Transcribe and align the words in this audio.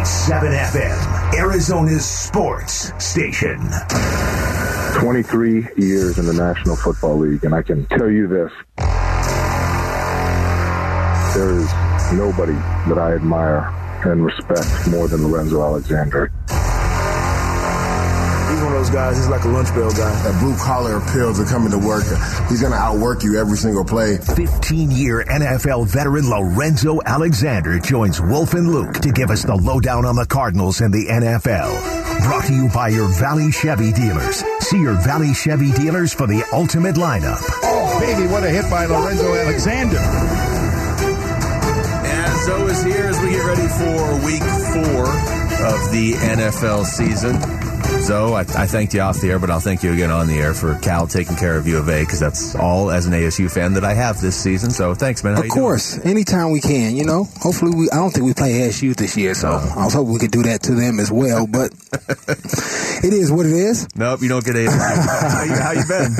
98.7 0.00 0.70
FM, 0.72 1.34
Arizona's 1.34 2.06
sports 2.06 2.90
station. 3.04 3.60
23 4.94 5.68
years 5.76 6.18
in 6.18 6.24
the 6.24 6.32
National 6.32 6.74
Football 6.74 7.18
League, 7.18 7.44
and 7.44 7.54
I 7.54 7.60
can 7.60 7.84
tell 7.86 8.10
you 8.10 8.26
this. 8.26 8.50
There 11.34 11.50
is 11.52 11.70
nobody 12.14 12.54
that 12.88 12.96
I 12.98 13.12
admire 13.12 13.68
and 14.06 14.24
respect 14.24 14.88
more 14.88 15.06
than 15.06 15.28
Lorenzo 15.28 15.62
Alexander. 15.62 16.32
Guys, 18.92 19.16
he's 19.16 19.28
like 19.28 19.44
a 19.44 19.48
lunch 19.48 19.68
bell 19.74 19.90
guy. 19.90 20.22
That 20.22 20.40
blue 20.40 20.56
collar 20.56 20.96
appeal 20.96 21.34
to 21.34 21.44
coming 21.44 21.70
to 21.70 21.78
work. 21.78 22.04
He's 22.48 22.60
going 22.60 22.72
to 22.72 22.78
outwork 22.78 23.22
you 23.22 23.38
every 23.38 23.56
single 23.56 23.84
play. 23.84 24.18
15 24.18 24.90
year 24.90 25.24
NFL 25.24 25.86
veteran 25.86 26.28
Lorenzo 26.28 27.00
Alexander 27.04 27.78
joins 27.78 28.20
Wolf 28.20 28.54
and 28.54 28.70
Luke 28.70 28.94
to 29.00 29.10
give 29.12 29.30
us 29.30 29.44
the 29.44 29.54
lowdown 29.54 30.04
on 30.04 30.16
the 30.16 30.26
Cardinals 30.26 30.80
and 30.80 30.92
the 30.92 31.06
NFL. 31.06 32.00
Brought 32.24 32.44
to 32.46 32.54
you 32.54 32.68
by 32.68 32.88
your 32.88 33.08
Valley 33.08 33.50
Chevy 33.50 33.92
dealers. 33.92 34.44
See 34.60 34.80
your 34.80 34.94
Valley 34.94 35.32
Chevy 35.32 35.72
dealers 35.72 36.12
for 36.12 36.26
the 36.26 36.44
ultimate 36.52 36.96
lineup. 36.96 37.40
Oh, 37.62 37.98
baby, 38.00 38.30
what 38.30 38.44
a 38.44 38.50
hit 38.50 38.68
by 38.70 38.86
Lorenzo 38.86 39.34
Alexander. 39.34 39.98
And 42.06 42.40
Zoe 42.44 42.70
is 42.70 42.82
here 42.82 43.06
as 43.06 43.20
we 43.20 43.30
get 43.30 43.44
ready 43.44 43.68
for 43.68 44.26
week 44.26 44.42
four 44.42 45.06
of 45.64 45.92
the 45.92 46.12
NFL 46.12 46.84
season. 46.84 47.69
Zoe, 48.00 48.34
I, 48.34 48.40
I 48.40 48.66
thanked 48.66 48.94
you 48.94 49.00
off 49.00 49.20
the 49.20 49.30
air, 49.30 49.38
but 49.38 49.50
I'll 49.50 49.60
thank 49.60 49.82
you 49.82 49.92
again 49.92 50.10
on 50.10 50.26
the 50.26 50.38
air 50.38 50.54
for 50.54 50.74
Cal 50.76 51.06
taking 51.06 51.36
care 51.36 51.56
of 51.56 51.66
U 51.66 51.78
of 51.78 51.88
A 51.88 52.00
because 52.00 52.18
that's 52.18 52.54
all 52.54 52.90
as 52.90 53.06
an 53.06 53.12
ASU 53.12 53.52
fan 53.52 53.74
that 53.74 53.84
I 53.84 53.94
have 53.94 54.20
this 54.20 54.36
season. 54.36 54.70
So 54.70 54.94
thanks, 54.94 55.22
man. 55.22 55.36
How 55.36 55.42
of 55.42 55.48
course, 55.48 55.96
doing? 55.96 56.08
anytime 56.08 56.50
we 56.50 56.60
can. 56.60 56.96
You 56.96 57.04
know, 57.04 57.24
hopefully 57.24 57.72
we. 57.74 57.90
I 57.90 57.96
don't 57.96 58.10
think 58.10 58.24
we 58.26 58.34
play 58.34 58.52
ASU 58.52 58.96
this 58.96 59.16
year, 59.16 59.34
so 59.34 59.48
I 59.48 59.84
was 59.84 59.94
hoping 59.94 60.12
we 60.12 60.18
could 60.18 60.30
do 60.30 60.42
that 60.44 60.62
to 60.64 60.74
them 60.74 60.98
as 60.98 61.10
well. 61.10 61.46
But 61.46 61.72
it 63.04 63.12
is 63.12 63.30
what 63.30 63.46
it 63.46 63.52
is. 63.52 63.86
Nope, 63.94 64.22
you 64.22 64.28
don't 64.28 64.44
get 64.44 64.56
A. 64.56 64.70
how, 64.70 65.44
you, 65.44 65.54
how 65.54 65.72
you 65.72 65.86
been? 65.86 66.16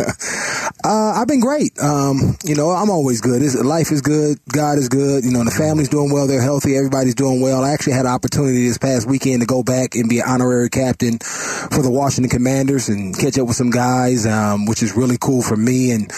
Uh, 0.84 1.12
I've 1.16 1.28
been 1.28 1.40
great. 1.40 1.78
Um, 1.78 2.36
you 2.44 2.55
know, 2.55 2.70
I'm 2.70 2.90
always 2.90 3.20
good. 3.20 3.42
It's, 3.42 3.55
life 3.55 3.90
is 3.90 4.00
good. 4.00 4.38
God 4.48 4.78
is 4.78 4.88
good. 4.88 5.24
You 5.24 5.30
know, 5.30 5.44
the 5.44 5.50
family's 5.50 5.88
doing 5.88 6.12
well. 6.12 6.27
They're 6.27 6.42
healthy. 6.42 6.77
Everybody's 6.77 7.14
doing 7.14 7.40
well. 7.40 7.64
I 7.64 7.72
actually 7.72 7.94
had 7.94 8.06
an 8.06 8.12
opportunity 8.12 8.66
this 8.66 8.78
past 8.78 9.08
weekend 9.08 9.40
to 9.40 9.46
go 9.46 9.62
back 9.62 9.94
and 9.94 10.08
be 10.08 10.20
an 10.20 10.27
honorary 10.27 10.70
captain 10.70 11.18
for 11.70 11.82
the 11.82 11.90
Washington 11.90 12.30
Commanders 12.30 12.88
and 12.88 13.16
catch 13.16 13.38
up 13.38 13.46
with 13.46 13.56
some 13.56 13.70
guys, 13.70 14.26
um, 14.26 14.66
which 14.66 14.82
is 14.82 14.96
really 14.96 15.16
cool 15.20 15.42
for 15.42 15.56
me. 15.56 15.92
And, 15.92 16.10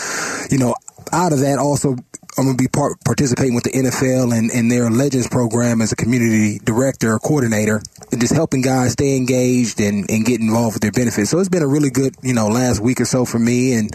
you 0.50 0.58
know, 0.58 0.74
out 1.12 1.32
of 1.32 1.40
that 1.40 1.58
also 1.58 1.96
I'm 2.38 2.44
going 2.44 2.56
to 2.56 2.62
be 2.62 2.68
part, 2.68 2.96
participating 3.04 3.54
with 3.54 3.64
the 3.64 3.72
NFL 3.72 4.36
and, 4.36 4.50
and 4.50 4.70
their 4.70 4.88
Legends 4.90 5.28
program 5.28 5.82
as 5.82 5.92
a 5.92 5.96
community 5.96 6.58
director 6.64 7.12
or 7.12 7.18
coordinator 7.18 7.82
and 8.10 8.20
just 8.22 8.32
helping 8.32 8.62
guys 8.62 8.92
stay 8.92 9.18
engaged 9.18 9.80
and, 9.80 10.10
and 10.10 10.24
get 10.24 10.40
involved 10.40 10.76
with 10.76 10.82
their 10.82 10.92
benefits. 10.92 11.28
So 11.28 11.38
it's 11.40 11.50
been 11.50 11.62
a 11.62 11.68
really 11.68 11.90
good, 11.90 12.14
you 12.22 12.32
know, 12.32 12.48
last 12.48 12.80
week 12.80 13.02
or 13.02 13.04
so 13.04 13.26
for 13.26 13.38
me 13.38 13.74
and 13.74 13.90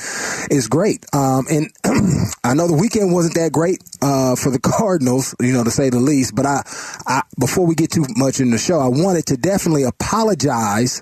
it's 0.51 0.67
great. 0.67 1.03
Um, 1.13 1.47
and 1.49 1.71
I 2.43 2.53
know 2.53 2.67
the 2.67 2.77
weekend 2.79 3.11
wasn't 3.11 3.35
that 3.35 3.51
great, 3.51 3.81
uh, 4.03 4.35
for 4.35 4.51
the 4.51 4.59
Cardinals, 4.77 5.35
you 5.41 5.53
know, 5.53 5.63
to 5.63 5.71
say 5.71 5.89
the 5.89 5.99
least, 5.99 6.35
but 6.35 6.45
I, 6.45 6.61
I, 7.07 7.23
before 7.39 7.65
we 7.65 7.73
get 7.73 7.91
too 7.91 8.05
much 8.17 8.39
in 8.39 8.51
the 8.51 8.59
show, 8.59 8.79
I 8.79 8.87
wanted 8.87 9.25
to 9.27 9.37
definitely 9.37 9.83
apologize 9.83 11.01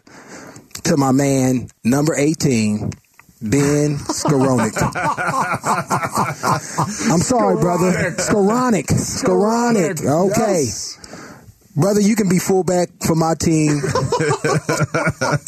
to 0.85 0.97
my 0.97 1.11
man, 1.11 1.67
number 1.83 2.15
18, 2.15 2.91
Ben 3.41 3.97
Skoronic. 3.97 4.73
I'm 7.11 7.19
sorry, 7.19 7.59
brother. 7.59 7.91
Skoronic. 8.17 8.85
Skowronek. 8.85 10.05
Okay. 10.05 10.63
Yes. 10.63 10.99
Brother, 11.75 11.99
you 11.99 12.15
can 12.15 12.29
be 12.29 12.39
fullback 12.39 12.87
for 13.05 13.15
my 13.15 13.35
team 13.35 13.81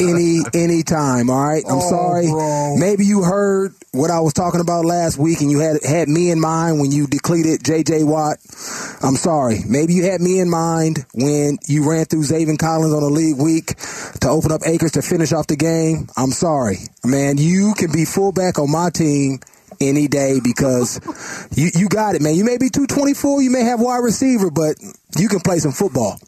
any 0.00 0.40
any 0.52 0.82
time. 0.82 1.30
All 1.30 1.42
right, 1.42 1.64
I'm 1.66 1.78
oh, 1.78 1.90
sorry. 1.90 2.26
Bro. 2.26 2.76
Maybe 2.76 3.06
you 3.06 3.22
heard 3.22 3.72
what 3.92 4.10
I 4.10 4.20
was 4.20 4.34
talking 4.34 4.60
about 4.60 4.84
last 4.84 5.16
week, 5.16 5.40
and 5.40 5.50
you 5.50 5.60
had 5.60 5.82
had 5.82 6.06
me 6.06 6.30
in 6.30 6.38
mind 6.38 6.80
when 6.80 6.92
you 6.92 7.06
decleated 7.06 7.64
J.J. 7.64 8.04
Watt. 8.04 8.36
I'm 9.02 9.16
sorry. 9.16 9.60
Maybe 9.66 9.94
you 9.94 10.04
had 10.04 10.20
me 10.20 10.38
in 10.38 10.50
mind 10.50 11.06
when 11.14 11.56
you 11.66 11.88
ran 11.88 12.04
through 12.04 12.24
Zaven 12.24 12.58
Collins 12.58 12.92
on 12.92 13.02
a 13.02 13.06
league 13.06 13.38
week 13.38 13.76
to 14.20 14.28
open 14.28 14.52
up 14.52 14.60
Akers 14.66 14.92
to 14.92 15.02
finish 15.02 15.32
off 15.32 15.46
the 15.46 15.56
game. 15.56 16.08
I'm 16.14 16.32
sorry, 16.32 16.76
man. 17.04 17.38
You 17.38 17.72
can 17.72 17.90
be 17.90 18.04
fullback 18.04 18.58
on 18.58 18.70
my 18.70 18.90
team 18.90 19.40
any 19.80 20.08
day 20.08 20.40
because 20.42 21.00
you, 21.54 21.70
you 21.74 21.88
got 21.88 22.14
it, 22.14 22.22
man. 22.22 22.34
You 22.34 22.44
may 22.44 22.58
be 22.58 22.70
224, 22.70 23.42
you 23.42 23.50
may 23.50 23.62
have 23.62 23.80
wide 23.80 23.98
receiver, 23.98 24.50
but 24.50 24.76
you 25.18 25.28
can 25.28 25.40
play 25.40 25.58
some 25.58 25.72
football. 25.72 26.18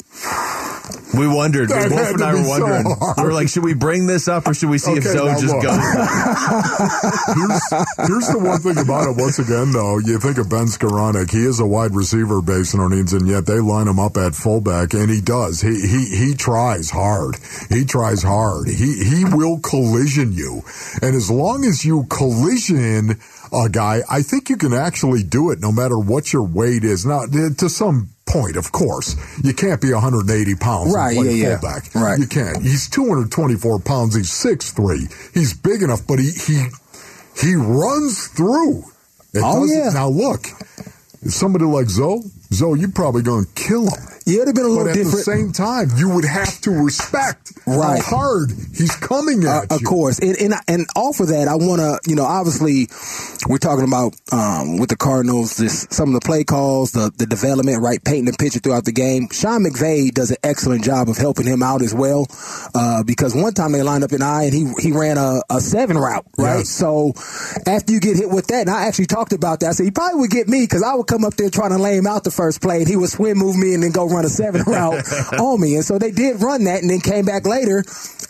We 1.16 1.26
wondered. 1.26 1.68
That 1.70 1.90
Wolf 1.90 2.14
and 2.14 2.22
I 2.22 2.34
were 2.34 2.48
wondering. 2.48 2.84
So 2.84 3.14
we 3.18 3.22
were 3.24 3.32
like, 3.32 3.48
should 3.48 3.64
we 3.64 3.74
bring 3.74 4.06
this 4.06 4.28
up 4.28 4.46
or 4.46 4.54
should 4.54 4.70
we 4.70 4.78
see 4.78 4.92
okay, 4.92 4.98
if 4.98 5.04
Zoe 5.04 5.30
just 5.32 5.54
look. 5.54 5.62
goes? 5.62 5.76
here's, 7.34 8.08
here's, 8.08 8.28
the 8.28 8.40
one 8.40 8.60
thing 8.60 8.78
about 8.78 9.10
it. 9.10 9.16
Once 9.16 9.38
again, 9.38 9.72
though, 9.72 9.98
you 9.98 10.18
think 10.18 10.38
of 10.38 10.48
Ben 10.48 10.66
Skowronek. 10.66 11.30
He 11.30 11.44
is 11.44 11.58
a 11.58 11.66
wide 11.66 11.94
receiver 11.94 12.40
based 12.40 12.74
on 12.74 12.80
our 12.80 12.88
needs, 12.88 13.12
and 13.12 13.26
yet 13.26 13.46
they 13.46 13.58
line 13.58 13.88
him 13.88 13.98
up 13.98 14.16
at 14.16 14.34
fullback, 14.34 14.94
and 14.94 15.10
he 15.10 15.20
does. 15.20 15.60
He 15.60 15.80
he 15.80 16.06
he 16.16 16.34
tries 16.34 16.90
hard. 16.90 17.36
He 17.68 17.84
tries 17.84 18.22
hard. 18.22 18.68
He 18.68 19.02
he 19.02 19.24
will 19.24 19.58
collision 19.58 20.32
you, 20.32 20.62
and 21.02 21.16
as 21.16 21.30
long 21.30 21.64
as 21.64 21.84
you 21.84 22.06
collision 22.08 23.18
a 23.52 23.68
guy, 23.68 24.02
I 24.10 24.22
think 24.22 24.48
you 24.48 24.56
can 24.56 24.72
actually 24.72 25.22
do 25.22 25.50
it 25.50 25.60
no 25.60 25.72
matter 25.72 25.98
what 25.98 26.32
your 26.32 26.42
weight 26.42 26.84
is. 26.84 27.04
Now, 27.04 27.22
eh, 27.22 27.50
to 27.58 27.68
some 27.68 28.10
point, 28.26 28.56
of 28.56 28.72
course, 28.72 29.16
you 29.42 29.52
can't 29.52 29.80
be 29.80 29.92
180 29.92 30.54
pounds 30.56 30.94
right, 30.94 31.16
and 31.16 31.26
play 31.26 31.34
yeah, 31.34 31.58
fullback. 31.58 31.94
Yeah. 31.94 32.02
Right. 32.02 32.18
You 32.18 32.26
can't. 32.26 32.62
He's 32.62 32.88
224 32.88 33.80
pounds. 33.80 34.14
He's 34.14 34.30
6'3". 34.30 35.34
He's 35.34 35.54
big 35.54 35.82
enough, 35.82 36.06
but 36.06 36.18
he 36.18 36.30
he 36.30 36.66
he 37.40 37.54
runs 37.54 38.28
through. 38.28 38.84
It 39.32 39.42
oh, 39.44 39.64
yeah. 39.64 39.90
Now, 39.90 40.08
look, 40.08 40.46
somebody 41.22 41.64
like 41.64 41.88
Zoe, 41.88 42.22
Zoe, 42.52 42.78
you're 42.78 42.90
probably 42.90 43.22
going 43.22 43.44
to 43.44 43.52
kill 43.54 43.84
him. 43.84 44.06
Yeah, 44.30 44.42
it'd 44.42 44.48
have 44.48 44.54
been 44.54 44.64
a 44.64 44.68
little 44.68 44.84
but 44.84 44.90
at 44.90 44.94
different. 44.94 45.16
the 45.16 45.22
same 45.22 45.52
time, 45.52 45.90
you 45.96 46.08
would 46.10 46.24
have 46.24 46.60
to 46.60 46.70
respect 46.70 47.52
right. 47.66 48.00
how 48.00 48.16
hard 48.16 48.50
he's 48.78 48.94
coming 48.94 49.42
at 49.42 49.72
uh, 49.72 49.74
Of 49.74 49.82
course, 49.82 50.20
and, 50.20 50.36
and 50.38 50.54
and 50.68 50.86
off 50.94 51.18
of 51.18 51.28
that, 51.28 51.48
I 51.48 51.56
want 51.56 51.80
to, 51.80 51.98
you 52.08 52.14
know, 52.14 52.24
obviously, 52.24 52.86
we're 53.48 53.58
talking 53.58 53.84
about 53.84 54.14
um, 54.30 54.78
with 54.78 54.88
the 54.88 54.96
Cardinals, 54.96 55.56
this 55.56 55.88
some 55.90 56.14
of 56.14 56.14
the 56.14 56.24
play 56.24 56.44
calls, 56.44 56.92
the 56.92 57.10
the 57.18 57.26
development, 57.26 57.82
right, 57.82 58.02
painting 58.04 58.26
the 58.26 58.38
picture 58.38 58.60
throughout 58.60 58.84
the 58.84 58.92
game. 58.92 59.28
Sean 59.32 59.64
McVay 59.64 60.12
does 60.12 60.30
an 60.30 60.38
excellent 60.44 60.84
job 60.84 61.08
of 61.08 61.16
helping 61.16 61.46
him 61.46 61.62
out 61.62 61.82
as 61.82 61.92
well, 61.92 62.26
uh, 62.74 63.02
because 63.02 63.34
one 63.34 63.52
time 63.52 63.72
they 63.72 63.82
lined 63.82 64.04
up 64.04 64.12
an 64.12 64.22
eye 64.22 64.44
and 64.44 64.54
he 64.54 64.70
he 64.78 64.92
ran 64.92 65.18
a, 65.18 65.42
a 65.50 65.60
seven 65.60 65.98
route, 65.98 66.26
right. 66.38 66.58
Yes. 66.58 66.70
So 66.70 67.14
after 67.66 67.92
you 67.92 67.98
get 67.98 68.16
hit 68.16 68.30
with 68.30 68.46
that, 68.46 68.62
and 68.62 68.70
I 68.70 68.86
actually 68.86 69.06
talked 69.06 69.32
about 69.32 69.58
that, 69.60 69.70
I 69.70 69.72
said 69.72 69.84
he 69.84 69.90
probably 69.90 70.20
would 70.20 70.30
get 70.30 70.46
me 70.46 70.62
because 70.62 70.84
I 70.84 70.94
would 70.94 71.08
come 71.08 71.24
up 71.24 71.34
there 71.34 71.50
trying 71.50 71.70
to 71.70 71.78
lay 71.78 71.96
him 71.96 72.06
out 72.06 72.22
the 72.22 72.30
first 72.30 72.62
play, 72.62 72.78
and 72.78 72.88
he 72.88 72.94
would 72.94 73.10
swim 73.10 73.38
move 73.38 73.56
me 73.56 73.74
and 73.74 73.82
then 73.82 73.90
go 73.90 74.06
run 74.06 74.19
a 74.24 74.28
seven 74.28 74.62
route 74.66 75.04
on 75.38 75.60
me. 75.60 75.76
And 75.76 75.84
so 75.84 75.98
they 75.98 76.10
did 76.10 76.40
run 76.42 76.64
that 76.64 76.82
and 76.82 76.90
then 76.90 77.00
came 77.00 77.24
back 77.24 77.46
later 77.46 77.84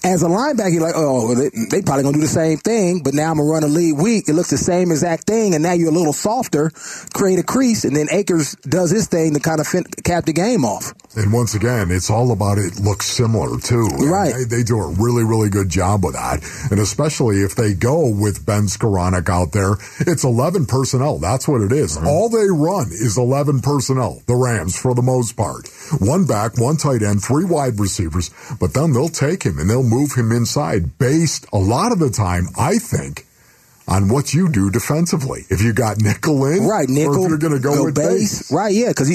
as 0.04 0.22
a 0.22 0.28
linebacker. 0.28 0.72
You're 0.72 0.82
like, 0.82 0.94
oh, 0.96 1.34
they, 1.34 1.50
they 1.70 1.82
probably 1.82 2.02
going 2.02 2.14
to 2.14 2.20
do 2.20 2.26
the 2.26 2.32
same 2.32 2.58
thing, 2.58 3.02
but 3.02 3.14
now 3.14 3.30
I'm 3.30 3.36
going 3.36 3.48
to 3.48 3.52
run 3.52 3.62
a 3.64 3.68
lead 3.68 3.98
weak. 3.98 4.28
It 4.28 4.34
looks 4.34 4.50
the 4.50 4.58
same 4.58 4.90
exact 4.90 5.26
thing. 5.26 5.54
And 5.54 5.62
now 5.62 5.72
you're 5.72 5.90
a 5.90 5.94
little 5.94 6.12
softer, 6.12 6.70
create 7.14 7.38
a 7.38 7.42
crease. 7.42 7.84
And 7.84 7.94
then 7.94 8.08
Akers 8.10 8.54
does 8.62 8.90
his 8.90 9.08
thing 9.08 9.34
to 9.34 9.40
kind 9.40 9.60
of 9.60 9.66
fin- 9.66 9.84
cap 10.04 10.24
the 10.24 10.32
game 10.32 10.64
off. 10.64 10.92
And 11.16 11.32
once 11.32 11.54
again, 11.54 11.90
it's 11.90 12.08
all 12.08 12.30
about 12.30 12.58
it 12.58 12.78
looks 12.78 13.06
similar 13.06 13.58
too. 13.58 13.88
Right. 13.98 14.32
They, 14.34 14.58
they, 14.58 14.62
do 14.62 14.78
a 14.78 14.88
really, 14.88 15.24
really 15.24 15.48
good 15.48 15.68
job 15.68 16.04
with 16.04 16.14
that. 16.14 16.42
And 16.70 16.78
especially 16.78 17.42
if 17.42 17.56
they 17.56 17.74
go 17.74 18.08
with 18.08 18.46
Ben 18.46 18.64
Skowronek 18.64 19.28
out 19.28 19.52
there, 19.52 19.72
it's 20.00 20.22
11 20.22 20.66
personnel. 20.66 21.18
That's 21.18 21.48
what 21.48 21.62
it 21.62 21.72
is. 21.72 21.96
Mm-hmm. 21.96 22.06
All 22.06 22.28
they 22.28 22.48
run 22.48 22.88
is 22.92 23.18
11 23.18 23.60
personnel, 23.60 24.22
the 24.26 24.36
Rams 24.36 24.78
for 24.78 24.94
the 24.94 25.02
most 25.02 25.36
part. 25.36 25.68
One 25.98 26.24
back, 26.24 26.56
one 26.56 26.76
tight 26.76 27.02
end, 27.02 27.22
three 27.22 27.44
wide 27.44 27.80
receivers, 27.80 28.30
but 28.60 28.74
then 28.74 28.92
they'll 28.92 29.08
take 29.08 29.42
him 29.42 29.58
and 29.58 29.68
they'll 29.68 29.82
move 29.82 30.12
him 30.12 30.30
inside 30.30 30.98
based 30.98 31.46
a 31.52 31.58
lot 31.58 31.92
of 31.92 31.98
the 31.98 32.10
time, 32.10 32.48
I 32.56 32.78
think, 32.78 33.26
on 33.90 34.08
what 34.08 34.32
you 34.32 34.48
do 34.48 34.70
defensively. 34.70 35.44
If 35.50 35.60
you 35.62 35.72
got 35.72 36.00
nickel 36.00 36.46
in, 36.46 36.66
right, 36.66 36.88
nickel, 36.88 37.28
you're 37.28 37.38
going 37.38 37.52
to 37.52 37.58
go, 37.58 37.74
go 37.74 37.84
with 37.86 37.96
base. 37.96 38.38
base. 38.38 38.52
right? 38.52 38.72
Yeah, 38.72 38.88
because 38.88 39.10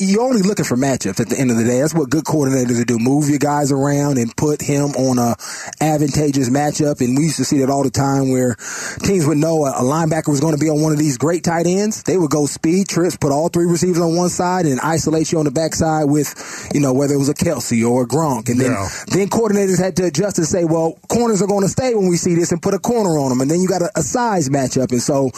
you're 0.00 0.22
only 0.22 0.42
looking 0.42 0.64
for 0.64 0.76
matchups 0.76 1.20
at 1.20 1.28
the 1.28 1.38
end 1.38 1.52
of 1.52 1.56
the 1.56 1.64
day. 1.64 1.80
That's 1.80 1.94
what 1.94 2.10
good 2.10 2.24
coordinators 2.24 2.84
do: 2.84 2.98
move 2.98 3.28
your 3.30 3.38
guys 3.38 3.70
around 3.70 4.18
and 4.18 4.36
put 4.36 4.60
him 4.60 4.90
on 4.98 5.18
a 5.18 5.36
advantageous 5.80 6.50
matchup. 6.50 7.00
And 7.00 7.16
we 7.16 7.24
used 7.24 7.36
to 7.36 7.44
see 7.44 7.58
that 7.58 7.70
all 7.70 7.84
the 7.84 7.90
time, 7.90 8.30
where 8.30 8.56
teams 9.02 9.26
would 9.26 9.38
know 9.38 9.64
a, 9.64 9.70
a 9.70 9.82
linebacker 9.82 10.28
was 10.28 10.40
going 10.40 10.54
to 10.54 10.60
be 10.60 10.68
on 10.68 10.82
one 10.82 10.92
of 10.92 10.98
these 10.98 11.16
great 11.16 11.44
tight 11.44 11.66
ends. 11.66 12.02
They 12.02 12.18
would 12.18 12.30
go 12.30 12.46
speed 12.46 12.88
trips, 12.88 13.16
put 13.16 13.30
all 13.30 13.48
three 13.48 13.66
receivers 13.66 14.02
on 14.02 14.16
one 14.16 14.28
side, 14.28 14.66
and 14.66 14.80
isolate 14.80 15.30
you 15.30 15.38
on 15.38 15.44
the 15.44 15.52
backside 15.52 16.10
with, 16.10 16.34
you 16.74 16.80
know, 16.80 16.92
whether 16.92 17.14
it 17.14 17.18
was 17.18 17.28
a 17.28 17.34
Kelce 17.34 17.88
or 17.88 18.02
a 18.02 18.06
Gronk. 18.06 18.48
And 18.48 18.60
then 18.60 18.72
yeah. 18.72 18.88
then 19.06 19.28
coordinators 19.28 19.78
had 19.78 19.96
to 19.96 20.06
adjust 20.06 20.38
and 20.38 20.46
say, 20.46 20.64
well, 20.64 20.98
corners 21.08 21.40
are 21.42 21.46
going 21.46 21.62
to 21.62 21.68
stay 21.68 21.94
when 21.94 22.08
we 22.08 22.16
see 22.16 22.34
this, 22.34 22.50
and 22.50 22.60
put 22.60 22.74
a 22.74 22.80
corner 22.80 23.18
on 23.18 23.28
them. 23.28 23.40
And 23.40 23.48
then 23.48 23.60
you 23.60 23.68
got 23.68 23.78
to 23.78 23.99
a 24.00 24.02
size 24.02 24.48
matchup. 24.48 24.90
And 24.90 25.00
so 25.02 25.30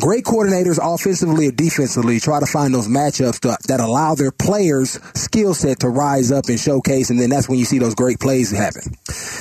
great 0.00 0.24
coordinators 0.24 0.78
offensively 0.82 1.46
or 1.48 1.52
defensively 1.52 2.18
try 2.20 2.40
to 2.40 2.46
find 2.46 2.74
those 2.74 2.88
matchups 2.88 3.40
to, 3.40 3.56
that 3.68 3.80
allow 3.80 4.14
their 4.14 4.32
players 4.32 4.98
skill 5.14 5.54
set 5.54 5.80
to 5.80 5.88
rise 5.88 6.32
up 6.32 6.46
and 6.48 6.58
showcase. 6.58 7.10
And 7.10 7.20
then 7.20 7.30
that's 7.30 7.48
when 7.48 7.58
you 7.58 7.64
see 7.64 7.78
those 7.78 7.94
great 7.94 8.18
plays 8.18 8.50
happen. 8.50 8.82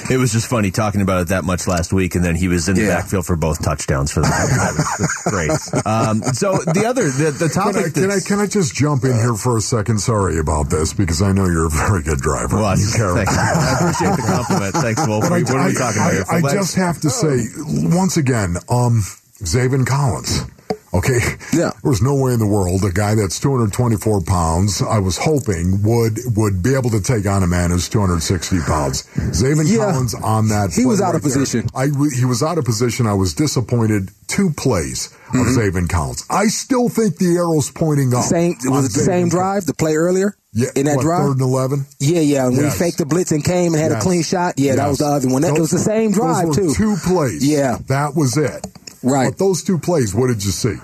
It 0.10 0.18
was 0.18 0.32
just 0.32 0.48
funny 0.48 0.70
talking 0.72 1.02
about 1.02 1.22
it 1.22 1.28
that 1.30 1.44
much 1.44 1.68
last 1.68 1.92
week, 1.92 2.14
and 2.16 2.24
then 2.24 2.36
he 2.36 2.48
was 2.48 2.70
in 2.70 2.76
the 2.76 2.84
Yeah. 2.84 3.00
backfield 3.02 3.26
for 3.26 3.36
both 3.36 3.64
touchdowns 3.64 4.12
for 4.12 4.22
the 4.22 4.30
Great. 5.26 5.50
Um, 5.86 6.22
so 6.34 6.58
the 6.74 6.86
other, 6.86 7.10
the, 7.10 7.32
the 7.32 7.50
Can 7.50 7.62
I, 7.62 7.72
topic 7.74 7.94
can, 7.96 8.12
I, 8.12 8.20
can 8.20 8.40
I 8.40 8.46
just 8.48 8.76
jump 8.76 9.04
in 9.04 9.14
here 9.14 9.34
for 9.34 9.58
a 9.58 9.62
second? 9.62 10.00
Sorry 10.00 10.38
about 10.38 10.70
this 10.70 10.94
because 10.94 11.22
I 11.22 11.32
know 11.32 11.46
you're 11.46 11.66
a 11.68 11.70
very 11.70 12.04
good 12.04 12.20
driver. 12.20 12.58
Well, 12.58 12.78
you 12.78 12.88
care. 12.96 13.14
thank 13.16 13.30
you. 13.30 13.38
I 13.40 13.78
appreciate 13.80 14.16
the 14.18 14.26
compliment. 14.28 14.74
Thanks, 14.76 15.08
Wolf. 15.08 15.24
But 15.24 15.32
What 15.32 15.50
are 15.50 15.66
we 15.68 15.74
talking 15.74 16.02
about? 16.02 16.12
I, 16.30 16.40
here? 16.40 16.48
I 16.50 16.54
just 16.54 16.76
have 16.76 17.00
to 17.02 17.10
say, 17.10 17.48
once 17.96 18.18
again, 18.18 18.58
um, 18.70 19.02
Zaven 19.44 19.86
Collins. 19.86 20.42
Okay. 20.94 21.20
Yeah. 21.52 21.72
There 21.84 21.90
was 21.92 22.02
no 22.02 22.16
way 22.16 22.32
in 22.32 22.40
the 22.40 22.48
world 22.48 22.82
a 22.86 22.90
guy 22.92 23.16
that's 23.16 23.38
224 23.42 24.22
pounds, 24.22 24.82
I 24.82 25.00
was 25.00 25.18
hoping 25.18 25.82
would 25.84 26.20
would 26.38 26.64
be 26.64 26.74
able 26.74 26.90
to 26.92 27.02
take 27.02 27.26
on 27.26 27.44
a 27.44 27.48
man 27.48 27.72
who's 27.72 27.90
260 27.90 28.60
pounds. 28.62 29.04
Zaven 29.36 29.66
Yeah. 29.70 29.92
Collins 29.92 30.14
on 30.16 30.48
that. 30.50 30.72
He 30.72 30.86
was 30.86 31.02
out 31.02 31.10
of 31.16 31.16
right 31.16 31.34
there. 31.34 31.42
position. 31.44 31.70
I 31.76 31.88
he 32.16 32.24
was 32.24 32.42
out 32.42 32.58
of 32.58 32.64
position. 32.64 33.08
I 33.08 33.14
was 33.14 33.34
disappointed. 33.34 34.12
Two 34.28 34.52
plays 34.52 35.08
of 35.08 35.34
Mm-hmm. 35.36 35.60
Zaven 35.60 35.90
Collins. 35.90 36.24
I 36.30 36.48
still 36.48 36.88
think 36.88 37.18
the 37.18 37.36
arrow's 37.36 37.70
pointing 37.72 38.14
up. 38.14 38.24
Same, 38.24 38.56
was 38.64 38.86
it 38.86 38.94
the 38.98 39.04
same 39.04 39.28
drive, 39.28 39.66
the 39.66 39.74
play 39.74 39.96
earlier? 39.98 40.38
Yeah, 40.56 40.70
In 40.76 40.86
that 40.86 40.96
what, 40.96 41.02
drive? 41.04 41.22
third 41.24 41.32
and 41.34 41.42
11? 41.42 41.86
Yeah, 42.00 42.22
yeah. 42.22 42.46
When 42.48 42.56
Yes. 42.62 42.74
he 42.74 42.80
faked 42.80 42.98
the 42.98 43.06
blitz 43.06 43.32
and 43.32 43.44
came 43.44 43.74
and 43.74 43.82
had 43.82 43.92
Yes. 43.92 44.02
a 44.02 44.04
clean 44.06 44.24
shot. 44.24 44.54
Yeah, 44.58 44.76
that 44.78 44.88
was 44.88 45.00
the 45.00 45.06
other 45.06 45.28
one. 45.28 45.42
That 45.42 45.50
Those- 45.52 45.60
was 45.60 45.72
the 45.72 45.80
same 45.80 46.12
drive, 46.12 46.54
too. 46.54 46.74
Two 46.74 46.96
plays. 47.06 47.44
Yeah. 47.46 47.78
That 47.90 48.16
was 48.16 48.38
it. 48.38 48.66
Right. 49.04 49.30
But 49.32 49.38
those 49.38 49.62
two 49.64 49.78
plays, 49.78 50.16
what 50.16 50.28
did 50.28 50.44
you 50.46 50.52
see? 50.52 50.76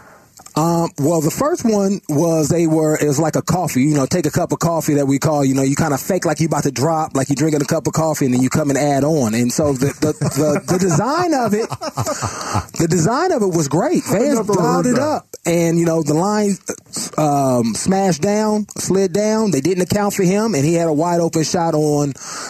Um, 0.57 0.89
well, 1.00 1.21
the 1.21 1.31
first 1.31 1.63
one 1.63 2.01
was 2.09 2.50
they 2.50 2.68
were, 2.68 2.97
it 2.97 3.07
was 3.07 3.18
like 3.19 3.38
a 3.38 3.41
coffee, 3.41 3.83
you 3.83 3.95
know, 3.95 4.06
take 4.06 4.25
a 4.25 4.29
cup 4.31 4.51
of 4.51 4.59
coffee 4.59 4.95
that 4.95 5.06
we 5.07 5.18
call, 5.18 5.45
you 5.45 5.56
know, 5.56 5.62
you 5.62 5.77
kind 5.77 5.94
of 5.94 6.01
fake 6.01 6.25
like 6.25 6.41
you 6.41 6.47
about 6.47 6.63
to 6.63 6.71
drop, 6.71 7.15
like 7.15 7.29
you're 7.29 7.38
drinking 7.38 7.62
a 7.62 7.65
cup 7.65 7.88
of 7.88 7.94
coffee 7.94 8.25
and 8.25 8.33
then 8.33 8.41
you 8.41 8.50
come 8.50 8.69
and 8.69 8.77
add 8.77 9.06
on. 9.06 9.33
And 9.33 9.53
so 9.53 9.71
the, 9.71 9.85
the, 10.01 10.12
the, 10.12 10.73
the 10.73 10.77
design 10.77 11.33
of 11.33 11.53
it, 11.53 11.69
the 12.79 12.88
design 12.89 13.31
of 13.31 13.41
it 13.44 13.47
was 13.56 13.69
great. 13.69 14.03
Vance 14.12 14.45
dialed 14.45 14.88
it 14.88 14.95
that. 14.95 15.01
up. 15.01 15.31
And, 15.44 15.80
you 15.80 15.86
know, 15.86 16.04
the 16.04 16.14
line, 16.14 16.56
um, 17.18 17.74
smashed 17.74 18.22
down, 18.22 18.68
slid 18.78 19.12
down. 19.12 19.50
They 19.50 19.62
didn't 19.62 19.84
account 19.84 20.14
for 20.14 20.24
him 20.24 20.54
and 20.54 20.64
he 20.64 20.76
had 20.76 20.88
a 20.88 20.94
wide 20.94 21.20
open 21.20 21.44
shot 21.44 21.74
on 21.74 22.10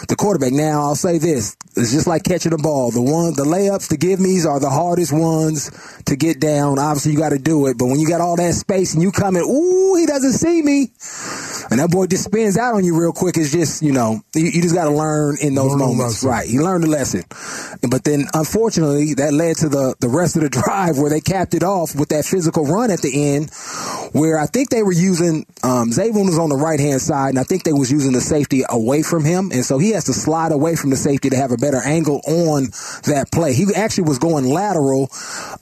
the 0.10 0.16
quarterback. 0.18 0.52
Now, 0.52 0.82
I'll 0.82 0.96
say 0.96 1.18
this. 1.18 1.56
It's 1.78 1.94
just 1.94 2.06
like 2.06 2.24
catching 2.24 2.52
a 2.52 2.58
ball. 2.58 2.92
The 2.92 3.02
one, 3.02 3.34
the 3.34 3.46
layups, 3.46 3.88
the 3.88 3.96
give 3.96 4.20
me's 4.20 4.46
are 4.46 4.60
the 4.60 4.70
hardest 4.70 5.14
ones 5.14 5.72
to 6.06 6.18
get 6.18 6.42
down. 6.42 6.80
Obviously, 6.80 7.14
you 7.14 7.18
got 7.18 7.30
to 7.30 7.40
do 7.40 7.68
it. 7.68 7.78
But 7.78 7.86
when 7.86 8.00
you 8.00 8.10
got 8.10 8.20
all 8.20 8.36
that 8.36 8.56
space 8.56 8.94
and 8.94 9.02
you 9.02 9.12
come 9.14 9.38
in, 9.38 9.44
ooh, 9.44 9.96
he 9.96 10.06
doesn't 10.06 10.34
see 10.34 10.62
me. 10.62 10.92
And 11.72 11.80
that 11.80 11.90
boy 11.90 12.08
just 12.08 12.26
spins 12.26 12.58
out 12.58 12.76
on 12.76 12.84
you 12.84 13.00
real 13.00 13.14
quick. 13.14 13.38
It's 13.38 13.54
just, 13.54 13.82
you 13.82 13.94
know, 13.94 14.22
you, 14.36 14.48
you 14.48 14.62
just 14.62 14.76
got 14.76 14.86
to 14.86 14.92
learn 14.92 15.38
in 15.42 15.56
those 15.56 15.72
Learn 15.72 15.80
moments. 15.80 16.26
Right. 16.26 16.50
You 16.50 16.62
learned 16.62 16.84
the 16.84 16.90
lesson. 16.90 17.24
But 17.90 18.04
then, 18.04 18.26
unfortunately, 18.34 19.14
that 19.14 19.32
led 19.34 19.56
to 19.58 19.70
the, 19.70 19.96
the 20.02 20.10
rest 20.10 20.36
of 20.36 20.42
the 20.42 20.50
drive 20.62 20.98
where 20.98 21.10
they 21.10 21.22
capped 21.22 21.54
it 21.54 21.64
off 21.64 21.96
with 21.96 22.10
that 22.10 22.26
physical 22.26 22.66
run 22.66 22.81
at 22.90 23.02
the 23.02 23.36
end 23.36 23.52
where 24.14 24.40
I 24.40 24.46
think 24.46 24.70
they 24.70 24.82
were 24.82 24.92
using, 24.92 25.46
um, 25.64 25.92
Zaven 25.92 26.26
was 26.26 26.40
on 26.40 26.50
the 26.50 26.56
right 26.56 26.80
hand 26.80 27.02
side 27.02 27.30
and 27.30 27.40
I 27.40 27.44
think 27.44 27.64
they 27.64 27.74
was 27.74 27.92
using 27.92 28.14
the 28.14 28.22
safety 28.22 28.64
away 28.68 29.04
from 29.04 29.24
him. 29.24 29.52
And 29.52 29.64
so 29.64 29.78
he 29.78 29.92
has 29.92 30.06
to 30.06 30.14
slide 30.14 30.52
away 30.52 30.76
from 30.76 30.90
the 30.90 30.98
safety 30.98 31.30
to 31.30 31.36
have 31.36 31.52
a 31.52 31.58
better 31.58 31.82
angle 31.84 32.22
on 32.26 32.66
that 33.06 33.28
play. 33.32 33.54
He 33.54 33.68
actually 33.76 34.06
was 34.06 34.20
going 34.20 34.46
lateral. 34.46 35.10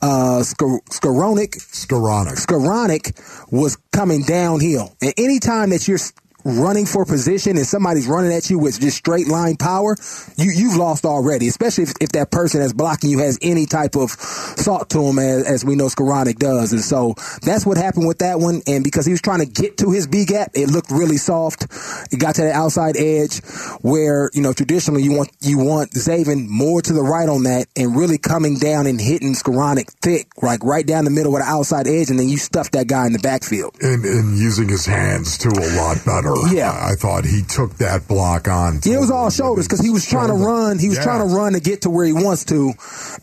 Uh, 0.01 0.41
Skor- 0.43 0.83
Skoronik, 0.89 1.57
Skoranek. 1.57 2.45
Skoronik 2.45 3.51
was 3.51 3.75
coming 3.91 4.23
downhill. 4.23 4.95
And 5.01 5.13
anytime 5.17 5.71
that 5.71 5.87
you're 5.87 5.99
running 6.43 6.85
for 6.85 7.05
position 7.05 7.57
and 7.57 7.65
somebody's 7.65 8.07
running 8.07 8.33
at 8.33 8.49
you 8.49 8.59
with 8.59 8.79
just 8.79 8.97
straight 8.97 9.27
line 9.27 9.55
power, 9.55 9.95
you, 10.37 10.51
you've 10.51 10.77
lost 10.77 11.05
already, 11.05 11.47
especially 11.47 11.83
if, 11.83 11.93
if 12.01 12.09
that 12.09 12.31
person 12.31 12.61
that's 12.61 12.73
blocking 12.73 13.09
you 13.09 13.19
has 13.19 13.37
any 13.41 13.65
type 13.65 13.95
of 13.95 14.11
thought 14.11 14.89
to 14.89 15.01
him 15.01 15.19
as, 15.19 15.45
as 15.45 15.65
we 15.65 15.75
know 15.75 15.85
Skoronik 15.85 16.37
does. 16.37 16.71
And 16.71 16.81
so 16.81 17.15
that's 17.41 17.65
what 17.65 17.77
happened 17.77 18.07
with 18.07 18.19
that 18.19 18.39
one. 18.39 18.61
And 18.67 18.83
because 18.83 19.05
he 19.05 19.11
was 19.11 19.21
trying 19.21 19.39
to 19.39 19.45
get 19.45 19.77
to 19.77 19.91
his 19.91 20.07
B 20.07 20.25
gap, 20.25 20.51
it 20.53 20.69
looked 20.69 20.91
really 20.91 21.17
soft. 21.17 21.63
It 22.11 22.19
got 22.19 22.35
to 22.35 22.43
the 22.43 22.51
outside 22.51 22.97
edge 22.97 23.43
where, 23.81 24.29
you 24.33 24.41
know, 24.41 24.53
traditionally 24.53 25.03
you 25.03 25.13
want, 25.13 25.29
you 25.41 25.57
want 25.57 25.91
Zaven 25.91 26.47
more 26.47 26.81
to 26.81 26.93
the 26.93 27.03
right 27.03 27.27
on 27.27 27.43
that 27.43 27.67
and 27.75 27.95
really 27.95 28.17
coming 28.17 28.57
down 28.57 28.87
and 28.87 28.99
hitting 28.99 29.33
Skoronik 29.33 29.91
thick, 30.01 30.27
like 30.41 30.63
right 30.63 30.85
down 30.85 31.05
the 31.05 31.11
middle 31.11 31.31
with 31.31 31.41
the 31.41 31.49
outside 31.49 31.87
edge. 31.87 32.09
And 32.09 32.19
then 32.19 32.29
you 32.29 32.37
stuff 32.37 32.71
that 32.71 32.87
guy 32.87 33.05
in 33.05 33.13
the 33.13 33.19
backfield. 33.19 33.75
And, 33.81 34.03
and 34.05 34.37
using 34.37 34.69
his 34.69 34.85
hands 34.85 35.37
too 35.37 35.49
a 35.49 35.75
lot 35.75 35.97
better. 36.05 36.28
Yeah. 36.51 36.71
I, 36.71 36.91
I 36.91 36.95
thought 36.95 37.25
he 37.25 37.41
took 37.43 37.75
that 37.77 38.07
block 38.07 38.47
on. 38.47 38.79
Yeah, 38.83 38.95
it 38.97 38.99
was 38.99 39.11
all 39.11 39.29
shoulders 39.29 39.67
because 39.67 39.79
he 39.81 39.89
was 39.89 40.05
trying 40.05 40.27
to 40.27 40.33
run. 40.33 40.79
He 40.79 40.87
was 40.89 40.97
Yeah. 40.97 41.03
trying 41.03 41.27
to 41.27 41.33
run 41.35 41.53
to 41.53 41.59
get 41.59 41.81
to 41.83 41.89
where 41.89 42.05
he 42.05 42.13
wants 42.13 42.45
to, 42.45 42.73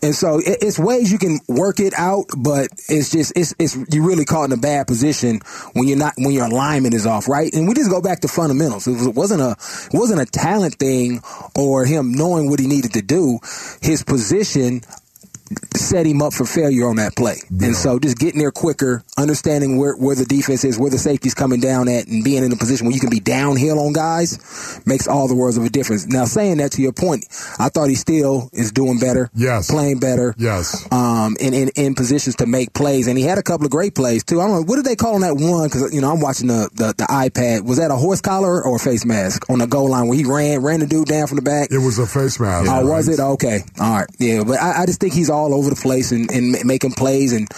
and 0.02 0.14
so 0.14 0.38
it, 0.38 0.58
it's 0.62 0.78
ways 0.78 1.10
you 1.12 1.18
can 1.18 1.40
work 1.48 1.80
it 1.80 1.94
out. 1.96 2.26
But 2.36 2.68
it's 2.88 3.10
just 3.10 3.32
it's 3.36 3.54
it's 3.58 3.76
you 3.90 4.02
really 4.06 4.24
caught 4.24 4.44
in 4.44 4.52
a 4.52 4.56
bad 4.56 4.86
position 4.86 5.40
when 5.74 5.88
you're 5.88 5.98
not 5.98 6.14
when 6.16 6.32
your 6.32 6.46
alignment 6.46 6.94
is 6.94 7.06
off, 7.06 7.28
right? 7.28 7.52
And 7.54 7.66
we 7.68 7.74
just 7.74 7.90
go 7.90 8.00
back 8.00 8.20
to 8.20 8.28
fundamentals. 8.28 8.86
It, 8.86 8.92
was, 8.92 9.06
it 9.06 9.14
wasn't 9.14 9.42
a 9.42 9.52
it 9.92 9.98
wasn't 9.98 10.20
a 10.20 10.26
talent 10.26 10.74
thing 10.76 11.20
or 11.56 11.84
him 11.84 12.12
knowing 12.12 12.50
what 12.50 12.60
he 12.60 12.66
needed 12.66 12.92
to 12.94 13.02
do. 13.02 13.38
His 13.82 14.02
position 14.02 14.82
set 15.74 16.06
him 16.06 16.22
up 16.22 16.32
for 16.32 16.44
failure 16.44 16.88
on 16.88 16.96
that 16.96 17.14
play. 17.16 17.36
And 17.60 17.76
so 17.76 17.98
just 17.98 18.18
getting 18.18 18.38
there 18.40 18.50
quicker, 18.50 19.02
understanding 19.16 19.78
where, 19.78 19.94
where 19.94 20.16
the 20.16 20.24
defense 20.24 20.64
is, 20.64 20.78
where 20.78 20.90
the 20.90 20.98
safety's 20.98 21.34
coming 21.34 21.60
down 21.60 21.88
at, 21.88 22.06
and 22.08 22.24
being 22.24 22.42
in 22.44 22.52
a 22.52 22.56
position 22.56 22.86
where 22.86 22.94
you 22.94 23.00
can 23.00 23.10
be 23.10 23.20
downhill 23.20 23.78
on 23.80 23.92
guys 23.92 24.80
makes 24.86 25.06
all 25.06 25.28
the 25.28 25.34
worlds 25.34 25.56
of 25.56 25.64
a 25.64 25.68
difference. 25.68 26.06
Now, 26.06 26.24
saying 26.24 26.58
that 26.58 26.72
to 26.72 26.82
your 26.82 26.92
point, 26.92 27.26
I 27.58 27.68
thought 27.68 27.88
he 27.88 27.94
still 27.94 28.50
is 28.52 28.72
doing 28.72 28.98
better, 28.98 29.30
Yes. 29.34 29.70
playing 29.70 30.00
better, 30.00 30.34
Yes. 30.38 30.86
um, 30.92 31.36
in, 31.40 31.54
in, 31.54 31.70
in 31.76 31.94
positions 31.94 32.36
to 32.36 32.46
make 32.46 32.72
plays. 32.72 33.06
And 33.06 33.16
he 33.18 33.24
had 33.24 33.38
a 33.38 33.42
couple 33.42 33.66
of 33.66 33.70
great 33.70 33.94
plays, 33.94 34.24
too. 34.24 34.40
I 34.40 34.46
don't 34.46 34.56
know, 34.56 34.62
what 34.62 34.76
did 34.76 34.84
they 34.84 34.96
call 34.96 35.14
on 35.14 35.20
that 35.20 35.36
one? 35.36 35.68
Because, 35.68 35.94
you 35.94 36.00
know, 36.00 36.10
I'm 36.12 36.20
watching 36.20 36.48
the, 36.48 36.68
the, 36.74 36.94
the 36.96 37.04
iPad. 37.04 37.64
Was 37.64 37.78
that 37.78 37.90
a 37.90 37.96
horse 37.96 38.20
collar 38.20 38.62
or 38.64 38.76
a 38.76 38.78
face 38.78 39.04
mask 39.04 39.48
on 39.50 39.58
the 39.60 39.66
goal 39.66 39.90
line 39.90 40.08
where 40.08 40.16
he 40.18 40.24
ran, 40.24 40.62
ran 40.62 40.80
the 40.80 40.86
dude 40.86 41.06
down 41.06 41.26
from 41.26 41.36
the 41.36 41.42
back? 41.42 41.68
It 41.70 41.78
was 41.78 41.98
a 41.98 42.06
face 42.06 42.40
mask. 42.40 42.70
Oh, 42.70 42.86
was 42.86 43.08
right? 43.08 43.14
it? 43.18 43.20
Okay. 43.20 43.60
All 43.80 43.98
right. 43.98 44.06
Yeah, 44.18 44.42
but 44.44 44.60
I, 44.60 44.82
I 44.82 44.86
just 44.86 45.00
think 45.00 45.12
he's 45.14 45.30
all 45.36 45.54
over 45.54 45.70
the 45.70 45.76
place 45.76 46.10
and, 46.12 46.30
and 46.30 46.56
making 46.64 46.92
plays 46.92 47.32
and 47.32 47.48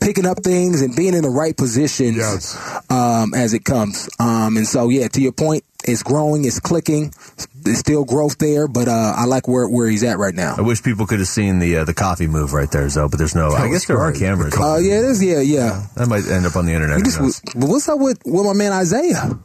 picking 0.00 0.26
up 0.26 0.42
things 0.42 0.82
and 0.82 0.94
being 0.96 1.14
in 1.14 1.22
the 1.22 1.30
right 1.30 1.56
positions 1.56 2.16
Yes. 2.16 2.56
um, 2.90 3.34
as 3.34 3.54
it 3.54 3.64
comes. 3.64 4.08
Um, 4.18 4.56
and 4.56 4.66
so, 4.66 4.88
yeah, 4.88 5.08
to 5.08 5.20
your 5.20 5.32
point, 5.32 5.64
it's 5.84 6.02
growing, 6.02 6.44
it's 6.44 6.58
clicking. 6.60 7.12
There's 7.54 7.78
still 7.78 8.04
growth 8.04 8.38
there, 8.38 8.66
but 8.68 8.88
uh, 8.88 9.12
I 9.16 9.24
like 9.24 9.46
where, 9.48 9.68
where 9.68 9.88
he's 9.88 10.02
at 10.04 10.18
right 10.18 10.34
now. 10.34 10.54
I 10.56 10.60
wish 10.62 10.82
people 10.82 11.06
could 11.06 11.18
have 11.18 11.28
seen 11.28 11.58
the 11.58 11.78
uh, 11.78 11.84
the 11.84 11.94
coffee 11.94 12.26
move 12.28 12.52
right 12.52 12.70
there, 12.70 12.88
Zoe, 12.88 13.08
but 13.08 13.18
there's 13.18 13.34
no. 13.34 13.50
I 13.50 13.68
guess 13.68 13.86
there 13.86 13.98
are 13.98 14.12
cameras. 14.12 14.54
Oh 14.56 14.74
Uh, 14.74 14.78
yeah, 14.78 14.98
it 15.00 15.04
is. 15.04 15.22
Yeah, 15.24 15.40
yeah. 15.40 15.86
That 15.96 16.08
might 16.08 16.26
end 16.28 16.46
up 16.46 16.56
on 16.56 16.66
the 16.66 16.72
internet. 16.72 17.02
Just- 17.04 17.44
but 17.56 17.68
what's 17.68 17.88
up 17.88 17.98
with, 17.98 18.20
with 18.24 18.44
my 18.46 18.52
man 18.52 18.72
Isaiah? 18.72 19.38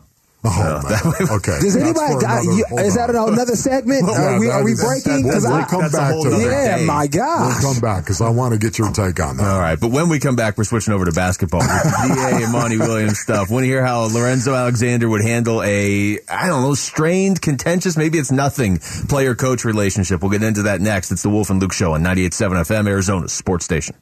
Oh, 0.43 0.81
man. 0.89 1.29
Okay. 1.37 1.59
Does 1.61 1.75
anybody? 1.75 2.13
for 2.13 2.19
got- 2.21 2.41
another- 2.41 2.57
you- 2.57 2.65
hold 2.69 2.81
is 2.81 2.95
that 2.95 3.09
another 3.11 3.55
segment? 3.55 4.05
Yeah, 4.07 4.21
are 4.35 4.39
we, 4.39 4.49
are 4.49 4.63
we 4.63 4.71
is- 4.71 4.83
breaking? 4.83 5.23
We'll, 5.23 5.33
'Cause 5.33 5.43
we'll 5.43 5.53
I- 5.53 5.63
come 5.65 5.81
back 5.91 6.13
to 6.19 6.29
that. 6.31 6.39
yeah, 6.41 6.77
day. 6.77 6.85
my 6.85 7.05
gosh. 7.05 7.61
We'll 7.61 7.73
come 7.73 7.81
back 7.81 8.03
because 8.03 8.21
I 8.21 8.29
want 8.29 8.53
to 8.53 8.57
get 8.59 8.79
your 8.79 8.89
take 8.91 9.19
on 9.19 9.37
that. 9.37 9.43
All 9.47 9.59
right, 9.59 9.79
but 9.79 9.91
when 9.91 10.09
we 10.09 10.17
come 10.19 10.35
back, 10.35 10.57
we're 10.57 10.63
switching 10.63 10.95
over 10.95 11.05
to 11.05 11.11
basketball. 11.11 11.59
With 11.59 11.67
DA 12.15 12.43
and 12.43 12.51
Monty 12.51 12.77
Williams 12.79 13.19
stuff. 13.19 13.51
Want 13.51 13.63
to 13.63 13.67
hear 13.67 13.85
how 13.85 14.05
Lorenzo 14.11 14.55
Alexander 14.55 15.07
would 15.07 15.21
handle 15.21 15.61
a, 15.61 16.17
I 16.27 16.47
don't 16.47 16.63
know, 16.63 16.73
strained, 16.73 17.41
contentious, 17.41 17.95
maybe 17.95 18.17
it's 18.17 18.31
nothing 18.31 18.79
player 19.09 19.35
coach 19.35 19.63
relationship. 19.63 20.21
We'll 20.23 20.31
get 20.31 20.41
into 20.41 20.63
that 20.63 20.81
next. 20.81 21.11
It's 21.11 21.21
the 21.21 21.29
Wolf 21.29 21.51
and 21.51 21.61
Luke 21.61 21.73
Show 21.73 21.93
on 21.93 22.01
98.7 22.03 22.57
FM, 22.65 22.87
Arizona's 22.87 23.31
sports 23.31 23.65
station. 23.65 23.95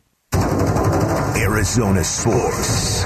Arizona 1.36 2.04
Sports. 2.04 3.04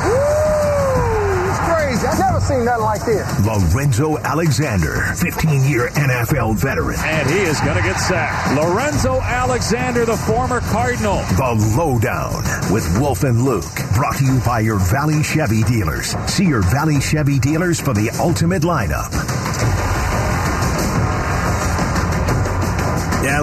Seen 2.44 2.66
nothing 2.66 2.84
like 2.84 3.06
this. 3.06 3.46
Lorenzo 3.46 4.18
Alexander, 4.20 5.14
15 5.16 5.64
year 5.64 5.90
NFL 5.90 6.56
veteran. 6.56 6.98
And 7.00 7.30
he 7.30 7.40
is 7.40 7.60
going 7.62 7.78
to 7.78 7.84
get 7.84 7.98
sacked. 7.98 8.56
Lorenzo 8.56 9.22
Alexander, 9.22 10.06
the 10.06 10.18
former 10.18 10.60
Cardinal. 10.62 11.18
The 11.38 11.76
Lowdown 11.78 12.44
with 12.72 12.86
Wolf 13.00 13.24
and 13.24 13.44
Luke. 13.44 13.66
Brought 13.94 14.18
to 14.18 14.26
you 14.26 14.40
by 14.46 14.60
your 14.60 14.80
Valley 14.80 15.24
Chevy 15.24 15.64
dealers. 15.64 16.16
See 16.28 16.46
your 16.46 16.62
Valley 16.62 17.00
Chevy 17.00 17.40
dealers 17.40 17.80
for 17.80 17.94
the 17.94 18.10
ultimate 18.20 18.64
lineup. 18.64 19.83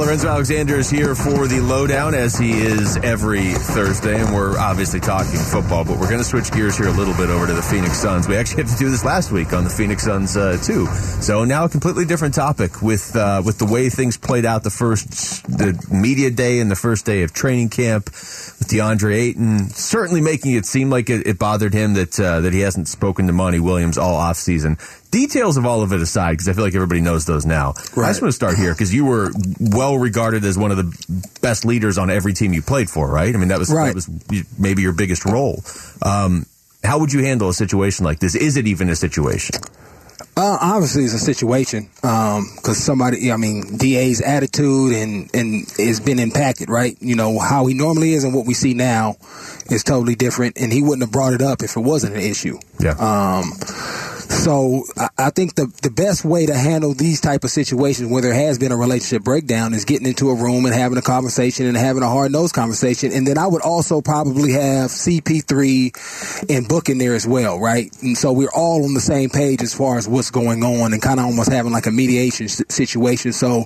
Lorenzo 0.00 0.28
Alexander 0.28 0.76
is 0.76 0.88
here 0.88 1.14
for 1.14 1.46
the 1.46 1.60
lowdown 1.60 2.14
as 2.14 2.34
he 2.34 2.52
is 2.52 2.96
every 2.96 3.52
Thursday, 3.52 4.18
and 4.18 4.34
we're 4.34 4.58
obviously 4.58 4.98
talking 4.98 5.38
football, 5.38 5.84
but 5.84 5.98
we're 5.98 6.08
going 6.08 6.22
to 6.22 6.24
switch 6.24 6.50
gears 6.52 6.78
here 6.78 6.88
a 6.88 6.92
little 6.92 7.12
bit 7.14 7.28
over 7.28 7.46
to 7.46 7.52
the 7.52 7.60
Phoenix 7.60 7.98
Suns. 7.98 8.26
We 8.26 8.34
actually 8.34 8.62
had 8.62 8.72
to 8.72 8.78
do 8.78 8.90
this 8.90 9.04
last 9.04 9.30
week 9.30 9.52
on 9.52 9.62
the 9.62 9.68
Phoenix 9.68 10.04
Suns 10.04 10.38
uh, 10.38 10.56
too, 10.62 10.86
so 10.86 11.44
now 11.44 11.64
a 11.64 11.68
completely 11.68 12.06
different 12.06 12.34
topic 12.34 12.80
with 12.80 13.14
uh, 13.14 13.42
with 13.44 13.58
the 13.58 13.66
way 13.66 13.90
things 13.90 14.16
played 14.16 14.46
out 14.46 14.62
the 14.62 14.70
first 14.70 15.44
the 15.44 15.78
media 15.92 16.30
day 16.30 16.60
and 16.60 16.70
the 16.70 16.76
first 16.76 17.04
day 17.04 17.22
of 17.22 17.34
training 17.34 17.68
camp 17.68 18.06
with 18.06 18.68
DeAndre 18.68 19.14
Ayton, 19.14 19.68
certainly 19.68 20.22
making 20.22 20.54
it 20.54 20.64
seem 20.64 20.88
like 20.88 21.10
it, 21.10 21.26
it 21.26 21.38
bothered 21.38 21.74
him 21.74 21.92
that 21.94 22.18
uh, 22.18 22.40
that 22.40 22.54
he 22.54 22.60
hasn't 22.60 22.88
spoken 22.88 23.26
to 23.26 23.34
Monty 23.34 23.60
Williams 23.60 23.98
all 23.98 24.14
off 24.14 24.36
season 24.36 24.78
details 25.10 25.56
of 25.56 25.66
all 25.66 25.82
of 25.82 25.92
it 25.92 26.00
aside, 26.00 26.32
because 26.32 26.48
I 26.48 26.52
feel 26.52 26.64
like 26.64 26.74
everybody 26.74 27.00
knows 27.00 27.26
those 27.26 27.46
now. 27.46 27.74
Right. 27.94 28.06
I 28.06 28.10
just 28.10 28.22
want 28.22 28.30
to 28.30 28.36
start 28.36 28.56
here 28.56 28.72
because 28.72 28.94
you 28.94 29.04
were 29.04 29.30
well 29.60 29.98
regarded 29.98 30.44
as 30.44 30.56
one 30.56 30.70
of 30.70 30.76
the 30.76 31.30
best 31.40 31.64
leaders 31.64 31.98
on 31.98 32.10
every 32.10 32.32
team 32.32 32.52
you 32.52 32.62
played 32.62 32.88
for, 32.88 33.10
right? 33.10 33.34
I 33.34 33.38
mean, 33.38 33.48
that 33.48 33.58
was 33.58 33.72
right. 33.72 33.88
that 33.88 33.94
was 33.94 34.58
maybe 34.58 34.82
your 34.82 34.92
biggest 34.92 35.24
role. 35.24 35.62
Um, 36.02 36.46
how 36.82 36.98
would 37.00 37.12
you 37.12 37.22
handle 37.22 37.48
a 37.48 37.54
situation 37.54 38.04
like 38.04 38.20
this? 38.20 38.34
Is 38.34 38.56
it 38.56 38.66
even 38.66 38.88
a 38.88 38.96
situation? 38.96 39.56
Uh, 40.36 40.56
obviously, 40.60 41.04
it's 41.04 41.12
a 41.12 41.18
situation 41.18 41.90
because 42.00 42.38
um, 42.68 42.74
somebody, 42.74 43.30
I 43.32 43.36
mean, 43.36 43.76
DA's 43.76 44.22
attitude 44.22 44.92
and 44.92 45.28
and 45.34 45.68
has 45.76 46.00
been 46.00 46.18
impacted, 46.18 46.70
right? 46.70 46.96
You 47.00 47.16
know 47.16 47.38
how 47.38 47.66
he 47.66 47.74
normally 47.74 48.14
is 48.14 48.24
and 48.24 48.32
what 48.32 48.46
we 48.46 48.54
see 48.54 48.72
now 48.72 49.16
is 49.66 49.82
totally 49.84 50.14
different, 50.14 50.56
and 50.58 50.72
he 50.72 50.82
wouldn't 50.82 51.02
have 51.02 51.12
brought 51.12 51.34
it 51.34 51.42
up 51.42 51.62
if 51.62 51.76
it 51.76 51.80
wasn't 51.80 52.14
an 52.14 52.22
issue. 52.22 52.58
Yeah. 52.78 52.92
Um, 52.92 53.52
so 54.30 54.84
I 55.18 55.30
think 55.30 55.56
the 55.56 55.66
the 55.82 55.90
best 55.90 56.24
way 56.24 56.46
to 56.46 56.54
handle 56.54 56.94
these 56.94 57.20
type 57.20 57.42
of 57.44 57.50
situations 57.50 58.10
where 58.10 58.22
there 58.22 58.32
has 58.32 58.58
been 58.58 58.70
a 58.70 58.76
relationship 58.76 59.24
breakdown 59.24 59.74
is 59.74 59.84
getting 59.84 60.06
into 60.06 60.30
a 60.30 60.34
room 60.34 60.66
and 60.66 60.74
having 60.74 60.98
a 60.98 61.02
conversation 61.02 61.66
and 61.66 61.76
having 61.76 62.02
a 62.02 62.08
hard 62.08 62.30
nosed 62.30 62.54
conversation. 62.54 63.12
And 63.12 63.26
then 63.26 63.38
I 63.38 63.46
would 63.46 63.62
also 63.62 64.00
probably 64.00 64.52
have 64.52 64.90
CP3 64.90 66.48
and 66.48 66.68
Book 66.68 66.88
in 66.88 66.98
there 66.98 67.14
as 67.14 67.26
well, 67.26 67.58
right? 67.58 67.90
And 68.02 68.16
so 68.16 68.32
we're 68.32 68.52
all 68.54 68.84
on 68.84 68.94
the 68.94 69.00
same 69.00 69.30
page 69.30 69.62
as 69.62 69.74
far 69.74 69.98
as 69.98 70.06
what's 70.06 70.30
going 70.30 70.62
on 70.62 70.92
and 70.92 71.02
kind 71.02 71.18
of 71.18 71.26
almost 71.26 71.50
having 71.50 71.72
like 71.72 71.86
a 71.86 71.90
mediation 71.90 72.48
situation. 72.48 73.32
So 73.32 73.64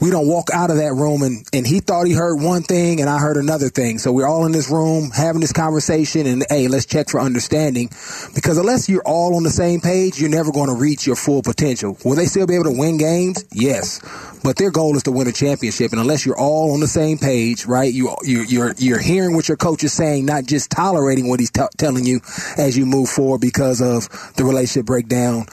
we 0.00 0.10
don't 0.10 0.26
walk 0.26 0.48
out 0.52 0.70
of 0.70 0.76
that 0.78 0.92
room 0.94 1.22
and, 1.22 1.46
and 1.52 1.66
he 1.66 1.80
thought 1.80 2.06
he 2.06 2.14
heard 2.14 2.40
one 2.40 2.62
thing 2.62 3.00
and 3.00 3.08
I 3.08 3.18
heard 3.18 3.36
another 3.36 3.68
thing. 3.68 3.98
So 3.98 4.12
we're 4.12 4.26
all 4.26 4.44
in 4.44 4.52
this 4.52 4.70
room 4.70 5.10
having 5.10 5.40
this 5.40 5.52
conversation 5.52 6.26
and 6.26 6.44
hey, 6.48 6.66
let's 6.68 6.86
check 6.86 7.08
for 7.08 7.20
understanding 7.20 7.88
because 8.34 8.58
unless 8.58 8.88
you're 8.88 9.06
all 9.06 9.36
on 9.36 9.44
the 9.44 9.50
same 9.50 9.80
page, 9.80 9.99
age, 10.00 10.20
you're 10.20 10.30
never 10.30 10.52
going 10.52 10.68
to 10.68 10.74
reach 10.74 11.06
your 11.06 11.16
full 11.16 11.42
potential. 11.42 11.96
Will 12.04 12.16
they 12.16 12.26
still 12.26 12.46
be 12.46 12.54
able 12.54 12.64
to 12.64 12.78
win 12.78 12.98
games? 12.98 13.44
Yes. 13.52 14.00
But 14.42 14.56
their 14.56 14.70
goal 14.70 14.96
is 14.96 15.02
to 15.02 15.12
win 15.12 15.28
a 15.28 15.32
championship. 15.32 15.92
And 15.92 16.00
unless 16.00 16.24
you're 16.24 16.38
all 16.38 16.72
on 16.72 16.80
the 16.80 16.88
same 16.88 17.18
page, 17.18 17.66
right, 17.66 17.92
you, 17.92 18.14
you, 18.22 18.42
you're, 18.42 18.74
you're 18.78 18.98
hearing 18.98 19.34
what 19.34 19.48
your 19.48 19.58
coach 19.58 19.84
is 19.84 19.92
saying, 19.92 20.24
not 20.24 20.46
just 20.46 20.70
tolerating 20.70 21.28
what 21.28 21.40
he's 21.40 21.50
t- 21.50 21.60
telling 21.76 22.06
you 22.06 22.20
as 22.56 22.76
you 22.78 22.86
move 22.86 23.10
forward 23.10 23.42
because 23.42 23.82
of 23.82 24.08
the 24.36 24.44
relationship 24.44 24.86
breakdown. 24.86 25.44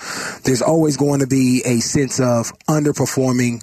There's 0.43 0.61
always 0.61 0.95
going 0.95 1.19
to 1.19 1.27
be 1.27 1.61
a 1.65 1.79
sense 1.81 2.19
of 2.21 2.57
underperforming 2.69 3.61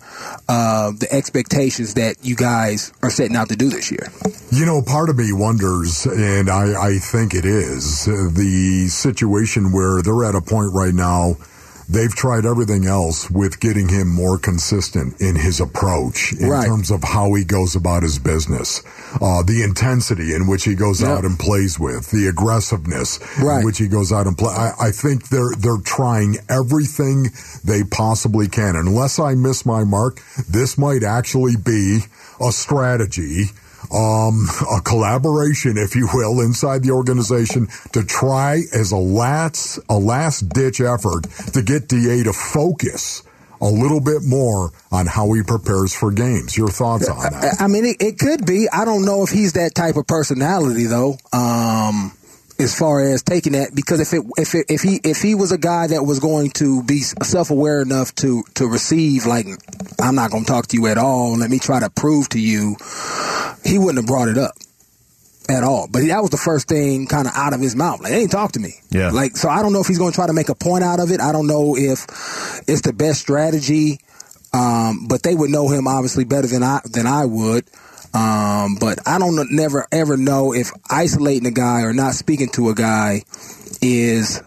uh, 0.48 0.92
the 0.92 1.08
expectations 1.10 1.94
that 1.94 2.16
you 2.22 2.36
guys 2.36 2.92
are 3.02 3.10
setting 3.10 3.36
out 3.36 3.48
to 3.48 3.56
do 3.56 3.70
this 3.70 3.90
year. 3.90 4.08
You 4.52 4.66
know, 4.66 4.82
part 4.82 5.08
of 5.08 5.16
me 5.16 5.32
wonders, 5.32 6.04
and 6.04 6.50
I, 6.50 6.90
I 6.90 6.98
think 6.98 7.34
it 7.34 7.46
is, 7.46 8.04
the 8.04 8.88
situation 8.88 9.72
where 9.72 10.02
they're 10.02 10.24
at 10.24 10.34
a 10.34 10.42
point 10.42 10.73
right 10.74 10.94
now 10.94 11.36
they've 11.88 12.14
tried 12.14 12.44
everything 12.44 12.86
else 12.86 13.30
with 13.30 13.60
getting 13.60 13.88
him 13.88 14.08
more 14.08 14.38
consistent 14.38 15.20
in 15.20 15.36
his 15.36 15.60
approach 15.60 16.32
in 16.32 16.48
right. 16.48 16.66
terms 16.66 16.90
of 16.90 17.02
how 17.02 17.34
he 17.34 17.44
goes 17.44 17.76
about 17.76 18.02
his 18.02 18.18
business, 18.18 18.82
uh, 19.20 19.42
the 19.42 19.62
intensity 19.62 20.34
in 20.34 20.46
which 20.46 20.64
he 20.64 20.74
goes 20.74 21.00
yep. 21.00 21.10
out 21.10 21.24
and 21.24 21.38
plays 21.38 21.78
with, 21.78 22.10
the 22.10 22.26
aggressiveness 22.26 23.20
right. 23.42 23.58
in 23.58 23.64
which 23.64 23.78
he 23.78 23.88
goes 23.88 24.12
out 24.12 24.26
and 24.26 24.36
play. 24.36 24.52
I, 24.52 24.72
I, 24.80 24.90
think 24.90 25.28
they're 25.28 25.54
they're 25.58 25.82
trying 25.84 26.36
everything 26.48 27.28
they 27.64 27.84
possibly 27.84 28.48
can. 28.48 28.76
Unless 28.76 29.18
I 29.18 29.34
miss 29.34 29.66
my 29.66 29.84
mark, 29.84 30.20
this 30.48 30.78
might 30.78 31.02
actually 31.02 31.56
be 31.56 32.00
a 32.40 32.50
strategy 32.50 33.50
um, 33.92 34.46
a 34.70 34.80
collaboration, 34.82 35.76
if 35.76 35.94
you 35.94 36.08
will, 36.12 36.40
inside 36.40 36.82
the 36.82 36.90
organization 36.90 37.68
to 37.92 38.04
try 38.04 38.62
as 38.72 38.92
a 38.92 38.96
last 38.96 39.78
a 39.88 39.98
last 39.98 40.48
ditch 40.50 40.80
effort 40.80 41.24
to 41.52 41.62
get 41.62 41.88
DA 41.88 42.22
to 42.24 42.32
focus 42.32 43.22
a 43.60 43.64
little 43.64 44.00
bit 44.00 44.22
more 44.22 44.72
on 44.92 45.06
how 45.06 45.32
he 45.32 45.42
prepares 45.42 45.94
for 45.94 46.10
games. 46.10 46.56
Your 46.56 46.68
thoughts 46.68 47.08
on 47.08 47.32
that? 47.32 47.56
I 47.60 47.66
mean, 47.66 47.84
it, 47.86 47.96
it 48.00 48.18
could 48.18 48.44
be. 48.46 48.68
I 48.70 48.84
don't 48.84 49.04
know 49.04 49.22
if 49.22 49.30
he's 49.30 49.54
that 49.54 49.74
type 49.74 49.96
of 49.96 50.06
personality, 50.06 50.84
though. 50.84 51.16
Um, 51.32 52.12
as 52.58 52.78
far 52.78 53.00
as 53.00 53.22
taking 53.22 53.52
that 53.52 53.74
because 53.74 54.00
if 54.00 54.12
it 54.12 54.24
if 54.36 54.54
it, 54.54 54.66
if 54.68 54.82
he 54.82 55.00
if 55.02 55.20
he 55.20 55.34
was 55.34 55.50
a 55.50 55.58
guy 55.58 55.88
that 55.88 56.04
was 56.04 56.20
going 56.20 56.50
to 56.50 56.82
be 56.84 57.00
self 57.00 57.50
aware 57.50 57.82
enough 57.82 58.14
to 58.14 58.44
to 58.54 58.66
receive 58.68 59.26
like 59.26 59.46
I'm 60.00 60.14
not 60.14 60.30
going 60.30 60.44
to 60.44 60.50
talk 60.50 60.68
to 60.68 60.76
you 60.76 60.86
at 60.86 60.98
all. 60.98 61.36
Let 61.36 61.50
me 61.50 61.58
try 61.58 61.80
to 61.80 61.90
prove 61.90 62.28
to 62.30 62.40
you, 62.40 62.76
he 63.64 63.78
wouldn't 63.78 63.98
have 63.98 64.06
brought 64.06 64.28
it 64.28 64.38
up 64.38 64.54
at 65.48 65.62
all. 65.62 65.88
But 65.90 66.06
that 66.06 66.20
was 66.20 66.30
the 66.30 66.36
first 66.36 66.68
thing 66.68 67.06
kind 67.06 67.26
of 67.26 67.34
out 67.34 67.52
of 67.52 67.60
his 67.60 67.76
mouth. 67.76 68.00
Like, 68.00 68.12
they 68.12 68.22
ain't 68.22 68.30
talk 68.30 68.52
to 68.52 68.60
me. 68.60 68.74
Yeah. 68.90 69.10
Like, 69.10 69.36
so 69.36 69.48
I 69.48 69.62
don't 69.62 69.72
know 69.72 69.80
if 69.80 69.86
he's 69.86 69.98
going 69.98 70.12
to 70.12 70.14
try 70.14 70.26
to 70.26 70.32
make 70.32 70.48
a 70.48 70.54
point 70.54 70.84
out 70.84 71.00
of 71.00 71.10
it. 71.10 71.20
I 71.20 71.32
don't 71.32 71.46
know 71.46 71.76
if 71.76 72.06
it's 72.66 72.80
the 72.82 72.92
best 72.92 73.20
strategy. 73.20 73.98
Um, 74.52 75.08
but 75.08 75.24
they 75.24 75.34
would 75.34 75.50
know 75.50 75.68
him 75.68 75.88
obviously 75.88 76.24
better 76.24 76.46
than 76.46 76.62
I 76.62 76.80
than 76.84 77.08
I 77.08 77.24
would. 77.24 77.68
Um, 78.14 78.76
but 78.78 79.00
I 79.06 79.18
don't 79.18 79.50
never 79.50 79.86
ever 79.90 80.16
know 80.16 80.54
if 80.54 80.70
isolating 80.88 81.46
a 81.46 81.50
guy 81.50 81.82
or 81.82 81.92
not 81.92 82.14
speaking 82.14 82.48
to 82.50 82.70
a 82.70 82.74
guy 82.74 83.24
is 83.82 84.40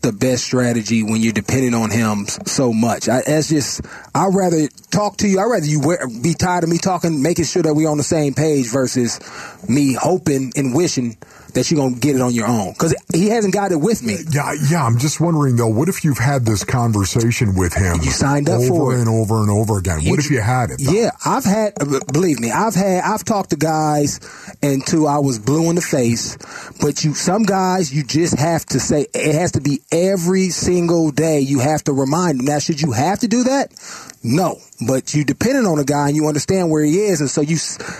the 0.00 0.12
best 0.12 0.44
strategy 0.44 1.02
when 1.02 1.20
you're 1.20 1.32
depending 1.32 1.74
on 1.74 1.90
him 1.90 2.26
so 2.46 2.72
much. 2.72 3.08
I, 3.08 3.22
that's 3.24 3.48
just 3.48 3.82
I'd 4.14 4.34
rather 4.34 4.66
talk 4.90 5.18
to 5.18 5.28
you. 5.28 5.38
I'd 5.40 5.44
rather 5.44 5.66
you 5.66 5.80
be 6.22 6.34
tired 6.34 6.64
of 6.64 6.70
me 6.70 6.78
talking, 6.78 7.22
making 7.22 7.44
sure 7.44 7.62
that 7.62 7.74
we're 7.74 7.88
on 7.88 7.98
the 7.98 8.02
same 8.02 8.34
page 8.34 8.70
versus 8.70 9.20
me 9.68 9.94
hoping 9.94 10.52
and 10.56 10.74
wishing 10.74 11.16
that 11.54 11.70
you're 11.70 11.80
gonna 11.80 11.96
get 11.96 12.16
it 12.16 12.22
on 12.22 12.32
your 12.32 12.46
own 12.46 12.72
because 12.72 12.94
he 13.12 13.28
hasn't 13.28 13.54
got 13.54 13.72
it 13.72 13.76
with 13.80 14.02
me. 14.02 14.16
Yeah, 14.30 14.54
yeah. 14.70 14.84
I'm 14.84 14.98
just 14.98 15.20
wondering 15.20 15.56
though, 15.56 15.68
what 15.68 15.88
if 15.88 16.04
you've 16.04 16.18
had 16.18 16.44
this 16.44 16.64
conversation 16.64 17.54
with 17.54 17.74
him? 17.74 17.96
You 18.02 18.10
signed 18.10 18.48
up 18.48 18.60
over 18.60 18.96
and 18.96 19.08
over 19.08 19.40
and 19.40 19.50
over 19.50 19.78
again. 19.78 20.00
You, 20.00 20.10
what 20.10 20.18
if 20.18 20.30
you 20.30 20.40
had 20.40 20.70
it? 20.70 20.80
Though? 20.84 20.92
Yeah, 20.92 21.10
I've 21.24 21.44
had. 21.44 21.74
Uh, 21.80 22.00
believe 22.12 22.40
me, 22.40 22.50
I've 22.50 22.74
had. 22.74 23.02
I've 23.04 23.24
talked 23.24 23.50
to 23.50 23.56
guys, 23.56 24.20
and 24.62 24.86
two, 24.86 25.06
I 25.06 25.18
was 25.18 25.38
blue 25.38 25.68
in 25.70 25.76
the 25.76 25.82
face. 25.82 26.36
But 26.80 27.04
you, 27.04 27.14
some 27.14 27.42
guys, 27.42 27.94
you 27.94 28.04
just 28.04 28.38
have 28.38 28.64
to 28.66 28.80
say 28.80 29.06
it 29.14 29.34
has 29.34 29.52
to 29.52 29.60
be 29.60 29.80
every 29.90 30.48
single 30.48 31.10
day. 31.10 31.40
You 31.40 31.60
have 31.60 31.84
to 31.84 31.92
remind 31.92 32.38
them. 32.38 32.46
Now, 32.46 32.58
should 32.58 32.80
you 32.80 32.92
have 32.92 33.20
to 33.20 33.28
do 33.28 33.44
that? 33.44 33.72
No, 34.24 34.58
but 34.86 35.14
you 35.14 35.24
depending 35.24 35.66
on 35.66 35.80
a 35.80 35.84
guy 35.84 36.06
and 36.06 36.16
you 36.16 36.28
understand 36.28 36.70
where 36.70 36.84
he 36.84 37.00
is, 37.00 37.20
and 37.20 37.28
so 37.28 37.40
you 37.40 37.56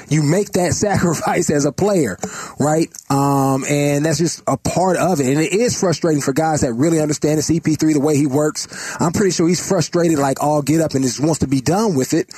you 0.08 0.22
make 0.22 0.52
that 0.52 0.72
sacrifice 0.72 1.50
as 1.50 1.64
a 1.64 1.72
player, 1.72 2.16
right? 2.60 2.88
Um, 3.10 3.64
and 3.68 4.04
that's 4.04 4.18
just 4.18 4.42
a 4.46 4.56
part 4.56 4.96
of 4.96 5.18
it, 5.20 5.26
and 5.26 5.40
it 5.40 5.52
is 5.52 5.78
frustrating 5.78 6.22
for 6.22 6.32
guys 6.32 6.60
that 6.60 6.74
really 6.74 7.00
understand 7.00 7.38
the 7.38 7.42
CP3 7.42 7.94
the 7.94 8.00
way 8.00 8.16
he 8.16 8.26
works. 8.26 8.68
I'm 9.00 9.12
pretty 9.12 9.32
sure 9.32 9.48
he's 9.48 9.66
frustrated 9.66 10.18
like 10.18 10.40
all 10.40 10.62
get 10.62 10.80
up 10.80 10.94
and 10.94 11.02
just 11.02 11.18
wants 11.18 11.40
to 11.40 11.48
be 11.48 11.60
done 11.60 11.96
with 11.96 12.14
it. 12.14 12.28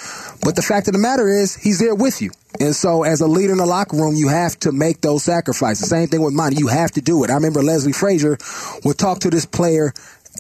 But 0.43 0.57
the 0.57 0.63
fact 0.63 0.89
of 0.89 0.95
the 0.95 0.99
matter 0.99 1.29
is, 1.29 1.55
he's 1.55 1.79
there 1.79 1.95
with 1.95 2.23
you. 2.23 2.31
And 2.61 2.75
so, 2.75 3.03
as 3.03 3.21
a 3.21 3.27
leader 3.27 3.53
in 3.53 3.59
the 3.59 3.67
locker 3.67 3.97
room, 3.97 4.15
you 4.15 4.29
have 4.29 4.59
to 4.61 4.71
make 4.71 5.01
those 5.01 5.25
sacrifices. 5.25 5.89
Same 5.89 6.07
thing 6.07 6.23
with 6.23 6.35
mine. 6.35 6.57
You 6.57 6.69
have 6.69 6.93
to 6.93 7.01
do 7.01 7.25
it. 7.25 7.31
I 7.31 7.35
remember 7.35 7.63
Leslie 7.63 7.93
Frazier 7.93 8.39
would 8.85 8.97
talk 8.97 9.19
to 9.21 9.31
this 9.31 9.45
player 9.45 9.93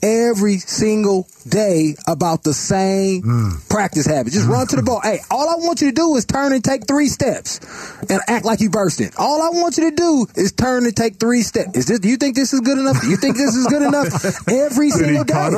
every 0.02 0.58
single 0.58 1.28
day 1.48 1.96
about 2.06 2.42
the 2.42 2.54
same 2.54 3.22
mm. 3.22 3.68
practice 3.68 4.06
habit. 4.06 4.32
Just 4.32 4.48
run 4.48 4.66
to 4.68 4.76
the 4.76 4.82
ball. 4.82 5.00
Hey, 5.02 5.18
all 5.30 5.48
I 5.48 5.56
want 5.56 5.80
you 5.80 5.88
to 5.88 5.94
do 5.94 6.16
is 6.16 6.24
turn 6.24 6.52
and 6.52 6.62
take 6.62 6.86
three 6.86 7.08
steps 7.08 7.60
and 8.08 8.20
act 8.28 8.44
like 8.44 8.60
you 8.60 8.70
bursting. 8.70 9.10
All 9.18 9.42
I 9.42 9.50
want 9.50 9.76
you 9.76 9.90
to 9.90 9.96
do 9.96 10.26
is 10.36 10.52
turn 10.52 10.84
and 10.84 10.96
take 10.96 11.16
three 11.16 11.42
steps. 11.42 11.76
Is 11.76 11.86
this? 11.86 12.00
Do 12.00 12.08
you 12.08 12.16
think 12.16 12.36
this 12.36 12.52
is 12.52 12.60
good 12.60 12.78
enough? 12.78 13.00
Do 13.00 13.08
you 13.08 13.16
think 13.16 13.36
this 13.36 13.54
is 13.54 13.66
good 13.66 13.82
enough? 13.82 14.48
Every 14.48 14.90
single 14.90 15.24
day. 15.24 15.50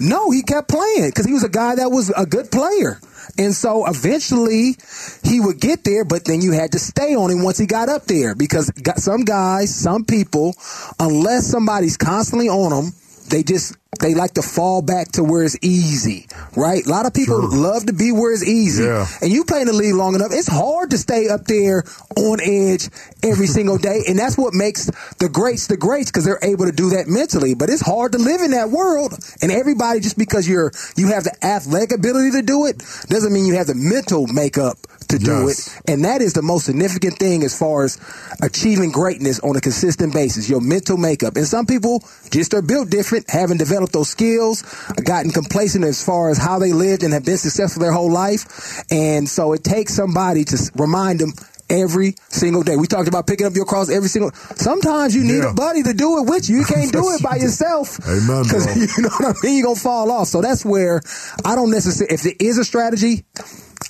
No, 0.00 0.30
he 0.30 0.42
kept 0.42 0.68
playing 0.68 1.10
because 1.10 1.26
he 1.26 1.32
was 1.32 1.44
a 1.44 1.48
guy 1.48 1.76
that 1.76 1.90
was 1.90 2.10
a 2.16 2.26
good 2.26 2.50
player. 2.50 3.00
And 3.38 3.54
so 3.54 3.86
eventually 3.86 4.76
he 5.22 5.40
would 5.40 5.60
get 5.60 5.84
there, 5.84 6.04
but 6.04 6.24
then 6.24 6.40
you 6.40 6.52
had 6.52 6.72
to 6.72 6.78
stay 6.78 7.14
on 7.14 7.30
him 7.30 7.42
once 7.42 7.58
he 7.58 7.66
got 7.66 7.88
up 7.88 8.04
there 8.06 8.34
because 8.34 8.70
some 8.96 9.24
guys, 9.24 9.74
some 9.74 10.04
people, 10.04 10.54
unless 10.98 11.46
somebody's 11.46 11.96
constantly 11.96 12.48
on 12.48 12.70
them, 12.70 12.92
they 13.30 13.42
just 13.42 13.76
they 14.00 14.14
like 14.14 14.34
to 14.34 14.42
fall 14.42 14.80
back 14.82 15.12
to 15.12 15.24
where 15.24 15.42
it's 15.42 15.58
easy, 15.62 16.26
right? 16.56 16.86
A 16.86 16.88
lot 16.88 17.06
of 17.06 17.12
people 17.12 17.40
Sure. 17.40 17.50
love 17.50 17.86
to 17.86 17.92
be 17.92 18.12
where 18.12 18.32
it's 18.32 18.44
easy. 18.46 18.84
Yeah. 18.84 19.06
And 19.20 19.30
you 19.30 19.44
play 19.44 19.60
in 19.60 19.66
the 19.66 19.72
league 19.74 19.94
long 19.94 20.14
enough, 20.14 20.30
it's 20.32 20.48
hard 20.48 20.90
to 20.90 20.98
stay 20.98 21.28
up 21.28 21.44
there 21.44 21.82
on 22.16 22.40
edge 22.40 22.88
every 23.22 23.46
single 23.58 23.78
day. 23.78 24.02
And 24.08 24.18
that's 24.18 24.38
what 24.38 24.54
makes 24.54 24.86
the 25.18 25.28
greats 25.28 25.66
the 25.66 25.76
greats 25.76 26.10
because 26.10 26.24
they're 26.24 26.38
able 26.42 26.66
to 26.66 26.72
do 26.72 26.90
that 26.90 27.08
mentally. 27.08 27.54
But 27.54 27.68
it's 27.70 27.82
hard 27.82 28.12
to 28.12 28.18
live 28.18 28.40
in 28.40 28.52
that 28.52 28.70
world. 28.70 29.14
And 29.42 29.50
everybody, 29.52 30.00
just 30.00 30.16
because 30.18 30.48
you're 30.48 30.72
you 30.96 31.08
have 31.08 31.24
the 31.24 31.36
athletic 31.44 31.92
ability 31.92 32.30
to 32.32 32.42
do 32.42 32.66
it, 32.66 32.78
doesn't 33.08 33.32
mean 33.32 33.44
you 33.46 33.54
have 33.54 33.66
the 33.66 33.74
mental 33.74 34.26
makeup 34.28 34.78
to 35.10 35.18
do 35.18 35.46
Yes. 35.46 35.68
it. 35.68 35.90
And 35.92 36.04
that 36.04 36.22
is 36.22 36.32
the 36.32 36.42
most 36.42 36.64
significant 36.66 37.18
thing 37.18 37.42
as 37.44 37.54
far 37.56 37.84
as 37.84 37.98
achieving 38.42 38.90
greatness 38.90 39.38
on 39.40 39.56
a 39.56 39.60
consistent 39.60 40.12
basis, 40.12 40.48
your 40.48 40.60
mental 40.60 40.96
makeup. 40.96 41.36
And 41.36 41.46
some 41.46 41.66
people 41.66 42.02
just 42.30 42.54
are 42.54 42.62
built 42.62 42.90
different, 42.90 43.28
haven't 43.30 43.58
developed 43.58 43.92
those 43.92 44.08
skills, 44.08 44.62
gotten 45.04 45.30
complacent 45.30 45.84
as 45.84 46.02
far 46.04 46.30
as 46.30 46.38
how 46.38 46.58
they 46.58 46.72
lived 46.72 47.02
and 47.02 47.12
have 47.12 47.24
been 47.24 47.38
successful 47.38 47.80
their 47.82 47.92
whole 47.92 48.10
life. 48.10 48.82
And 48.90 49.28
so 49.28 49.52
it 49.52 49.62
takes 49.64 49.94
somebody 49.94 50.44
to 50.44 50.70
remind 50.76 51.20
them 51.20 51.32
every 51.68 52.16
single 52.30 52.64
day. 52.64 52.76
We 52.76 52.88
talked 52.88 53.06
about 53.06 53.28
picking 53.28 53.46
up 53.46 53.54
your 53.54 53.64
cross 53.64 53.90
every 53.90 54.08
single 54.08 54.32
Sometimes 54.56 55.14
you 55.14 55.22
need 55.22 55.38
Yeah. 55.44 55.50
a 55.50 55.54
buddy 55.54 55.84
to 55.84 55.92
do 55.94 56.18
it 56.18 56.28
with 56.28 56.48
you. 56.50 56.58
You 56.58 56.64
can't 56.64 56.92
do 56.92 57.14
it 57.14 57.22
by 57.22 57.36
yourself. 57.44 57.98
Amen, 58.08 58.42
Because 58.42 58.66
you 58.96 59.02
know 59.04 59.08
what 59.20 59.36
I 59.36 59.46
mean? 59.46 59.58
You're 59.58 59.64
going 59.66 59.76
to 59.76 59.80
fall 59.80 60.10
off. 60.10 60.26
So 60.26 60.40
that's 60.42 60.64
where 60.64 61.00
I 61.44 61.54
don't 61.54 61.70
necessarily, 61.70 62.12
if 62.12 62.22
there 62.22 62.34
is 62.40 62.58
a 62.58 62.64
strategy, 62.64 63.24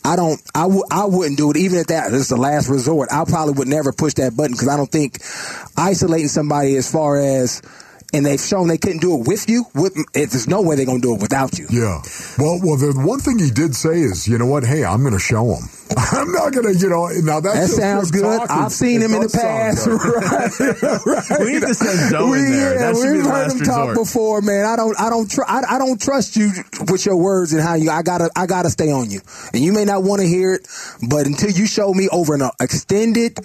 I 0.04 0.16
don't. 0.16 0.40
I 0.54 0.62
w- 0.62 0.84
I 0.90 1.04
wouldn't 1.04 1.36
do 1.36 1.50
it 1.50 1.56
even 1.58 1.78
if 1.78 1.88
that 1.88 2.12
is 2.12 2.28
the 2.28 2.36
last 2.36 2.68
resort. 2.68 3.10
I 3.12 3.24
probably 3.24 3.54
would 3.54 3.68
never 3.68 3.92
push 3.92 4.14
that 4.14 4.36
button 4.36 4.52
because 4.52 4.68
I 4.68 4.76
don't 4.76 4.90
think 4.90 5.18
isolating 5.76 6.28
somebody 6.28 6.76
as 6.76 6.90
far 6.90 7.18
as 7.18 7.60
and 8.12 8.26
they've 8.26 8.40
shown 8.40 8.68
they 8.68 8.78
couldn't 8.78 9.00
do 9.00 9.18
it 9.20 9.26
with 9.26 9.48
you. 9.48 9.64
With, 9.74 9.96
if 10.14 10.30
there's 10.30 10.48
no 10.48 10.62
way 10.62 10.76
they're 10.76 10.86
going 10.86 11.00
to 11.00 11.06
do 11.08 11.14
it 11.14 11.20
without 11.22 11.58
you. 11.58 11.66
Yeah. 11.70 12.02
Well, 12.38 12.60
well, 12.62 12.76
the 12.76 12.92
one 13.04 13.20
thing 13.20 13.38
he 13.38 13.50
did 13.50 13.74
say 13.74 14.00
is, 14.00 14.26
you 14.26 14.38
know 14.38 14.46
what? 14.46 14.64
Hey, 14.64 14.84
I'm 14.84 15.00
going 15.02 15.12
to 15.14 15.18
show 15.20 15.44
him. 15.54 15.68
I'm 15.96 16.30
not 16.32 16.52
going 16.52 16.66
to, 16.72 16.78
you 16.78 16.88
know. 16.88 17.08
Now 17.22 17.40
that's 17.40 17.54
That 17.54 17.66
just 17.66 17.76
sounds 17.76 18.10
good. 18.10 18.22
talking. 18.22 18.46
I've 18.50 18.72
seen 18.72 19.02
It 19.02 19.06
him 19.06 19.14
in 19.14 19.22
the 19.22 19.28
past. 19.28 19.86
right, 19.90 21.06
right. 21.06 21.40
We 21.40 21.52
need 21.54 21.62
to 21.62 21.74
send 21.74 22.10
Zoe 22.10 22.38
in 22.38 22.50
there. 22.52 22.78
That 22.78 22.96
should 22.96 23.02
be 23.04 23.10
we've 23.18 23.24
the 23.24 23.30
heard 23.30 23.48
last 23.48 23.58
him 23.58 23.64
talk 23.66 23.94
before, 23.96 24.40
man. 24.42 24.66
I 24.66 24.76
don't, 24.76 24.98
I 25.00 25.10
don't, 25.10 25.30
tr- 25.30 25.46
I, 25.46 25.62
I 25.68 25.78
don't 25.78 26.00
trust 26.00 26.36
you 26.36 26.50
with 26.90 27.06
your 27.06 27.16
words 27.16 27.52
and 27.52 27.62
how 27.62 27.74
you. 27.74 27.90
I 27.90 28.02
gotta, 28.02 28.30
I 28.36 28.46
gotta 28.46 28.70
stay 28.70 28.90
on 28.92 29.10
you. 29.10 29.20
And 29.52 29.62
you 29.62 29.72
may 29.72 29.84
not 29.84 30.02
want 30.02 30.20
to 30.20 30.26
hear 30.28 30.54
it, 30.54 30.66
but 31.08 31.26
until 31.26 31.50
you 31.50 31.66
show 31.66 31.92
me 31.92 32.08
over 32.10 32.34
an 32.34 32.42
extended 32.60 33.38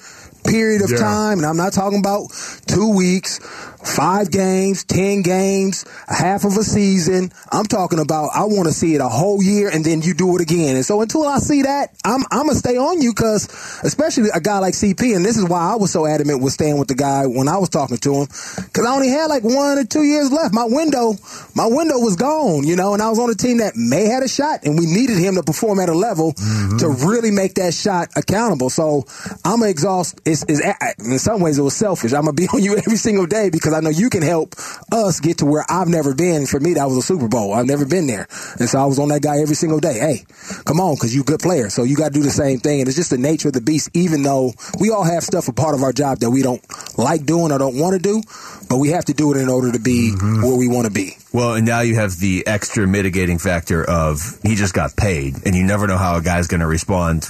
period 0.45 0.81
of 0.81 0.91
Yeah. 0.91 0.97
time, 0.97 1.37
and 1.39 1.45
I'm 1.45 1.57
not 1.57 1.73
talking 1.73 1.99
about 1.99 2.31
two 2.67 2.89
weeks, 2.89 3.39
five 3.83 4.31
games, 4.31 4.83
ten 4.83 5.21
games, 5.21 5.85
half 6.07 6.43
of 6.43 6.57
a 6.57 6.63
season. 6.63 7.31
I'm 7.51 7.65
talking 7.65 7.99
about 7.99 8.29
I 8.33 8.45
want 8.45 8.67
to 8.67 8.73
see 8.73 8.95
it 8.95 9.01
a 9.01 9.07
whole 9.07 9.43
year, 9.43 9.69
and 9.69 9.85
then 9.85 10.01
you 10.01 10.13
do 10.13 10.35
it 10.35 10.41
again. 10.41 10.75
And 10.75 10.85
so 10.85 11.01
until 11.01 11.27
I 11.27 11.39
see 11.39 11.61
that, 11.63 11.91
I'm, 12.03 12.23
I'm 12.31 12.47
gonna 12.47 12.55
stay 12.55 12.77
on 12.77 13.01
you 13.01 13.11
because, 13.11 13.45
especially 13.83 14.29
a 14.33 14.39
guy 14.39 14.59
like 14.59 14.73
CP, 14.73 15.15
and 15.15 15.23
this 15.25 15.37
is 15.37 15.45
why 15.45 15.71
I 15.73 15.75
was 15.75 15.91
so 15.91 16.05
adamant 16.05 16.41
with 16.41 16.53
staying 16.53 16.77
with 16.77 16.87
the 16.87 16.95
guy 16.95 17.25
when 17.25 17.47
I 17.47 17.57
was 17.57 17.69
talking 17.69 17.97
to 17.97 18.13
him, 18.13 18.25
because 18.25 18.85
I 18.85 18.93
only 18.93 19.09
had 19.09 19.27
like 19.27 19.43
one 19.43 19.77
or 19.77 19.83
two 19.83 20.03
years 20.03 20.31
left. 20.31 20.53
My 20.53 20.65
window, 20.65 21.15
my 21.55 21.67
window 21.67 21.99
was 21.99 22.15
gone, 22.15 22.63
you 22.65 22.75
know, 22.75 22.93
and 22.93 23.01
I 23.01 23.09
was 23.09 23.19
on 23.19 23.29
a 23.29 23.35
team 23.35 23.57
that 23.57 23.75
may 23.75 24.05
had 24.05 24.23
a 24.23 24.27
shot, 24.27 24.63
and 24.63 24.77
we 24.77 24.85
needed 24.85 25.17
him 25.17 25.35
to 25.35 25.43
perform 25.43 25.79
at 25.79 25.89
a 25.89 25.93
level 25.93 26.33
mm-hmm. 26.33 26.77
to 26.77 26.89
really 27.07 27.31
make 27.31 27.55
that 27.55 27.73
shot 27.73 28.09
accountable. 28.15 28.69
So 28.69 29.05
I'm 29.43 29.59
gonna 29.59 29.69
exhaust. 29.71 30.19
It's, 30.43 30.61
it's 30.61 30.99
in 30.99 31.19
some 31.19 31.41
ways 31.41 31.57
it 31.57 31.61
was 31.61 31.75
selfish. 31.75 32.13
I'm 32.13 32.25
gonna 32.25 32.33
be 32.33 32.47
on 32.53 32.61
you 32.61 32.77
every 32.77 32.97
single 32.97 33.25
day 33.25 33.49
because 33.49 33.73
I 33.73 33.79
know 33.79 33.89
you 33.89 34.09
can 34.09 34.21
help 34.21 34.55
us 34.91 35.19
get 35.19 35.39
to 35.39 35.45
where 35.45 35.65
I've 35.69 35.87
never 35.87 36.13
been. 36.13 36.45
For 36.45 36.59
me, 36.59 36.73
that 36.73 36.85
was 36.85 36.97
a 36.97 37.01
Super 37.01 37.27
Bowl. 37.27 37.53
I've 37.53 37.65
never 37.65 37.85
been 37.85 38.07
there, 38.07 38.27
and 38.59 38.67
so 38.69 38.79
I 38.79 38.85
was 38.85 38.99
on 38.99 39.09
that 39.09 39.21
guy 39.21 39.39
every 39.39 39.55
single 39.55 39.79
day. 39.79 39.93
Hey, 39.99 40.25
come 40.65 40.79
on, 40.79 40.95
because 40.95 41.13
you're 41.13 41.23
a 41.23 41.25
good 41.25 41.39
player, 41.39 41.69
so 41.69 41.83
you 41.83 41.95
got 41.95 42.09
to 42.09 42.13
do 42.13 42.23
the 42.23 42.31
same 42.31 42.59
thing. 42.59 42.81
And 42.81 42.87
it's 42.87 42.97
just 42.97 43.09
the 43.09 43.17
nature 43.17 43.49
of 43.49 43.53
the 43.53 43.61
beast. 43.61 43.89
Even 43.93 44.23
though 44.23 44.53
we 44.79 44.89
all 44.89 45.03
have 45.03 45.23
stuff 45.23 45.47
a 45.47 45.53
part 45.53 45.75
of 45.75 45.83
our 45.83 45.93
job 45.93 46.19
that 46.19 46.31
we 46.31 46.41
don't 46.41 46.61
like 46.97 47.25
doing 47.25 47.51
or 47.51 47.57
don't 47.57 47.77
want 47.77 47.93
to 47.93 47.99
do, 47.99 48.21
but 48.69 48.77
we 48.77 48.89
have 48.89 49.05
to 49.05 49.13
do 49.13 49.33
it 49.33 49.37
in 49.37 49.49
order 49.49 49.71
to 49.71 49.79
be 49.79 50.11
mm-hmm. 50.13 50.43
where 50.43 50.55
we 50.55 50.67
want 50.67 50.85
to 50.85 50.91
be. 50.91 51.17
Well, 51.35 51.55
and 51.55 51.65
now 51.65 51.81
you 51.81 51.95
have 51.95 52.17
the 52.17 52.47
extra 52.47 52.87
mitigating 52.87 53.39
factor 53.39 53.83
of 53.83 54.21
he 54.41 54.55
just 54.55 54.73
got 54.73 54.95
paid, 54.95 55.35
and 55.45 55.53
you 55.53 55.63
never 55.65 55.85
know 55.85 55.97
how 55.97 56.15
a 56.15 56.21
guy's 56.21 56.47
going 56.47 56.61
to 56.61 56.67
respond 56.67 57.27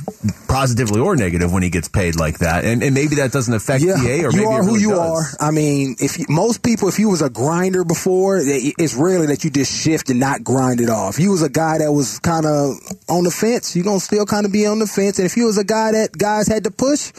positively 0.47 0.99
or 1.01 1.15
negative 1.15 1.51
when 1.51 1.63
he 1.63 1.69
gets 1.71 1.87
paid 1.87 2.15
like 2.19 2.37
that. 2.39 2.63
And, 2.65 2.83
and 2.83 2.93
maybe 2.93 3.15
that 3.15 3.31
doesn't 3.31 3.53
affect 3.53 3.83
Yeah, 3.83 3.97
DA, 3.97 4.23
or 4.25 4.31
you 4.31 4.37
maybe 4.37 4.45
are 4.45 4.59
it 4.61 4.63
who 4.63 4.69
really 4.69 4.81
you 4.81 4.89
does. 4.91 5.37
are. 5.39 5.47
I 5.47 5.51
mean, 5.51 5.95
if 5.99 6.19
you, 6.19 6.25
most 6.29 6.61
people, 6.63 6.87
if 6.87 6.99
you 6.99 7.09
was 7.09 7.21
a 7.23 7.29
grinder 7.29 7.83
before, 7.83 8.37
it's 8.41 8.93
rarely 8.93 9.25
that 9.27 9.43
you 9.43 9.49
just 9.49 9.73
shift 9.75 10.09
and 10.11 10.19
not 10.19 10.43
grind 10.43 10.79
it 10.81 10.89
off. 10.89 11.15
If 11.15 11.19
You 11.21 11.31
was 11.31 11.41
a 11.41 11.49
guy 11.49 11.79
that 11.79 11.91
was 11.91 12.19
kind 12.19 12.45
of 12.45 12.77
on 13.09 13.23
the 13.23 13.31
fence, 13.31 13.75
you're 13.75 13.85
gonna 13.85 13.99
still 13.99 14.25
kind 14.27 14.45
of 14.45 14.51
be 14.51 14.67
on 14.67 14.77
the 14.79 14.87
fence. 14.87 15.17
And 15.17 15.25
if 15.25 15.35
you 15.35 15.45
was 15.45 15.57
a 15.57 15.63
guy 15.63 15.91
that 15.93 16.15
guys 16.17 16.47
had 16.47 16.63
to 16.65 16.71
push, 16.71 17.11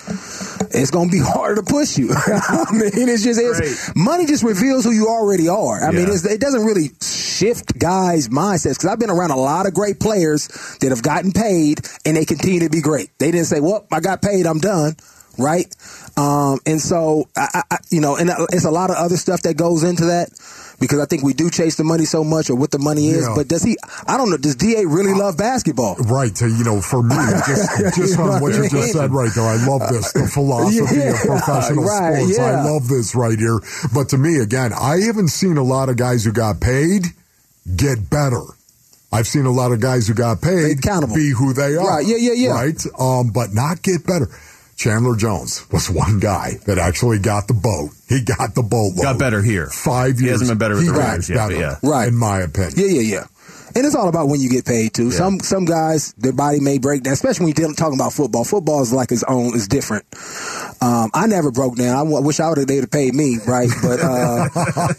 it's 0.70 0.90
gonna 0.92 1.10
be 1.10 1.18
harder 1.22 1.56
to 1.56 1.62
push 1.62 1.98
you. 1.98 2.10
I 2.14 2.66
mean, 2.72 2.90
it's 3.08 3.24
just 3.24 3.40
it's, 3.42 3.94
money 3.96 4.26
just 4.26 4.44
reveals 4.44 4.84
who 4.84 4.92
you 4.92 5.08
already 5.08 5.48
are. 5.48 5.82
I 5.82 5.90
mean, 5.90 6.06
Yeah. 6.06 6.12
it's, 6.14 6.24
it 6.24 6.40
doesn't 6.40 6.64
really 6.64 6.75
shift 7.02 7.78
guys' 7.78 8.28
mindsets 8.28 8.74
because 8.74 8.86
I've 8.86 8.98
been 8.98 9.10
around 9.10 9.30
a 9.30 9.36
lot 9.36 9.66
of 9.66 9.74
great 9.74 10.00
players 10.00 10.48
that 10.80 10.90
have 10.90 11.02
gotten 11.02 11.32
paid 11.32 11.80
and 12.04 12.16
they 12.16 12.24
continue 12.24 12.60
to 12.60 12.70
be 12.70 12.80
great. 12.80 13.10
They 13.18 13.30
didn't 13.30 13.46
say, 13.46 13.60
"Well, 13.60 13.86
I 13.92 14.00
got 14.00 14.22
paid, 14.22 14.46
I'm 14.46 14.58
done." 14.60 14.96
Right, 15.38 15.66
um, 16.16 16.60
and 16.64 16.80
so 16.80 17.28
I, 17.36 17.48
I, 17.52 17.62
I- 17.72 17.76
you 17.90 18.00
know, 18.00 18.16
and 18.16 18.30
it's 18.52 18.64
a 18.64 18.70
lot 18.70 18.88
of 18.88 18.96
other 18.96 19.18
stuff 19.18 19.42
that 19.42 19.56
goes 19.58 19.82
into 19.82 20.06
that 20.06 20.30
because 20.78 20.98
I 20.98 21.06
think 21.06 21.22
we 21.22 21.32
do 21.34 21.50
chase 21.50 21.76
the 21.76 21.84
money 21.84 22.04
so 22.04 22.22
much 22.24 22.50
or 22.50 22.56
what 22.56 22.70
the 22.70 22.78
money 22.78 23.08
is. 23.08 23.26
Yeah. 23.26 23.34
But 23.34 23.48
does 23.48 23.62
he? 23.62 23.76
I 24.06 24.16
don't 24.16 24.30
know. 24.30 24.36
Does 24.36 24.56
DA 24.56 24.84
really 24.86 25.14
love 25.14 25.36
basketball? 25.36 25.96
Right, 25.96 26.38
you 26.40 26.64
know, 26.64 26.80
for 26.80 27.02
me, 27.02 27.16
just, 27.46 27.96
just 27.96 28.18
on 28.18 28.40
what 28.40 28.54
you 28.54 28.68
just 28.68 28.92
said 28.92 29.10
right 29.10 29.30
there, 29.34 29.44
I 29.44 29.56
love 29.66 29.88
this, 29.88 30.12
the 30.12 30.26
philosophy 30.26 30.96
Yeah, 30.96 31.14
of 31.14 31.20
professional 31.20 31.84
right, 31.84 32.22
sports. 32.22 32.38
I 32.38 32.64
love 32.64 32.88
this 32.88 33.14
right 33.14 33.38
here. 33.38 33.60
But 33.94 34.10
to 34.10 34.18
me, 34.18 34.38
again, 34.38 34.72
I 34.72 35.00
haven't 35.00 35.28
seen 35.28 35.56
a 35.56 35.64
lot 35.64 35.88
of 35.88 35.96
guys 35.96 36.24
who 36.24 36.32
got 36.32 36.60
paid 36.60 37.06
get 37.76 38.10
better. 38.10 38.42
I've 39.12 39.26
seen 39.26 39.46
a 39.46 39.52
lot 39.52 39.72
of 39.72 39.80
guys 39.80 40.08
who 40.08 40.14
got 40.14 40.42
paid 40.42 40.82
be 41.14 41.30
who 41.30 41.52
they 41.52 41.76
are. 41.76 41.86
Right, 41.86 42.06
yeah, 42.06 42.16
yeah, 42.18 42.32
yeah. 42.32 42.50
Right, 42.50 42.82
um, 42.98 43.30
but 43.32 43.52
not 43.52 43.82
get 43.82 44.06
better. 44.06 44.28
Chandler 44.76 45.16
Jones 45.16 45.66
was 45.72 45.88
one 45.90 46.20
guy 46.20 46.58
that 46.66 46.78
actually 46.78 47.18
got 47.18 47.48
the 47.48 47.54
boat. 47.54 47.90
He 48.08 48.22
got 48.22 48.54
the 48.54 48.62
boat. 48.62 48.92
Got 49.00 49.18
better 49.18 49.42
here. 49.42 49.68
Five 49.68 50.20
years. 50.20 50.20
He 50.20 50.28
hasn't 50.28 50.50
been 50.50 50.58
better 50.58 50.74
with 50.74 50.84
he 50.84 50.90
the 50.90 50.98
got 50.98 51.08
Raiders 51.08 51.30
yet, 51.30 51.36
but 51.36 51.48
better, 51.48 51.60
yeah. 51.60 51.76
Right. 51.82 52.08
In 52.08 52.14
my 52.14 52.40
opinion. 52.40 52.74
Yeah, 52.76 52.86
yeah, 52.86 53.00
yeah. 53.00 53.24
And 53.74 53.84
it's 53.84 53.94
all 53.94 54.08
about 54.08 54.28
when 54.28 54.40
you 54.40 54.48
get 54.48 54.64
paid 54.64 54.94
too. 54.94 55.10
Some 55.10 55.40
some 55.40 55.66
guys 55.66 56.14
their 56.14 56.32
body 56.32 56.60
may 56.60 56.78
break 56.78 57.02
down, 57.02 57.12
especially 57.12 57.44
when 57.44 57.54
you're 57.58 57.74
talking 57.74 57.98
about 57.98 58.14
football. 58.14 58.42
Football 58.42 58.80
is 58.80 58.90
like 58.90 59.12
its 59.12 59.22
own, 59.24 59.54
is 59.54 59.68
different. 59.68 60.06
Um, 60.80 61.10
I 61.14 61.26
never 61.26 61.50
broke 61.50 61.76
down. 61.76 61.96
I 61.96 62.00
w- 62.00 62.20
wish 62.22 62.38
I 62.38 62.48
would 62.48 62.58
have 62.58 62.66
they'd 62.66 62.80
have 62.80 62.90
paid 62.90 63.14
me, 63.14 63.38
right? 63.46 63.68
But 63.82 64.00
uh, 64.00 64.48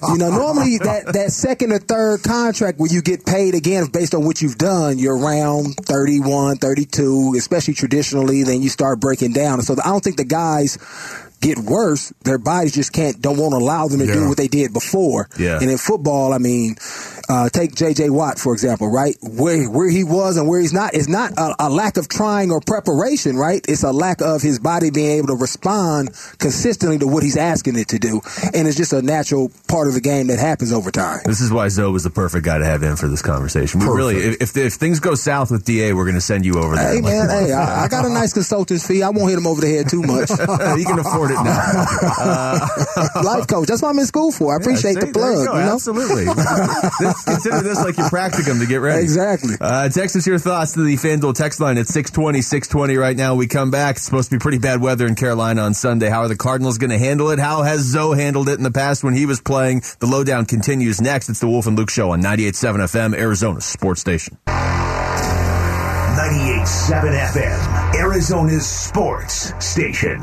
you 0.09 0.17
know, 0.17 0.29
normally 0.31 0.77
that 0.79 1.13
that 1.13 1.31
second 1.31 1.71
or 1.71 1.79
third 1.79 2.23
contract 2.23 2.79
where 2.79 2.91
you 2.91 3.01
get 3.01 3.25
paid 3.25 3.53
again 3.53 3.85
based 3.91 4.15
on 4.15 4.25
what 4.25 4.41
you've 4.41 4.57
done, 4.57 4.97
you're 4.97 5.17
around 5.17 5.75
31, 5.85 6.57
32, 6.57 7.35
especially 7.37 7.75
traditionally. 7.75 8.43
Then 8.43 8.61
you 8.61 8.69
start 8.69 8.99
breaking 8.99 9.33
down. 9.33 9.61
So 9.61 9.73
I 9.73 9.89
don't 9.89 10.03
think 10.03 10.17
the 10.17 10.25
guys 10.25 10.77
get 11.41 11.59
worse. 11.59 12.11
Their 12.23 12.39
bodies 12.39 12.73
just 12.73 12.91
can't 12.93 13.21
don't 13.21 13.37
want 13.37 13.53
to 13.53 13.57
allow 13.57 13.87
them 13.87 13.99
to 13.99 14.07
do 14.07 14.27
what 14.27 14.37
they 14.37 14.47
did 14.47 14.73
before. 14.73 15.29
Yeah. 15.37 15.59
And 15.59 15.69
in 15.69 15.77
football, 15.77 16.33
I 16.33 16.39
mean, 16.39 16.75
uh, 17.29 17.49
take 17.49 17.75
J.J. 17.75 18.09
Watt 18.09 18.39
for 18.39 18.53
example, 18.53 18.89
right? 18.89 19.15
Where 19.21 19.69
where 19.69 19.89
he 19.89 20.03
was 20.03 20.37
and 20.37 20.47
where 20.47 20.59
he's 20.59 20.73
not 20.73 20.93
is 20.93 21.07
not 21.07 21.31
a, 21.37 21.55
a 21.59 21.69
lack 21.69 21.97
of 21.97 22.07
trying 22.09 22.51
or 22.51 22.61
preparation, 22.61 23.35
right? 23.37 23.63
It's 23.67 23.83
a 23.83 23.91
lack 23.91 24.21
of 24.21 24.41
his 24.41 24.59
body 24.59 24.89
being 24.91 25.17
able 25.17 25.27
to 25.27 25.35
respond 25.35 26.09
consistently 26.39 26.99
to 26.99 27.07
what 27.07 27.23
he's 27.23 27.37
asking 27.37 27.77
it 27.77 27.89
to 27.89 27.99
do, 27.99 28.21
and 28.53 28.67
it's 28.67 28.77
just 28.77 28.93
a 28.93 29.01
natural 29.01 29.51
part 29.67 29.87
of 29.87 29.93
the 29.93 30.01
game 30.01 30.27
that 30.27 30.39
happens 30.39 30.71
over 30.71 30.91
time. 30.91 31.19
This 31.25 31.41
is 31.41 31.51
why 31.51 31.67
Zoe 31.69 31.91
was 31.91 32.03
the 32.03 32.09
perfect 32.09 32.45
guy 32.45 32.57
to 32.57 32.65
have 32.65 32.83
in 32.83 32.95
for 32.95 33.07
this 33.07 33.21
conversation. 33.21 33.79
We 33.79 33.87
really, 33.87 34.15
if, 34.17 34.41
if 34.41 34.57
if 34.57 34.73
things 34.73 34.99
go 34.99 35.15
south 35.15 35.51
with 35.51 35.65
DA, 35.65 35.93
we're 35.93 36.05
going 36.05 36.15
to 36.15 36.21
send 36.21 36.45
you 36.45 36.55
over 36.59 36.75
there. 36.75 36.93
Hey 36.95 37.01
man, 37.01 37.29
hey, 37.29 37.51
I, 37.51 37.85
I 37.85 37.87
got 37.87 38.05
a 38.05 38.09
nice 38.09 38.33
consultant's 38.33 38.87
fee. 38.87 39.03
I 39.03 39.09
won't 39.09 39.29
hit 39.29 39.37
him 39.37 39.47
over 39.47 39.61
the 39.61 39.67
head 39.67 39.89
too 39.89 40.01
much. 40.01 40.29
he 40.77 40.85
can 40.85 40.99
afford 40.99 41.31
it 41.31 41.41
now. 41.43 42.67
Life 43.23 43.47
coach. 43.47 43.67
That's 43.67 43.81
what 43.81 43.89
I'm 43.89 43.99
in 43.99 44.05
school 44.05 44.31
for. 44.31 44.53
I 44.53 44.57
appreciate 44.57 44.93
See, 44.95 44.99
the 44.99 45.07
plug. 45.07 45.33
you 45.33 45.39
You, 45.39 45.45
know. 45.45 45.73
Absolutely. 45.73 46.25
This- 47.25 47.35
consider 47.35 47.61
this 47.61 47.77
like 47.83 47.97
your 47.97 48.09
practicum 48.09 48.59
to 48.59 48.65
get 48.65 48.81
ready. 48.81 49.03
Exactly. 49.03 49.55
Uh, 49.59 49.89
text 49.89 50.15
us 50.15 50.25
your 50.27 50.39
thoughts 50.39 50.73
to 50.73 50.81
the 50.83 50.95
FanDuel 50.95 51.35
text 51.35 51.59
line 51.59 51.77
at 51.77 51.87
620, 51.87 52.41
620 52.41 52.97
right 52.97 53.15
now. 53.17 53.35
We 53.35 53.47
come 53.47 53.71
back. 53.71 53.95
It's 53.97 54.05
supposed 54.05 54.29
to 54.29 54.35
be 54.35 54.39
pretty 54.39 54.57
bad 54.59 54.81
weather 54.81 55.07
in 55.07 55.15
Carolina 55.15 55.61
on 55.61 55.73
Sunday. 55.73 56.09
How 56.09 56.21
are 56.21 56.27
the 56.27 56.35
Cardinals 56.37 56.77
going 56.77 56.89
to 56.91 56.97
handle 56.97 57.29
it? 57.31 57.39
How 57.39 57.63
has 57.63 57.81
Zoe 57.81 58.17
handled 58.17 58.49
it 58.49 58.57
in 58.57 58.63
the 58.63 58.71
past 58.71 59.03
when 59.03 59.13
he 59.13 59.25
was 59.25 59.41
playing? 59.41 59.81
The 59.99 60.07
lowdown 60.07 60.45
continues 60.45 61.01
next. 61.01 61.29
It's 61.29 61.39
the 61.39 61.47
Wolf 61.47 61.67
and 61.67 61.77
Luke 61.77 61.89
Show 61.89 62.11
on 62.11 62.21
98.7 62.21 62.77
FM, 62.79 63.15
Arizona 63.17 63.61
Sports 63.61 64.01
Station. 64.01 64.37
98.7 64.47 67.13
FM, 67.31 67.95
Arizona's 67.95 68.65
sports 68.65 69.53
station. 69.63 70.19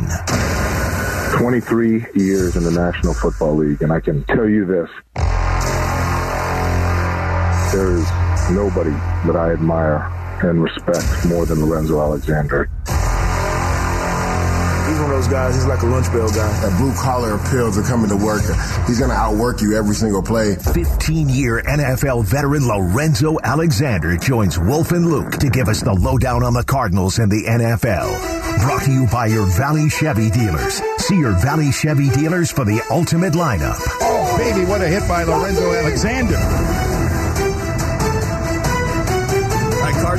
23 1.38 2.06
years 2.14 2.56
in 2.56 2.64
the 2.64 2.70
National 2.70 3.12
Football 3.14 3.56
League, 3.56 3.82
and 3.82 3.92
I 3.92 4.00
can 4.00 4.24
tell 4.24 4.48
you 4.48 4.64
this. 4.64 4.88
There 7.74 7.90
is 7.96 8.08
nobody 8.52 8.92
that 9.26 9.34
I 9.34 9.50
admire 9.50 10.06
and 10.44 10.62
respect 10.62 11.26
more 11.26 11.44
than 11.44 11.58
Lorenzo 11.58 12.00
Alexander. 12.00 12.70
He's 14.86 15.00
one 15.00 15.10
of 15.10 15.16
those 15.16 15.26
guys, 15.26 15.56
he's 15.56 15.66
like 15.66 15.82
a 15.82 15.86
lunch 15.86 16.06
bell 16.12 16.28
guy. 16.28 16.60
That 16.60 16.78
blue 16.78 16.94
collar 16.94 17.34
appeal 17.34 17.72
to 17.72 17.82
coming 17.82 18.08
to 18.10 18.16
work. 18.16 18.42
He's 18.86 19.00
going 19.00 19.10
to 19.10 19.16
outwork 19.16 19.60
you 19.60 19.76
every 19.76 19.96
single 19.96 20.22
play. 20.22 20.54
15 20.54 21.28
year 21.28 21.62
NFL 21.62 22.24
veteran 22.26 22.68
Lorenzo 22.68 23.38
Alexander 23.42 24.16
joins 24.18 24.56
Wolf 24.56 24.92
and 24.92 25.10
Luke 25.10 25.32
to 25.32 25.50
give 25.50 25.66
us 25.66 25.82
the 25.82 25.94
lowdown 25.94 26.44
on 26.44 26.52
the 26.52 26.62
Cardinals 26.62 27.18
and 27.18 27.32
the 27.32 27.42
NFL. 27.42 28.60
Brought 28.60 28.84
to 28.84 28.92
you 28.92 29.08
by 29.08 29.26
your 29.26 29.46
Valley 29.46 29.88
Chevy 29.88 30.30
dealers. 30.30 30.80
See 30.98 31.18
your 31.18 31.32
Valley 31.32 31.72
Chevy 31.72 32.08
dealers 32.10 32.52
for 32.52 32.64
the 32.64 32.80
ultimate 32.88 33.32
lineup. 33.32 33.80
Oh, 34.00 34.36
baby, 34.38 34.64
what 34.64 34.80
a 34.80 34.86
hit 34.86 35.08
by 35.08 35.24
Lorenzo 35.24 35.72
Alexander. 35.72 36.36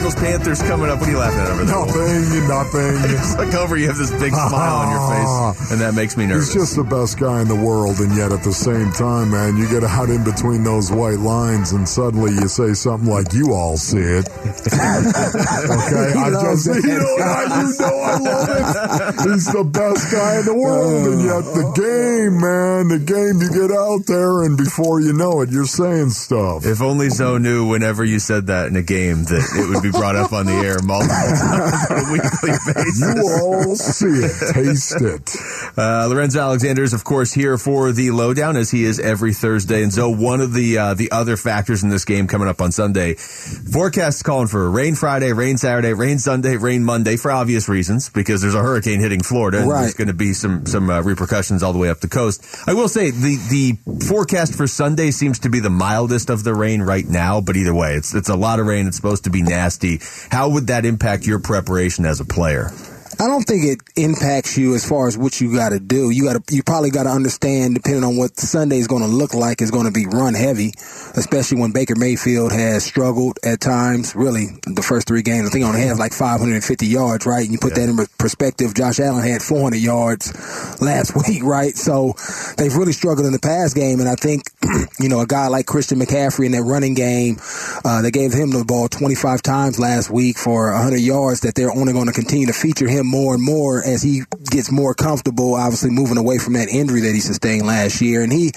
Cardinals 0.06 0.46
Panthers 0.46 0.62
coming 0.62 0.90
up. 0.90 1.00
What 1.00 1.10
are 1.10 1.12
you 1.12 1.18
laughing 1.18 1.40
at 1.40 1.48
over 1.50 1.66
there? 1.66 1.76
Nothing, 1.76 2.48
nothing. 2.48 3.16
It's 3.16 3.38
like 3.38 3.54
over, 3.56 3.78
you 3.78 3.88
have 3.88 3.98
this 3.98 4.12
big 4.12 4.34
smile 4.50 4.76
on 4.76 4.92
your 4.92 5.06
face, 5.10 5.72
and 5.72 5.82
that 5.82 5.94
makes 5.96 6.18
me 6.18 6.26
nervous. 6.26 6.54
He's 6.54 6.62
just 6.62 6.76
the 6.76 6.84
best 6.84 7.18
guy 7.18 7.42
in 7.42 7.48
the 7.48 7.56
world, 7.56 7.98
and 8.00 8.16
yet 8.16 8.32
at 8.32 8.44
the 8.44 8.54
same 8.54 8.92
time, 8.92 9.32
man, 9.32 9.58
you 9.58 9.70
get 9.70 9.84
out 9.84 10.10
in 10.10 10.24
between 10.24 10.64
those 10.64 10.92
white 10.92 11.20
lines, 11.20 11.72
and 11.72 11.88
suddenly 11.88 12.34
you 12.34 12.48
say 12.48 12.74
something 12.74 13.10
like, 13.10 13.34
"You 13.34 13.54
all 13.54 13.78
see 13.78 13.98
it." 13.98 14.28
okay, 14.36 16.10
I 16.14 16.28
just 16.44 16.68
you 16.68 17.00
know, 17.00 17.16
I, 17.24 17.62
you 17.62 17.68
know 17.80 17.96
I 18.04 18.16
love 18.20 18.50
it. 18.52 19.32
He's 19.32 19.48
the 19.48 19.64
best 19.64 20.12
guy 20.12 20.40
in 20.40 20.46
the 20.46 20.54
world, 20.54 21.08
and 21.08 21.22
yet 21.24 21.44
the 21.56 21.66
game, 21.74 22.34
man, 22.42 22.82
the 22.94 23.02
game, 23.02 23.42
you 23.42 23.50
get 23.50 23.72
out 23.72 24.06
there, 24.06 24.44
and 24.44 24.58
before 24.58 25.00
you 25.00 25.14
know 25.14 25.42
it, 25.42 25.50
you're 25.50 25.66
saying 25.66 26.10
stuff. 26.10 26.66
If 26.66 26.82
only 26.82 27.10
Zoe 27.10 27.40
knew 27.40 27.68
whenever 27.68 28.04
you 28.04 28.20
said 28.20 28.48
that 28.48 28.68
in 28.68 28.76
a 28.76 28.84
game 28.84 29.24
that 29.26 29.42
it 29.56 29.70
would 29.70 29.82
be 29.82 29.95
brought 29.98 30.16
up 30.16 30.34
on 30.34 30.46
the 30.46 30.54
air 30.54 30.78
multiple 30.84 31.16
times 31.16 31.92
on 31.92 31.98
a 31.98 32.12
weekly 32.12 32.52
basis. 32.74 33.00
You 33.02 33.40
all 33.42 33.76
see 33.76 34.26
it, 34.26 34.54
taste 34.54 35.02
it. 35.02 35.36
Uh, 35.78 36.08
Lorenzo 36.10 36.40
Alexander 36.40 36.84
is, 36.84 36.94
of 36.94 37.04
course, 37.04 37.34
here 37.34 37.58
for 37.58 37.92
the 37.92 38.10
lowdown 38.12 38.56
as 38.56 38.72
he 38.72 38.86
is 38.86 38.98
every 38.98 39.34
Thursday. 39.34 39.84
And 39.84 39.94
so, 39.94 40.10
one 40.10 40.40
of 40.40 40.54
the 40.54 40.78
uh, 40.78 40.94
the 40.94 41.12
other 41.12 41.36
factors 41.36 41.84
in 41.84 41.90
this 41.90 42.06
game 42.06 42.28
coming 42.28 42.48
up 42.48 42.62
on 42.62 42.72
Sunday, 42.72 43.16
forecasts 43.16 44.24
calling 44.24 44.48
for 44.48 44.70
rain 44.70 44.96
Friday, 44.96 45.34
rain 45.34 45.58
Saturday, 45.58 45.94
rain 45.94 46.18
Sunday, 46.18 46.56
rain 46.56 46.84
Monday 46.86 47.18
for 47.18 47.30
obvious 47.32 47.68
reasons 47.68 48.10
because 48.10 48.42
there's 48.42 48.56
a 48.56 48.62
hurricane 48.62 49.00
hitting 49.02 49.22
Florida. 49.22 49.60
And 49.60 49.70
Right. 49.70 49.82
There's 49.82 49.96
going 49.96 50.08
to 50.08 50.14
be 50.14 50.34
some 50.34 50.66
some 50.66 50.90
uh, 50.90 51.02
repercussions 51.02 51.62
all 51.62 51.74
the 51.74 51.80
way 51.80 51.90
up 51.90 52.00
the 52.00 52.08
coast. 52.08 52.46
I 52.68 52.74
will 52.74 52.88
say 52.88 53.12
the 53.12 53.36
the 53.50 54.06
forecast 54.06 54.56
for 54.56 54.68
Sunday 54.68 55.12
seems 55.12 55.40
to 55.40 55.50
be 55.50 55.60
the 55.60 55.70
mildest 55.70 56.30
of 56.30 56.44
the 56.44 56.54
rain 56.54 56.82
right 56.82 57.06
now. 57.06 57.42
But 57.42 57.58
either 57.58 57.74
way, 57.74 57.96
it's 57.96 58.16
it's 58.16 58.30
a 58.30 58.36
lot 58.36 58.60
of 58.60 58.66
rain. 58.66 58.88
It's 58.88 58.96
supposed 58.96 59.26
to 59.26 59.30
be 59.30 59.42
nasty. 59.42 59.85
How 60.30 60.50
would 60.50 60.68
that 60.68 60.86
impact 60.86 61.28
your 61.28 61.40
preparation 61.40 62.06
as 62.06 62.20
a 62.20 62.26
player? 62.26 62.72
I 63.18 63.28
don't 63.28 63.44
think 63.44 63.64
it 63.64 63.80
impacts 63.96 64.58
you 64.58 64.76
as 64.76 64.88
far 64.88 65.08
as 65.08 65.18
what 65.18 65.40
you 65.40 65.56
got 65.56 65.70
to 65.70 65.80
do. 65.80 66.10
You 66.10 66.26
got 66.26 66.46
to, 66.46 66.56
you 66.56 66.64
probably 66.64 66.90
got 66.90 67.04
to 67.04 67.10
understand, 67.10 67.76
depending 67.76 68.04
on 68.04 68.18
what 68.18 68.38
Sunday 68.38 68.78
is 68.78 68.88
going 68.88 69.04
to 69.04 69.08
look 69.08 69.34
like, 69.34 69.62
is 69.62 69.72
going 69.72 69.86
to 69.86 69.92
be 69.92 70.06
run 70.06 70.34
heavy, 70.34 70.74
especially 71.16 71.62
when 71.62 71.72
Baker 71.72 71.96
Mayfield 71.96 72.52
has 72.52 72.84
struggled 72.84 73.40
at 73.44 73.62
times. 73.62 74.16
Really, 74.16 74.48
the 74.68 74.82
first 74.82 75.08
three 75.08 75.22
games, 75.22 75.48
I 75.48 75.52
think 75.52 75.64
only 75.64 75.82
has 75.82 75.98
like 75.98 76.12
550 76.12 76.86
yards, 76.86 77.26
right? 77.26 77.44
And 77.44 77.54
you 77.54 77.58
put 77.58 77.76
that 77.76 77.88
in 77.88 77.96
perspective. 78.18 78.74
Josh 78.74 79.00
Allen 79.00 79.26
had 79.26 79.42
400 79.42 79.78
yards 79.78 80.82
last 80.82 81.16
week, 81.28 81.42
right? 81.44 81.74
So 81.74 82.16
they've 82.58 82.76
really 82.76 82.94
struggled 82.94 83.26
in 83.26 83.32
the 83.32 83.40
pass 83.40 83.74
game, 83.74 84.02
and 84.02 84.10
I 84.10 84.16
think, 84.16 84.44
you 85.00 85.08
know, 85.08 85.22
a 85.22 85.28
guy 85.28 85.48
like 85.48 85.68
Christian 85.68 86.00
McCaffrey 86.00 86.48
in 86.48 86.52
that 86.52 86.64
running 86.64 86.96
game, 86.96 87.38
uh, 87.86 88.02
they 88.02 88.12
gave 88.12 88.34
him 88.34 88.52
the 88.52 88.66
ball 88.66 88.90
25 88.90 89.42
times 89.42 89.80
last 89.80 90.10
week 90.10 90.38
for 90.38 90.74
100 90.74 90.98
yards. 90.98 91.42
That 91.42 91.56
they're 91.56 91.72
only 91.72 91.94
going 91.94 92.08
to 92.08 92.14
continue 92.14 92.48
to 92.48 92.54
feature 92.54 92.90
him 92.90 93.05
more 93.06 93.36
and 93.36 93.44
more 93.44 93.84
as 93.84 94.02
he 94.02 94.24
gets 94.50 94.72
more 94.72 94.94
comfortable. 94.94 95.56
Obviously, 95.56 95.90
moving 95.90 96.18
away 96.18 96.38
from 96.38 96.54
that 96.54 96.68
injury 96.70 97.02
that 97.02 97.14
he 97.14 97.20
sustained 97.20 97.66
last 97.66 98.02
year, 98.02 98.24
and 98.24 98.32
he 98.32 98.52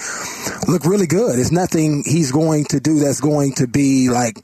looked 0.67 0.85
really 0.85 1.07
good. 1.07 1.39
It's 1.39 1.51
nothing 1.51 2.03
he's 2.05 2.31
going 2.31 2.65
to 2.65 2.79
do 2.79 2.99
that's 2.99 3.21
going 3.21 3.53
to 3.55 3.67
be 3.67 4.09
like. 4.09 4.37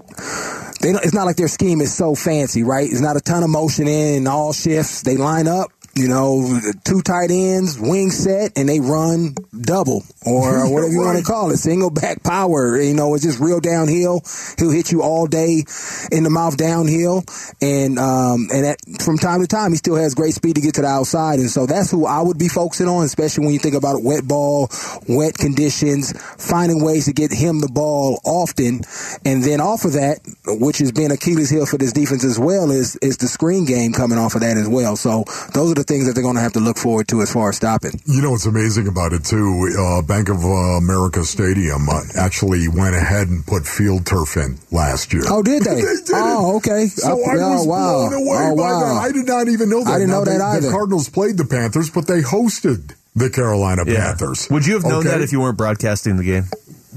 It's 0.87 1.13
not 1.13 1.25
like 1.25 1.37
their 1.37 1.47
scheme 1.47 1.81
is 1.81 1.95
so 1.95 2.13
fancy, 2.13 2.61
right? 2.61 2.87
It's 2.87 3.01
not 3.01 3.17
a 3.17 3.21
ton 3.21 3.41
of 3.41 3.49
motion 3.49 3.87
in 3.87 4.27
all 4.27 4.53
shifts. 4.53 5.01
They 5.01 5.17
line 5.17 5.47
up, 5.47 5.71
you 5.95 6.09
know, 6.09 6.59
two 6.83 7.01
tight 7.01 7.31
ends, 7.31 7.79
wing 7.79 8.11
set, 8.11 8.51
and 8.57 8.67
they 8.67 8.81
run 8.81 9.33
double 9.61 10.03
or 10.25 10.69
whatever 10.71 10.91
you 10.91 10.99
want 10.99 11.17
to 11.17 11.23
call 11.23 11.51
it, 11.51 11.57
single 11.57 11.89
back 11.89 12.21
power. 12.21 12.79
You 12.79 12.93
know, 12.93 13.15
it's 13.15 13.23
just 13.23 13.39
real 13.39 13.61
downhill. 13.61 14.21
He'll 14.57 14.71
hit 14.71 14.91
you 14.91 15.01
all 15.01 15.25
day 15.25 15.63
in 16.11 16.23
the 16.23 16.29
mouth 16.29 16.57
downhill, 16.57 17.23
and 17.61 17.97
um, 17.97 18.49
and 18.53 18.65
at, 18.65 18.77
from 19.01 19.17
time 19.17 19.39
to 19.39 19.47
time 19.47 19.71
he 19.71 19.77
still 19.77 19.95
has 19.95 20.13
great 20.15 20.33
speed 20.33 20.55
to 20.55 20.61
get 20.61 20.75
to 20.75 20.81
the 20.81 20.87
outside, 20.87 21.39
and 21.39 21.49
so 21.49 21.65
that's 21.65 21.91
who 21.91 22.05
I 22.05 22.21
would 22.21 22.37
be 22.37 22.49
focusing 22.49 22.89
on, 22.89 23.05
especially 23.05 23.45
when 23.45 23.53
you 23.53 23.59
think 23.59 23.75
about 23.75 24.03
wet 24.03 24.27
ball, 24.27 24.69
wet 25.07 25.35
conditions, 25.35 26.13
finding 26.37 26.83
ways 26.83 27.05
to 27.05 27.13
get 27.13 27.31
him 27.31 27.61
the 27.61 27.69
ball 27.69 28.19
often, 28.25 28.81
and 29.23 29.43
then 29.43 29.61
off 29.61 29.85
of 29.85 29.93
that, 29.93 30.19
which 30.45 30.79
has 30.79 30.91
been 30.91 31.11
Achilles' 31.11 31.49
heel 31.49 31.65
for 31.65 31.77
this 31.77 31.93
defense 31.93 32.25
as 32.25 32.37
well, 32.37 32.69
is 32.69 32.97
is 32.97 33.15
the 33.15 33.27
screen 33.27 33.63
game 33.63 33.93
coming 33.93 34.17
off 34.17 34.35
of 34.35 34.41
that 34.41 34.57
as 34.57 34.67
well. 34.67 34.97
So 34.97 35.23
those 35.53 35.71
are 35.71 35.75
the 35.75 35.84
things 35.87 36.05
that 36.07 36.13
they're 36.13 36.23
going 36.23 36.35
to 36.35 36.41
have 36.41 36.53
to 36.53 36.59
look 36.59 36.77
forward 36.77 37.07
to 37.09 37.21
as 37.21 37.31
far 37.31 37.49
as 37.49 37.57
stopping. 37.57 37.99
You 38.05 38.21
know 38.21 38.31
what's 38.31 38.45
amazing 38.45 38.87
about 38.87 39.13
it 39.13 39.23
too? 39.23 39.69
Uh, 39.79 40.01
Bank 40.01 40.29
of 40.29 40.43
uh, 40.43 40.47
America 40.77 41.23
Stadium 41.23 41.87
uh, 41.89 42.01
actually 42.17 42.67
went 42.67 42.95
ahead 42.95 43.27
and 43.27 43.45
put 43.45 43.65
field 43.65 44.05
turf 44.05 44.37
in 44.37 44.57
last 44.71 45.13
year. 45.13 45.23
Oh, 45.27 45.41
did 45.43 45.63
they? 45.65 45.75
they 45.75 45.81
did 45.81 46.09
oh, 46.13 46.57
okay. 46.57 46.87
So 46.87 47.07
I- 47.07 47.11
I, 47.11 47.37
oh, 47.39 47.51
was 47.57 47.67
wow. 47.67 48.09
blown 48.09 48.13
away 48.13 48.37
Oh, 48.51 48.55
by 48.55 48.61
wow. 48.61 48.79
that. 48.79 49.01
I 49.03 49.11
did 49.11 49.25
not 49.27 49.47
even 49.47 49.69
know 49.69 49.83
that. 49.83 49.91
I 49.91 49.97
didn't 49.99 50.09
Now, 50.11 50.19
know 50.19 50.25
that 50.25 50.37
they- 50.37 50.43
either. 50.43 50.67
The 50.67 50.71
Cardinals 50.71 51.09
played 51.09 51.37
the 51.37 51.45
Panthers, 51.45 51.89
but 51.89 52.07
they 52.07 52.21
hosted 52.21 52.93
the 53.15 53.29
Carolina 53.29 53.85
Panthers. 53.85 54.47
Would 54.49 54.65
you 54.65 54.73
have 54.73 54.83
known 54.83 54.99
Okay? 55.07 55.09
that 55.09 55.21
if 55.21 55.31
you 55.31 55.39
weren't 55.39 55.57
broadcasting 55.57 56.17
the 56.17 56.23
game? 56.23 56.43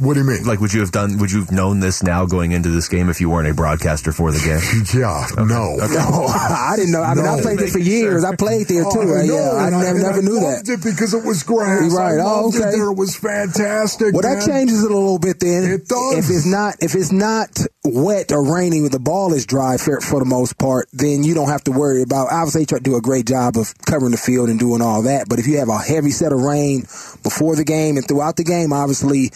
What 0.00 0.14
do 0.14 0.20
you 0.20 0.26
mean? 0.26 0.44
Like, 0.44 0.60
would 0.60 0.72
you 0.72 0.80
have 0.80 0.92
done? 0.92 1.18
Would 1.18 1.32
you 1.32 1.40
have 1.40 1.50
known 1.50 1.80
this 1.80 2.02
now 2.02 2.24
going 2.24 2.52
into 2.52 2.68
this 2.70 2.88
game 2.88 3.08
if 3.08 3.20
you 3.20 3.28
weren't 3.30 3.48
a 3.48 3.54
broadcaster 3.54 4.12
for 4.12 4.30
the 4.30 4.38
game? 4.38 4.58
Yeah, 4.98 5.26
no. 5.36 5.44
No, 5.44 5.76
I 6.28 6.74
didn't 6.76 6.92
know. 6.92 7.02
I 7.02 7.14
mean, 7.14 7.26
I 7.26 7.36
No. 7.36 7.42
played 7.42 7.58
there 7.58 7.68
for 7.68 7.78
years. 7.78 8.24
I 8.24 8.34
played 8.36 8.68
there 8.68 8.84
oh, 8.86 8.90
too. 8.92 9.00
Oh, 9.00 9.14
I 9.18 9.26
know, 9.26 9.34
yeah, 9.34 9.50
I 9.50 9.66
and 9.68 9.76
never, 9.76 9.86
and 9.98 10.02
never 10.02 10.22
knew 10.22 10.40
that. 10.40 10.68
it 10.68 10.82
because 10.84 11.14
it 11.14 11.24
was 11.24 11.42
grass. 11.42 11.82
You're 11.82 11.96
right. 11.98 12.18
I 12.18 12.22
Oh, 12.24 12.48
okay. 12.48 12.58
it 12.58 12.72
there. 12.72 12.90
It 12.90 12.96
was 12.96 13.16
fantastic. 13.16 14.12
Well, 14.14 14.22
that 14.22 14.46
changes 14.46 14.82
it 14.84 14.90
a 14.90 14.94
little 14.94 15.18
bit 15.18 15.40
then. 15.40 15.64
It 15.64 15.88
does. 15.88 16.14
If 16.18 16.30
it's 16.34 16.46
not, 16.46 16.76
if 16.80 16.94
it's 16.94 17.12
not 17.12 17.58
wet 17.92 18.32
or 18.32 18.42
raining, 18.44 18.88
the 18.88 18.98
ball 18.98 19.32
is 19.32 19.46
dry 19.46 19.76
for, 19.76 20.00
for 20.00 20.18
the 20.20 20.24
most 20.26 20.58
part, 20.58 20.88
then 20.92 21.24
you 21.24 21.34
don't 21.34 21.48
have 21.48 21.64
to 21.64 21.72
worry 21.72 22.02
about. 22.02 22.28
Obviously, 22.30 22.62
they 22.62 22.66
try 22.66 22.78
to 22.78 22.84
do 22.84 22.96
a 22.96 23.00
great 23.00 23.26
job 23.26 23.56
of 23.56 23.74
covering 23.86 24.12
the 24.12 24.16
field 24.18 24.48
and 24.48 24.58
doing 24.58 24.82
all 24.82 25.02
that. 25.02 25.28
But 25.28 25.38
if 25.38 25.46
you 25.46 25.58
have 25.58 25.68
a 25.68 25.78
heavy 25.78 26.10
set 26.10 26.32
of 26.32 26.40
rain 26.40 26.82
before 27.22 27.56
the 27.56 27.64
game 27.64 27.96
and 27.96 28.06
throughout 28.06 28.36
the 28.36 28.44
game, 28.44 28.72
obviously 28.72 29.28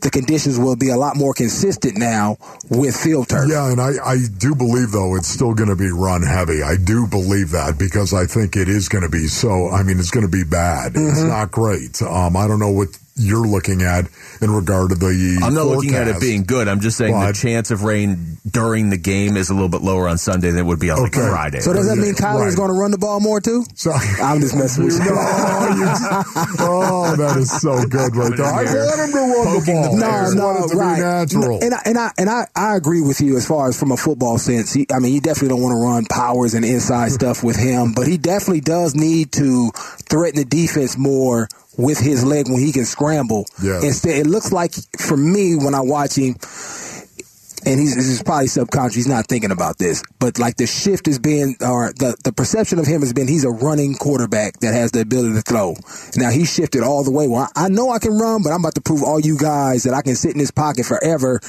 the 0.00 0.10
conditions 0.12 0.58
will 0.58 0.76
be 0.76 0.90
a 0.90 0.96
lot 0.96 1.16
more 1.16 1.34
consistent 1.34 1.96
now 1.96 2.36
with 2.70 2.96
field 2.96 3.28
turf. 3.28 3.48
Yeah, 3.48 3.70
and 3.70 3.80
I, 3.80 3.92
I 4.04 4.16
do 4.38 4.54
believe, 4.54 4.90
though, 4.92 5.16
it's 5.16 5.28
still 5.28 5.54
going 5.54 5.68
to 5.70 5.76
be 5.76 5.90
run 5.90 6.22
heavy. 6.22 6.62
I 6.62 6.76
do 6.76 7.06
believe 7.06 7.50
that 7.50 7.78
because 7.78 8.12
I 8.14 8.26
think 8.26 8.56
it 8.56 8.68
is 8.68 8.88
going 8.88 9.04
to 9.04 9.10
be 9.10 9.26
so. 9.26 9.68
I 9.70 9.82
mean, 9.82 9.98
it's 9.98 10.10
going 10.10 10.26
to 10.26 10.30
be 10.32 10.44
bad. 10.44 10.92
It's 10.94 11.16
Mm-hmm. 11.16 11.28
not 11.28 11.50
great. 11.50 12.02
Um, 12.02 12.36
I 12.36 12.46
don't 12.48 12.58
know 12.58 12.70
what 12.70 12.88
you're 13.16 13.46
looking 13.46 13.82
at 13.82 14.06
in 14.40 14.50
regard 14.50 14.90
to 14.90 14.94
the. 14.96 15.40
I'm 15.42 15.54
not 15.54 15.66
looking 15.66 15.94
at 15.94 16.06
it 16.08 16.20
being 16.20 16.44
good. 16.44 16.68
I'm 16.68 16.80
just 16.80 16.96
saying 16.98 17.12
the 17.18 17.32
chance 17.32 17.70
of 17.70 17.82
rain 17.82 18.36
during 18.48 18.90
the 18.90 18.96
game 18.98 19.36
is 19.36 19.48
a 19.50 19.54
little 19.54 19.68
bit 19.68 19.80
lower 19.82 20.06
on 20.08 20.18
Sunday 20.18 20.50
than 20.50 20.60
it 20.60 20.66
would 20.66 20.78
be 20.80 20.90
on 20.90 21.02
like 21.02 21.16
Okay. 21.16 21.26
Friday. 21.28 21.60
So 21.60 21.72
does 21.72 21.88
that 21.88 21.96
mean 21.96 22.14
Kyler's 22.14 22.48
Right. 22.54 22.56
going 22.56 22.68
to 22.68 22.74
run 22.78 22.90
the 22.90 22.98
ball 22.98 23.20
more 23.20 23.40
too? 23.40 23.64
So, 23.74 23.90
I'm 24.22 24.40
just 24.40 24.54
messing 24.58 24.84
with 24.84 24.94
you. 24.94 25.04
No, 25.04 25.16
oh, 26.60 27.16
that 27.16 27.36
is 27.38 27.50
so 27.60 27.84
good 27.86 28.14
right 28.16 28.36
there. 28.36 28.46
I 28.46 28.64
want 28.64 29.00
him 29.00 29.12
to 29.12 29.18
run 29.18 29.46
Poking 29.46 29.82
the 29.82 29.88
ball. 29.88 29.98
bear. 30.00 30.10
I 30.10 30.28
No, 30.28 30.34
no, 30.34 30.44
want 30.46 30.64
it 30.64 30.68
to 30.72 30.76
right. 30.76 30.96
be 30.96 31.00
natural. 31.36 31.58
And 31.64 31.74
I, 31.74 31.82
and 31.84 31.98
I 31.98 32.12
and 32.18 32.30
I, 32.30 32.46
I 32.54 32.76
agree 32.76 33.00
with 33.00 33.20
you 33.20 33.36
as 33.36 33.46
far 33.46 33.68
as 33.68 33.78
from 33.78 33.92
a 33.92 33.96
football 33.96 34.38
sense. 34.38 34.72
He, 34.72 34.86
I 34.92 34.98
mean, 34.98 35.14
you 35.14 35.20
definitely 35.20 35.48
don't 35.50 35.62
want 35.62 35.72
to 35.72 35.82
run 35.82 36.04
powers 36.06 36.54
and 36.54 36.64
inside 36.64 37.12
stuff 37.12 37.42
with 37.42 37.56
him, 37.56 37.92
but 37.94 38.06
he 38.06 38.18
definitely 38.18 38.60
does 38.60 38.94
need 38.94 39.32
to 39.32 39.70
threaten 40.08 40.38
the 40.38 40.44
defense 40.44 40.96
more 40.96 41.48
with 41.76 41.98
his 41.98 42.24
leg 42.24 42.48
when 42.48 42.58
he 42.58 42.72
can 42.72 42.84
scramble. 42.84 43.46
Yes. 43.62 43.84
Instead, 43.84 44.18
it 44.18 44.26
looks 44.26 44.52
like 44.52 44.74
for 44.98 45.16
me 45.16 45.56
when 45.56 45.74
I 45.74 45.80
watch 45.80 46.14
him. 46.16 46.36
And 47.66 47.80
he's, 47.80 47.96
this 47.96 48.06
is 48.06 48.22
probably 48.22 48.46
subconscious. 48.46 48.94
He's 48.94 49.08
not 49.08 49.26
thinking 49.26 49.50
about 49.50 49.78
this, 49.78 50.02
but 50.20 50.38
like 50.38 50.56
the 50.56 50.66
shift 50.66 51.06
has 51.06 51.18
been, 51.18 51.56
or 51.60 51.92
the, 51.92 52.16
the 52.24 52.32
perception 52.32 52.78
of 52.78 52.86
him 52.86 53.00
has 53.00 53.12
been, 53.12 53.26
he's 53.26 53.44
a 53.44 53.50
running 53.50 53.94
quarterback 53.94 54.60
that 54.60 54.72
has 54.72 54.92
the 54.92 55.00
ability 55.00 55.34
to 55.34 55.42
throw. 55.42 55.74
Now 56.16 56.30
he 56.30 56.44
shifted 56.46 56.82
all 56.84 57.02
the 57.02 57.10
way. 57.10 57.26
Well, 57.26 57.48
I, 57.56 57.66
I 57.66 57.68
know 57.68 57.90
I 57.90 57.98
can 57.98 58.16
run, 58.16 58.42
but 58.44 58.50
I'm 58.52 58.60
about 58.60 58.76
to 58.76 58.80
prove 58.80 59.02
all 59.02 59.18
you 59.18 59.36
guys 59.36 59.82
that 59.82 59.94
I 59.94 60.02
can 60.02 60.14
sit 60.14 60.30
in 60.32 60.38
this 60.38 60.52
pocket 60.52 60.86
forever 60.86 61.40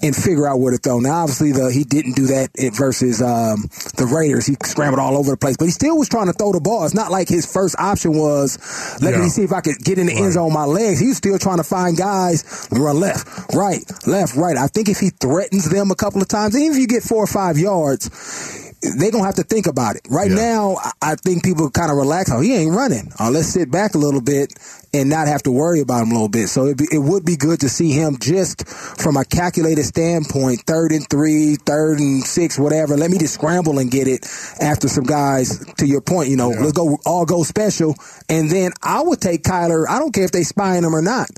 and 0.00 0.14
figure 0.14 0.46
out 0.46 0.60
where 0.60 0.70
to 0.70 0.78
throw. 0.78 1.00
Now, 1.00 1.22
obviously, 1.22 1.50
the 1.52 1.72
he 1.72 1.82
didn't 1.82 2.14
do 2.14 2.26
that 2.26 2.50
versus 2.78 3.20
um, 3.20 3.62
the 3.96 4.06
Raiders. 4.06 4.46
He 4.46 4.54
scrambled 4.62 5.00
all 5.00 5.16
over 5.18 5.32
the 5.32 5.36
place, 5.36 5.56
but 5.56 5.64
he 5.64 5.70
still 5.72 5.98
was 5.98 6.08
trying 6.08 6.26
to 6.26 6.32
throw 6.34 6.52
the 6.52 6.60
ball. 6.60 6.84
It's 6.84 6.94
not 6.94 7.10
like 7.10 7.28
his 7.28 7.50
first 7.50 7.74
option 7.80 8.12
was 8.16 8.58
let 9.02 9.14
Yeah. 9.14 9.22
me 9.22 9.28
see 9.28 9.42
if 9.42 9.52
I 9.52 9.60
could 9.60 9.78
get 9.82 9.98
in 9.98 10.06
the 10.06 10.14
end 10.14 10.34
zone 10.34 10.46
with 10.46 10.54
my 10.54 10.64
legs. 10.66 11.00
He 11.00 11.08
was 11.08 11.16
still 11.16 11.38
trying 11.38 11.58
to 11.58 11.64
find 11.64 11.96
guys 11.96 12.68
run 12.70 13.00
left, 13.00 13.26
right, 13.54 13.82
left, 14.06 14.36
right. 14.36 14.56
I 14.56 14.68
think 14.68 14.88
if 14.88 15.00
he 15.00 15.10
threatens 15.10 15.63
runs 15.64 15.74
them 15.74 15.90
a 15.90 15.94
couple 15.94 16.22
of 16.22 16.28
times, 16.28 16.56
even 16.56 16.76
if 16.76 16.80
you 16.80 16.86
get 16.86 17.02
four 17.02 17.22
or 17.22 17.26
five 17.26 17.58
yards, 17.58 18.72
they're 18.98 19.10
gonna 19.10 19.24
have 19.24 19.36
to 19.36 19.42
think 19.42 19.66
about 19.66 19.96
it. 19.96 20.02
Right 20.10 20.30
yeah. 20.30 20.36
now, 20.36 20.76
I 21.00 21.14
think 21.16 21.44
people 21.44 21.70
kind 21.70 21.90
of 21.90 21.96
relax. 21.96 22.30
Oh, 22.30 22.40
he 22.40 22.54
ain't 22.54 22.74
running. 22.74 23.12
Oh, 23.18 23.30
let's 23.30 23.48
sit 23.48 23.70
back 23.70 23.94
a 23.94 23.98
little 23.98 24.20
bit 24.20 24.52
and 24.94 25.10
not 25.10 25.26
have 25.26 25.42
to 25.42 25.50
worry 25.50 25.80
about 25.80 26.02
him 26.02 26.10
a 26.10 26.14
little 26.14 26.28
bit. 26.28 26.48
So 26.48 26.72
be, 26.74 26.86
it 26.90 26.98
would 26.98 27.24
be 27.24 27.36
good 27.36 27.60
to 27.60 27.68
see 27.68 27.90
him 27.90 28.16
just 28.18 28.66
from 28.66 29.16
a 29.16 29.24
calculated 29.24 29.84
standpoint, 29.84 30.62
third 30.66 30.92
and 30.92 31.08
three, 31.10 31.56
third 31.56 31.98
and 31.98 32.22
six, 32.22 32.58
whatever. 32.58 32.96
Let 32.96 33.10
me 33.10 33.18
just 33.18 33.34
scramble 33.34 33.78
and 33.80 33.90
get 33.90 34.06
it 34.06 34.24
after 34.60 34.88
some 34.88 35.04
guys. 35.04 35.64
To 35.78 35.86
your 35.86 36.00
point, 36.00 36.28
you 36.28 36.36
know, 36.36 36.52
yeah. 36.52 36.60
let's 36.60 36.72
go 36.72 36.96
all 37.04 37.26
go 37.26 37.42
special, 37.42 37.96
and 38.28 38.48
then 38.50 38.72
I 38.82 39.02
would 39.02 39.20
take 39.20 39.42
Kyler. 39.42 39.86
I 39.88 39.98
don't 39.98 40.14
care 40.14 40.24
if 40.24 40.30
they 40.30 40.44
spying 40.44 40.84
him 40.84 40.94
or 40.94 41.02
not. 41.02 41.28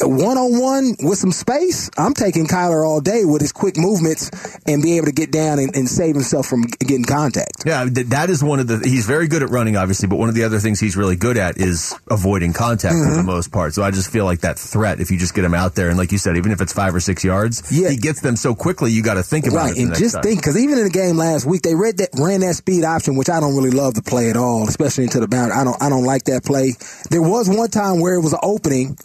One 0.00 0.38
on 0.38 0.60
one 0.60 0.96
with 1.00 1.18
some 1.18 1.32
space, 1.32 1.90
I'm 1.96 2.14
taking 2.14 2.46
Kyler 2.46 2.86
all 2.86 3.00
day 3.00 3.24
with 3.24 3.40
his 3.40 3.52
quick 3.52 3.76
movements 3.76 4.30
and 4.66 4.82
be 4.82 4.96
able 4.96 5.06
to 5.06 5.12
get 5.12 5.30
down 5.30 5.58
and, 5.58 5.74
and 5.76 5.88
save 5.88 6.14
himself 6.14 6.46
from 6.46 6.62
getting 6.62 7.04
contact. 7.04 7.64
Yeah, 7.64 7.86
that 7.88 8.30
is 8.30 8.42
one 8.42 8.58
of 8.58 8.66
the. 8.66 8.78
He's 8.78 9.06
very 9.06 9.28
good 9.28 9.42
at 9.42 9.50
running, 9.50 9.76
obviously, 9.76 10.08
but 10.08 10.16
one 10.16 10.28
of 10.28 10.34
the 10.34 10.44
other 10.44 10.58
things 10.58 10.80
he's 10.80 10.96
really 10.96 11.16
good 11.16 11.36
at 11.36 11.58
is 11.58 11.94
avoiding 12.10 12.52
contact 12.52 12.71
contact 12.72 12.94
mm-hmm. 12.94 13.04
for 13.04 13.10
the 13.10 13.18
mm-hmm. 13.18 13.26
most 13.26 13.52
part. 13.52 13.74
So 13.74 13.82
I 13.82 13.90
just 13.90 14.10
feel 14.10 14.24
like 14.24 14.40
that 14.40 14.58
threat, 14.58 15.00
if 15.00 15.10
you 15.10 15.18
just 15.18 15.34
get 15.34 15.44
him 15.44 15.54
out 15.54 15.74
there, 15.74 15.88
and 15.88 15.98
like 15.98 16.12
you 16.12 16.18
said, 16.18 16.36
even 16.36 16.52
if 16.52 16.60
it's 16.60 16.72
five 16.72 16.94
or 16.94 17.00
six 17.00 17.24
yards, 17.24 17.62
yeah. 17.70 17.90
he 17.90 17.96
gets 17.96 18.20
them 18.20 18.36
so 18.36 18.54
quickly, 18.54 18.92
you 18.92 19.02
got 19.02 19.14
to 19.14 19.22
think 19.22 19.46
about 19.46 19.70
right. 19.70 19.76
it. 19.76 19.82
and 19.82 19.94
just 19.94 20.14
time. 20.14 20.22
think, 20.22 20.40
because 20.40 20.56
even 20.56 20.78
in 20.78 20.84
the 20.84 20.90
game 20.90 21.16
last 21.16 21.46
week, 21.46 21.62
they 21.62 21.74
read 21.74 21.98
that, 21.98 22.10
ran 22.18 22.40
that 22.40 22.54
speed 22.54 22.84
option, 22.84 23.16
which 23.16 23.28
I 23.28 23.40
don't 23.40 23.54
really 23.54 23.70
love 23.70 23.94
to 23.94 24.02
play 24.02 24.30
at 24.30 24.36
all, 24.36 24.68
especially 24.68 25.04
into 25.04 25.20
the 25.20 25.28
boundary. 25.28 25.56
I 25.56 25.64
don't, 25.64 25.82
I 25.82 25.88
don't 25.88 26.04
like 26.04 26.24
that 26.24 26.44
play. 26.44 26.72
There 27.10 27.22
was 27.22 27.48
one 27.48 27.68
time 27.68 28.00
where 28.00 28.14
it 28.14 28.22
was 28.22 28.32
an 28.32 28.40
opening, 28.42 28.96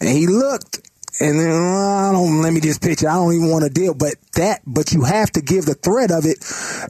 and 0.00 0.08
he 0.08 0.26
looked 0.26 0.80
and 1.20 1.38
then 1.38 1.50
I 1.50 2.10
don't 2.12 2.42
let 2.42 2.52
me 2.52 2.60
just 2.60 2.82
pitch 2.82 3.02
it. 3.02 3.06
I 3.06 3.14
don't 3.14 3.34
even 3.34 3.50
want 3.50 3.64
to 3.64 3.70
deal, 3.70 3.94
but 3.94 4.14
that, 4.34 4.62
but 4.66 4.92
you 4.92 5.04
have 5.04 5.30
to 5.32 5.40
give 5.40 5.64
the 5.64 5.74
threat 5.74 6.10
of 6.10 6.26
it. 6.26 6.42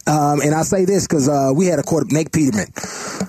Um, 0.09 0.41
and 0.41 0.55
I 0.55 0.63
say 0.63 0.85
this 0.85 1.07
because 1.07 1.29
uh, 1.29 1.53
we 1.55 1.67
had 1.67 1.79
a 1.79 1.83
quarter, 1.83 2.07
Nate 2.11 2.33
Peterman. 2.33 2.73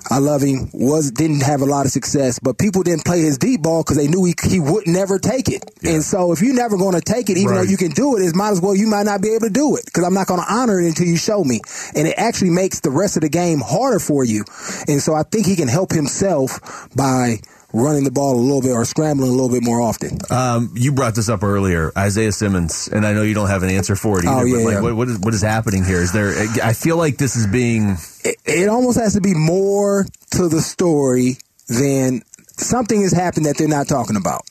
I 0.10 0.20
love 0.20 0.42
him. 0.42 0.70
Was 0.74 1.12
didn't 1.12 1.42
have 1.42 1.62
a 1.62 1.66
lot 1.66 1.86
of 1.86 1.92
success, 1.92 2.40
but 2.40 2.58
people 2.58 2.84
didn't 2.84 3.06
play 3.06 3.22
his 3.22 3.38
deep 3.38 3.62
ball 3.62 3.84
because 3.84 3.98
they 3.98 4.08
knew 4.08 4.24
he 4.24 4.34
he 4.48 4.60
would 4.60 4.88
never 4.88 5.20
take 5.20 5.50
it. 5.50 5.70
Yeah. 5.82 5.96
And 5.96 6.04
so 6.04 6.32
if 6.32 6.42
you're 6.42 6.56
never 6.56 6.78
going 6.78 6.96
to 6.96 7.02
take 7.02 7.30
it, 7.30 7.38
even 7.38 7.56
right. 7.56 7.66
though 7.66 7.70
you 7.70 7.78
can 7.78 7.92
do 7.92 8.16
it, 8.16 8.22
it 8.22 8.36
might 8.36 8.52
as 8.52 8.62
well 8.62 8.76
you 8.76 8.88
might 8.88 9.06
not 9.06 9.22
be 9.22 9.30
able 9.30 9.48
to 9.48 9.54
do 9.54 9.76
it 9.76 9.86
because 9.86 10.04
I'm 10.04 10.14
not 10.14 10.28
going 10.28 10.40
to 10.40 10.52
honor 10.52 10.80
it 10.80 10.88
until 10.88 11.08
you 11.08 11.18
show 11.18 11.44
me. 11.44 11.60
And 11.96 12.08
it 12.08 12.16
actually 12.18 12.52
makes 12.52 12.80
the 12.80 12.92
rest 12.92 13.18
of 13.18 13.22
the 13.22 13.30
game 13.30 13.60
harder 13.60 14.00
for 14.00 14.24
you. 14.24 14.46
And 14.88 15.02
so 15.02 15.14
I 15.14 15.24
think 15.24 15.46
he 15.46 15.56
can 15.56 15.68
help 15.68 15.92
himself 15.92 16.88
by 16.96 17.40
running 17.76 18.06
the 18.06 18.12
ball 18.12 18.36
a 18.36 18.40
little 18.40 18.62
bit 18.62 18.72
or 18.72 18.86
scrambling 18.86 19.30
a 19.30 19.34
little 19.34 19.50
bit 19.50 19.64
more 19.64 19.82
often. 19.82 20.18
Um, 20.30 20.72
you 20.76 20.94
brought 20.94 21.16
this 21.16 21.28
up 21.28 21.44
earlier, 21.44 21.92
Isaiah 21.98 22.32
Simmons, 22.32 22.88
and 22.92 23.06
I 23.06 23.14
know 23.14 23.22
you 23.22 23.34
don't 23.34 23.50
have 23.50 23.64
an 23.64 23.70
answer 23.70 23.96
for 23.96 24.20
it 24.20 24.26
either. 24.26 24.42
Oh, 24.42 24.44
yeah, 24.46 24.58
but 24.58 24.64
like, 24.64 24.74
yeah. 24.76 24.82
what, 24.82 24.96
what, 24.96 25.08
is, 25.10 25.20
what 25.20 25.34
is 25.34 25.42
happening 25.42 25.84
here? 25.84 26.02
Is 26.02 26.14
there? 26.14 26.34
I 26.64 26.74
feel 26.74 26.98
like 26.98 27.18
this 27.18 27.36
is 27.36 27.48
being. 27.48 27.98
It, 28.24 28.38
it 28.46 28.70
almost 28.70 28.98
has 28.98 29.14
to 29.14 29.22
be 29.22 29.34
more 29.34 30.06
to 30.32 30.48
the 30.48 30.62
story 30.62 31.38
than 31.68 32.22
something 32.58 33.02
has 33.02 33.12
happened 33.12 33.46
that 33.46 33.58
they're 33.58 33.68
not 33.68 33.88
talking 33.88 34.16
about. 34.16 34.42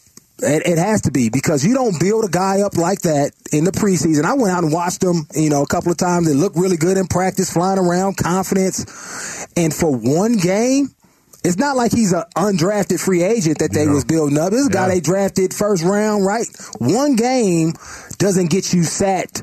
It, 0.43 0.67
it, 0.67 0.79
has 0.79 1.03
to 1.03 1.13
be 1.13 1.31
because 1.31 1.65
you 1.65 1.75
don't 1.75 1.99
build 1.99 2.25
a 2.25 2.29
guy 2.29 2.61
up 2.61 2.77
like 2.77 3.03
that 3.03 3.31
in 3.53 3.65
the 3.65 3.71
preseason. 3.71 4.25
I 4.25 4.35
went 4.35 4.53
out 4.53 4.65
and 4.65 4.73
watched 4.73 5.03
him, 5.03 5.27
you 5.35 5.49
know, 5.49 5.63
a 5.63 5.67
couple 5.67 5.93
of 5.93 5.97
times. 5.97 6.27
They 6.27 6.35
looked 6.35 6.57
really 6.57 6.77
good 6.77 6.99
in 6.99 7.07
practice, 7.07 7.53
flying 7.53 7.79
around, 7.79 8.17
confidence. 8.17 9.47
And 9.57 9.73
for 9.73 9.95
one 9.95 10.37
game, 10.37 10.94
it's 11.45 11.59
not 11.59 11.77
like 11.77 11.93
he's 11.93 12.13
an 12.13 12.25
undrafted 12.37 12.99
free 12.99 13.23
agent 13.23 13.59
that 13.59 13.73
they 13.73 13.85
yeah. 13.85 13.93
was 13.93 14.05
building 14.05 14.39
up. 14.39 14.51
This 14.51 14.61
is 14.61 14.67
a 14.69 14.71
guy 14.71 14.89
they 14.89 15.01
drafted 15.01 15.53
first 15.53 15.85
round, 15.85 16.25
right? 16.25 16.47
One 16.79 17.17
game 17.17 17.75
doesn't 18.19 18.51
get 18.51 18.73
you 18.73 18.83
sat 18.83 19.43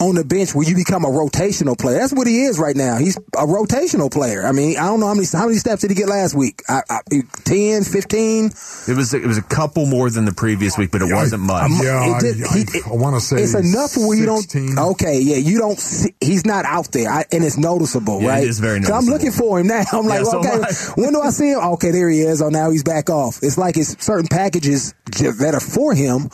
on 0.00 0.14
the 0.14 0.24
bench 0.24 0.54
where 0.54 0.66
you 0.66 0.74
become 0.74 1.04
a 1.04 1.08
rotational 1.08 1.78
player. 1.78 1.98
That's 1.98 2.12
what 2.12 2.26
he 2.26 2.44
is 2.44 2.58
right 2.58 2.74
now. 2.74 2.96
He's 2.96 3.16
a 3.18 3.44
rotational 3.46 4.10
player. 4.10 4.46
I 4.46 4.52
mean, 4.52 4.78
I 4.78 4.86
don't 4.86 4.98
know 4.98 5.06
how 5.06 5.14
many 5.14 5.26
how 5.30 5.46
many 5.46 5.58
steps 5.58 5.82
did 5.82 5.90
he 5.90 5.94
get 5.94 6.08
last 6.08 6.34
week? 6.34 6.62
I, 6.68 6.82
I, 6.88 7.00
10, 7.44 7.84
15? 7.84 8.46
It 8.46 8.96
was 8.96 9.12
it 9.12 9.26
was 9.26 9.36
a 9.36 9.42
couple 9.42 9.84
more 9.84 10.08
than 10.08 10.24
the 10.24 10.32
previous 10.32 10.78
week, 10.78 10.90
but 10.90 11.02
it 11.02 11.08
yeah, 11.08 11.16
wasn't 11.16 11.42
much. 11.42 11.70
Yeah, 11.82 12.18
did, 12.18 12.42
I, 12.42 12.54
he, 12.56 12.64
I, 12.86 12.90
I 12.90 12.96
want 12.96 13.16
to 13.16 13.20
say 13.20 13.42
it's 13.42 13.54
enough 13.54 13.96
where 13.96 14.16
16. 14.16 14.68
you 14.68 14.74
don't. 14.74 14.90
Okay, 14.92 15.20
yeah, 15.20 15.36
you 15.36 15.58
don't. 15.58 15.78
See, 15.78 16.14
he's 16.20 16.46
not 16.46 16.64
out 16.64 16.90
there, 16.92 17.10
I, 17.10 17.24
and 17.30 17.44
it's 17.44 17.58
noticeable, 17.58 18.22
yeah, 18.22 18.28
right? 18.28 18.42
It 18.42 18.48
is 18.48 18.58
very 18.58 18.80
noticeable. 18.80 19.02
So 19.02 19.06
I'm 19.06 19.12
looking 19.12 19.32
for 19.32 19.60
him 19.60 19.66
now. 19.66 19.84
I'm 19.92 20.06
like, 20.06 20.24
yeah, 20.24 20.38
okay, 20.38 20.72
so 20.72 20.92
when 20.96 21.12
do 21.12 21.20
I 21.20 21.30
see 21.30 21.52
him? 21.52 21.60
Okay, 21.74 21.90
there 21.90 22.08
he 22.08 22.20
is. 22.20 22.40
Oh, 22.40 22.48
now 22.48 22.70
he's 22.70 22.84
back 22.84 23.10
off. 23.10 23.40
It's 23.42 23.58
like 23.58 23.76
it's 23.76 24.02
certain 24.02 24.28
packages 24.28 24.94
that 25.18 25.52
are 25.54 25.60
for 25.60 25.94
him, 25.94 26.30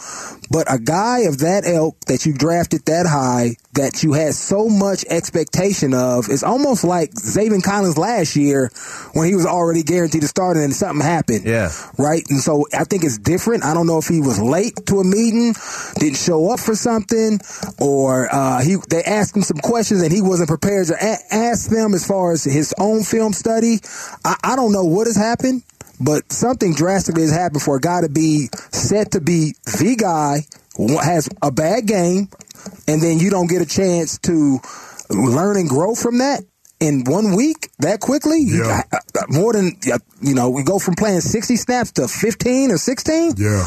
but 0.50 0.72
a 0.72 0.79
guy 0.79 1.20
of 1.20 1.38
that 1.38 1.64
ilk 1.66 1.98
that 2.07 2.26
you 2.26 2.33
drafted 2.33 2.85
that 2.87 3.07
high 3.07 3.56
that 3.77 4.03
you 4.03 4.14
had 4.14 4.35
so 4.35 4.69
much 4.69 5.05
expectation 5.09 5.95
of. 5.95 6.29
It's 6.29 6.42
almost 6.42 6.83
like 6.83 7.12
Zaven 7.12 7.62
Collins 7.62 7.99
last 7.99 8.35
year 8.35 8.71
when 9.12 9.29
he 9.29 9.35
was 9.35 9.47
already 9.47 9.83
guaranteed 9.83 10.23
to 10.23 10.29
start 10.29 10.57
and 10.57 10.64
then 10.64 10.73
something 10.73 11.05
happened. 11.05 11.45
Yeah. 11.45 11.71
Right? 11.99 12.25
And 12.29 12.40
so 12.40 12.66
I 12.73 12.85
think 12.85 13.05
it's 13.05 13.19
different. 13.19 13.64
I 13.64 13.75
don't 13.75 13.87
know 13.87 13.99
if 13.99 14.09
he 14.09 14.21
was 14.21 14.40
late 14.40 14.75
to 14.87 15.01
a 15.01 15.05
meeting, 15.05 15.55
didn't 15.99 16.16
show 16.16 16.51
up 16.51 16.61
for 16.61 16.75
something, 16.75 17.38
or 17.79 18.35
uh, 18.35 18.62
he 18.62 18.77
they 18.88 19.03
asked 19.03 19.37
him 19.37 19.42
some 19.42 19.59
questions 19.59 20.03
and 20.03 20.11
he 20.11 20.23
wasn't 20.23 20.49
prepared 20.49 20.87
to 20.88 20.95
a- 20.95 21.35
ask 21.35 21.71
them 21.71 21.95
as 21.95 22.07
far 22.07 22.33
as 22.33 22.45
his 22.45 22.75
own 22.79 23.03
film 23.03 23.33
study. 23.33 23.79
I, 24.25 24.37
I 24.42 24.57
don't 24.57 24.73
know 24.73 24.85
what 24.85 25.07
has 25.07 25.16
happened 25.16 25.62
but 25.99 26.31
something 26.31 26.75
drastically 26.75 27.23
has 27.23 27.33
happened 27.33 27.62
for 27.62 27.77
a 27.77 27.81
guy 27.81 28.03
to 28.03 28.09
be 28.11 28.49
set 28.71 29.12
to 29.12 29.21
be 29.21 29.55
the 29.64 29.97
guy 29.99 30.45
has 31.03 31.29
a 31.42 31.51
bad 31.51 31.87
game 31.87 32.29
and 32.87 33.03
then 33.03 33.19
you 33.19 33.31
don't 33.31 33.49
get 33.49 33.62
a 33.62 33.66
chance 33.66 34.19
to 34.21 34.61
learn 35.11 35.57
and 35.57 35.69
grow 35.69 35.95
from 35.95 36.19
that 36.19 36.42
in 36.81 37.05
one 37.05 37.35
week 37.35 37.71
that 37.79 38.01
quickly? 38.01 38.40
Yeah. 38.42 38.83
Uh, 38.92 38.99
uh, 39.19 39.23
more 39.29 39.53
than, 39.53 39.73
you 40.21 40.35
know, 40.35 40.51
we 40.51 40.62
go 40.62 40.79
from 40.79 40.95
playing 40.95 41.21
60 41.21 41.57
snaps 41.57 41.92
to 41.92 42.09
15 42.09 42.73
or 42.73 42.79
16? 42.79 43.35
Yeah. 43.37 43.66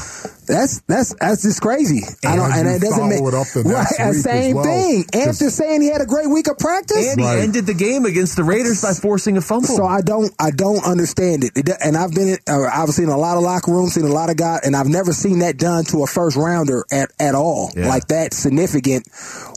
That's 0.49 0.81
that's 0.81 1.13
that's 1.19 1.43
just 1.43 1.61
crazy. 1.61 2.01
And 2.23 2.33
I 2.33 2.35
don't, 2.35 2.51
and 2.51 2.67
it 2.67 2.81
doesn't 2.81 3.07
make 3.07 3.21
it 3.21 3.33
up 3.35 3.45
the 3.53 3.61
right. 3.69 4.15
Same 4.15 4.55
well, 4.55 4.65
thing. 4.65 5.05
After 5.13 5.51
saying 5.51 5.81
he 5.81 5.91
had 5.91 6.01
a 6.01 6.07
great 6.07 6.27
week 6.27 6.47
of 6.47 6.57
practice, 6.57 7.13
and 7.13 7.21
right. 7.21 7.37
he 7.37 7.43
ended 7.43 7.67
the 7.67 7.75
game 7.75 8.05
against 8.05 8.35
the 8.35 8.43
Raiders 8.43 8.81
by 8.81 8.93
forcing 8.93 9.37
a 9.37 9.41
fumble. 9.41 9.67
So 9.67 9.85
I 9.85 10.01
don't 10.01 10.33
I 10.39 10.49
don't 10.49 10.83
understand 10.83 11.43
it. 11.43 11.51
it 11.55 11.69
and 11.85 11.95
I've 11.95 12.15
been 12.15 12.39
uh, 12.49 12.63
I've 12.63 12.89
seen 12.89 13.09
a 13.09 13.17
lot 13.17 13.37
of 13.37 13.43
locker 13.43 13.71
rooms, 13.71 13.93
seen 13.93 14.05
a 14.05 14.07
lot 14.07 14.31
of 14.31 14.37
guys, 14.37 14.61
and 14.63 14.75
I've 14.75 14.87
never 14.87 15.13
seen 15.13 15.39
that 15.39 15.59
done 15.59 15.85
to 15.85 16.01
a 16.01 16.07
first 16.07 16.35
rounder 16.35 16.83
at 16.91 17.11
at 17.19 17.35
all 17.35 17.71
yeah. 17.75 17.87
like 17.87 18.07
that 18.07 18.33
significant 18.33 19.05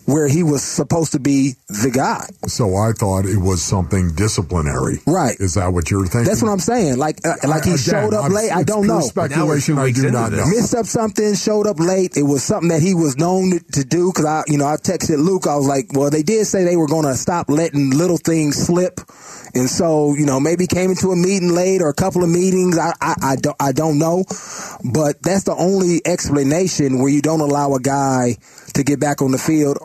where 0.05 0.29
he 0.29 0.43
was 0.43 0.63
supposed 0.63 1.13
to 1.13 1.21
be 1.21 1.55
the 1.69 1.91
guy. 1.91 2.27
So 2.49 2.77
I 2.77 2.93
thought 2.93 3.25
it 3.25 3.39
was 3.39 3.63
something 3.63 4.15
disciplinary. 4.15 4.99
Right. 5.07 5.37
Is 5.39 5.55
that 5.55 5.73
what 5.73 5.91
you're 5.91 6.07
thinking? 6.07 6.25
That's 6.25 6.43
what 6.43 6.51
I'm 6.51 6.59
saying. 6.59 6.99
Like 6.99 7.21
uh, 7.25 7.35
like 7.49 7.65
he 7.65 7.73
Again, 7.73 7.79
showed 7.79 8.15
up 8.15 8.25
I'm, 8.27 8.33
late. 8.33 8.53
I 8.53 8.63
don't 8.63 8.87
know. 8.87 9.01
Speculation. 9.01 9.79
I 9.79 9.91
do 9.91 10.11
not 10.11 10.33
know. 10.33 10.47
Missed 10.47 10.75
up 10.83 10.87
something. 10.87 11.35
Showed 11.35 11.67
up 11.67 11.79
late. 11.79 12.17
It 12.17 12.25
was 12.25 12.43
something 12.43 12.69
that 12.69 12.83
he 12.83 12.95
was 12.95 13.17
known 13.17 13.61
to 13.73 13.85
do. 13.85 14.11
Because 14.11 14.25
I, 14.25 14.43
you 14.49 14.59
know, 14.59 14.67
I 14.67 14.77
texted 14.77 15.19
Luke. 15.19 15.47
I 15.47 15.57
was 15.57 15.67
like, 15.67 15.93
well, 15.93 16.11
they 16.11 16.23
did 16.23 16.47
say 16.47 16.65
they 16.65 16.77
were 16.77 16.89
going 16.89 17.07
to 17.07 17.15
stop 17.15 17.49
letting 17.49 17.91
little 17.91 18.17
things 18.17 18.57
slip. 18.57 19.01
And 19.55 19.69
so, 19.69 20.15
you 20.15 20.27
know, 20.27 20.41
maybe 20.41 20.67
came 20.67 20.91
into 20.91 21.11
a 21.11 21.17
meeting 21.17 21.51
late 21.51 21.83
or 21.83 21.89
a 21.89 21.95
couple 21.95 22.25
of 22.25 22.31
meetings. 22.31 22.79
I, 22.79 22.93
I, 23.01 23.15
I, 23.23 23.37
don't, 23.37 23.57
I 23.61 23.73
don't 23.73 23.99
know. 23.99 24.25
But 24.85 25.23
that's 25.23 25.45
the 25.45 25.55
only 25.57 26.01
explanation 26.05 26.99
where 26.99 27.11
you 27.11 27.23
don't 27.23 27.41
allow 27.41 27.75
a 27.75 27.81
guy 27.81 28.37
to 28.75 28.83
get 28.83 28.99
back 28.99 29.23
on 29.23 29.31
the 29.31 29.39
field 29.39 29.79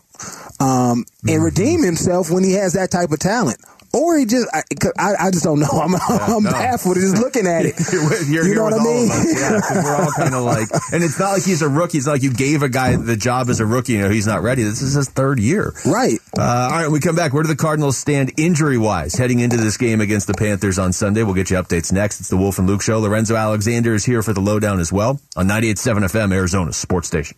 um, 0.60 1.06
and 1.22 1.30
mm-hmm. 1.30 1.44
redeem 1.44 1.84
himself 1.84 2.32
when 2.32 2.44
he 2.44 2.54
has 2.54 2.74
that 2.74 2.90
type 2.90 3.12
of 3.12 3.20
talent. 3.20 3.60
Or 3.98 4.18
he 4.18 4.26
just, 4.26 4.48
I, 4.54 4.62
I, 5.00 5.28
I 5.28 5.32
just 5.32 5.44
don't 5.44 5.60
know. 5.60 5.68
I'm, 5.68 5.92
yeah, 5.92 6.00
I'm 6.36 6.44
no. 6.44 6.52
baffled 6.52 6.96
just 6.96 7.18
looking 7.18 7.48
at 7.48 7.66
it. 7.66 7.76
you're, 8.30 8.48
you 8.48 8.56
know 8.56 8.64
what 8.64 8.74
I 8.74 8.84
mean? 8.84 9.08
yeah, 9.08 9.60
we're 9.84 9.96
all 9.96 10.12
kind 10.16 10.36
of 10.36 10.44
like, 10.44 10.70
and 10.94 11.04
it's 11.04 11.20
not 11.20 11.34
like 11.34 11.44
he's 11.44 11.62
a 11.62 11.70
rookie. 11.70 11.98
It's 11.98 12.08
like 12.08 12.22
you 12.22 12.32
gave 12.32 12.62
a 12.62 12.70
guy 12.70 12.96
the 12.96 13.18
job 13.18 13.50
as 13.50 13.60
a 13.60 13.66
rookie. 13.66 13.94
You 13.94 14.02
know, 14.02 14.10
he's 14.10 14.28
not 14.28 14.44
ready. 14.44 14.64
This 14.64 14.82
is 14.82 14.94
his 14.94 15.10
third 15.10 15.40
year. 15.40 15.74
Right. 15.86 16.20
Uh, 16.38 16.42
all 16.42 16.70
right, 16.70 16.92
we 16.92 17.00
come 17.00 17.16
back. 17.16 17.34
Where 17.34 17.44
do 17.44 17.50
the 17.50 17.56
Cardinals 17.56 17.98
stand 17.98 18.34
injury 18.38 18.78
wise 18.78 19.16
heading 19.16 19.40
into 19.40 19.58
this 19.58 19.78
game 19.78 20.02
against 20.02 20.28
the 20.28 20.34
Panthers 20.36 20.78
on 20.78 20.94
Sunday? 20.94 21.24
We'll 21.24 21.34
get 21.34 21.50
you 21.50 21.58
updates 21.58 21.92
next. 21.92 22.20
It's 22.20 22.30
the 22.30 22.38
Wolf 22.38 22.60
and 22.60 22.68
Luke 22.68 22.82
Show. 22.82 23.00
Lorenzo 23.00 23.36
Alexander 23.36 23.94
is 23.94 24.06
here 24.06 24.22
for 24.22 24.34
the 24.34 24.42
lowdown 24.42 24.80
as 24.80 24.94
well 24.94 25.20
on 25.36 25.48
98.7 25.48 26.04
FM, 26.04 26.34
Arizona 26.34 26.72
Sports 26.72 27.08
Station. 27.08 27.38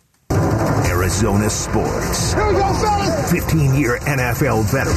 Arizona 1.10 1.50
Sports. 1.50 2.34
15 3.32 3.74
year 3.74 3.98
NFL 3.98 4.62
veteran 4.70 4.94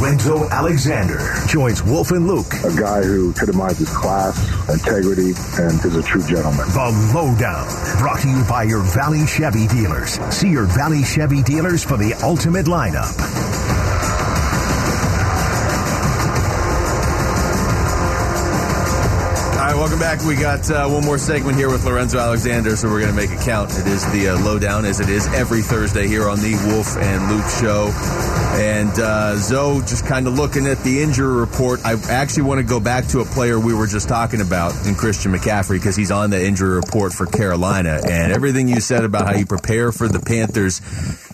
Lorenzo 0.00 0.48
Alexander 0.48 1.20
joins 1.46 1.82
Wolf 1.82 2.12
and 2.12 2.26
Luke. 2.26 2.50
A 2.64 2.74
guy 2.74 3.02
who 3.02 3.30
epitomizes 3.32 3.90
class, 3.94 4.38
integrity, 4.70 5.34
and 5.60 5.84
is 5.84 5.96
a 5.96 6.02
true 6.02 6.26
gentleman. 6.26 6.66
The 6.68 7.12
Lowdown, 7.14 7.68
brought 7.98 8.20
to 8.20 8.28
you 8.28 8.42
by 8.48 8.62
your 8.62 8.80
Valley 8.80 9.26
Chevy 9.26 9.66
dealers. 9.66 10.18
See 10.34 10.48
your 10.48 10.64
Valley 10.64 11.04
Chevy 11.04 11.42
dealers 11.42 11.84
for 11.84 11.98
the 11.98 12.14
ultimate 12.22 12.64
lineup. 12.64 13.67
Welcome 19.88 20.00
back. 20.00 20.26
We 20.26 20.36
got 20.36 20.70
uh, 20.70 20.86
one 20.86 21.02
more 21.02 21.16
segment 21.16 21.56
here 21.56 21.70
with 21.70 21.86
Lorenzo 21.86 22.18
Alexander, 22.18 22.76
so 22.76 22.90
we're 22.90 23.00
going 23.00 23.10
to 23.10 23.16
make 23.16 23.30
it 23.30 23.40
count. 23.40 23.70
It 23.70 23.86
is 23.86 24.04
the 24.12 24.28
uh, 24.28 24.44
lowdown, 24.44 24.84
as 24.84 25.00
it 25.00 25.08
is 25.08 25.26
every 25.28 25.62
Thursday 25.62 26.06
here 26.06 26.28
on 26.28 26.40
the 26.40 26.52
Wolf 26.66 26.94
and 26.98 27.30
Luke 27.30 27.48
Show. 27.58 27.90
And 28.60 28.90
uh, 28.98 29.36
Zoe, 29.36 29.80
just 29.80 30.04
kind 30.04 30.26
of 30.26 30.34
looking 30.34 30.66
at 30.66 30.76
the 30.84 31.00
injury 31.02 31.32
report. 31.32 31.80
I 31.86 31.94
actually 32.10 32.42
want 32.42 32.58
to 32.58 32.66
go 32.66 32.80
back 32.80 33.06
to 33.08 33.20
a 33.20 33.24
player 33.24 33.58
we 33.58 33.72
were 33.72 33.86
just 33.86 34.10
talking 34.10 34.42
about 34.42 34.74
in 34.86 34.94
Christian 34.94 35.32
McCaffrey 35.32 35.78
because 35.78 35.96
he's 35.96 36.10
on 36.10 36.28
the 36.28 36.44
injury 36.44 36.74
report 36.74 37.14
for 37.14 37.24
Carolina. 37.24 38.00
And 38.04 38.30
everything 38.30 38.68
you 38.68 38.80
said 38.80 39.04
about 39.04 39.26
how 39.26 39.36
you 39.36 39.46
prepare 39.46 39.90
for 39.90 40.06
the 40.06 40.20
Panthers, 40.20 40.82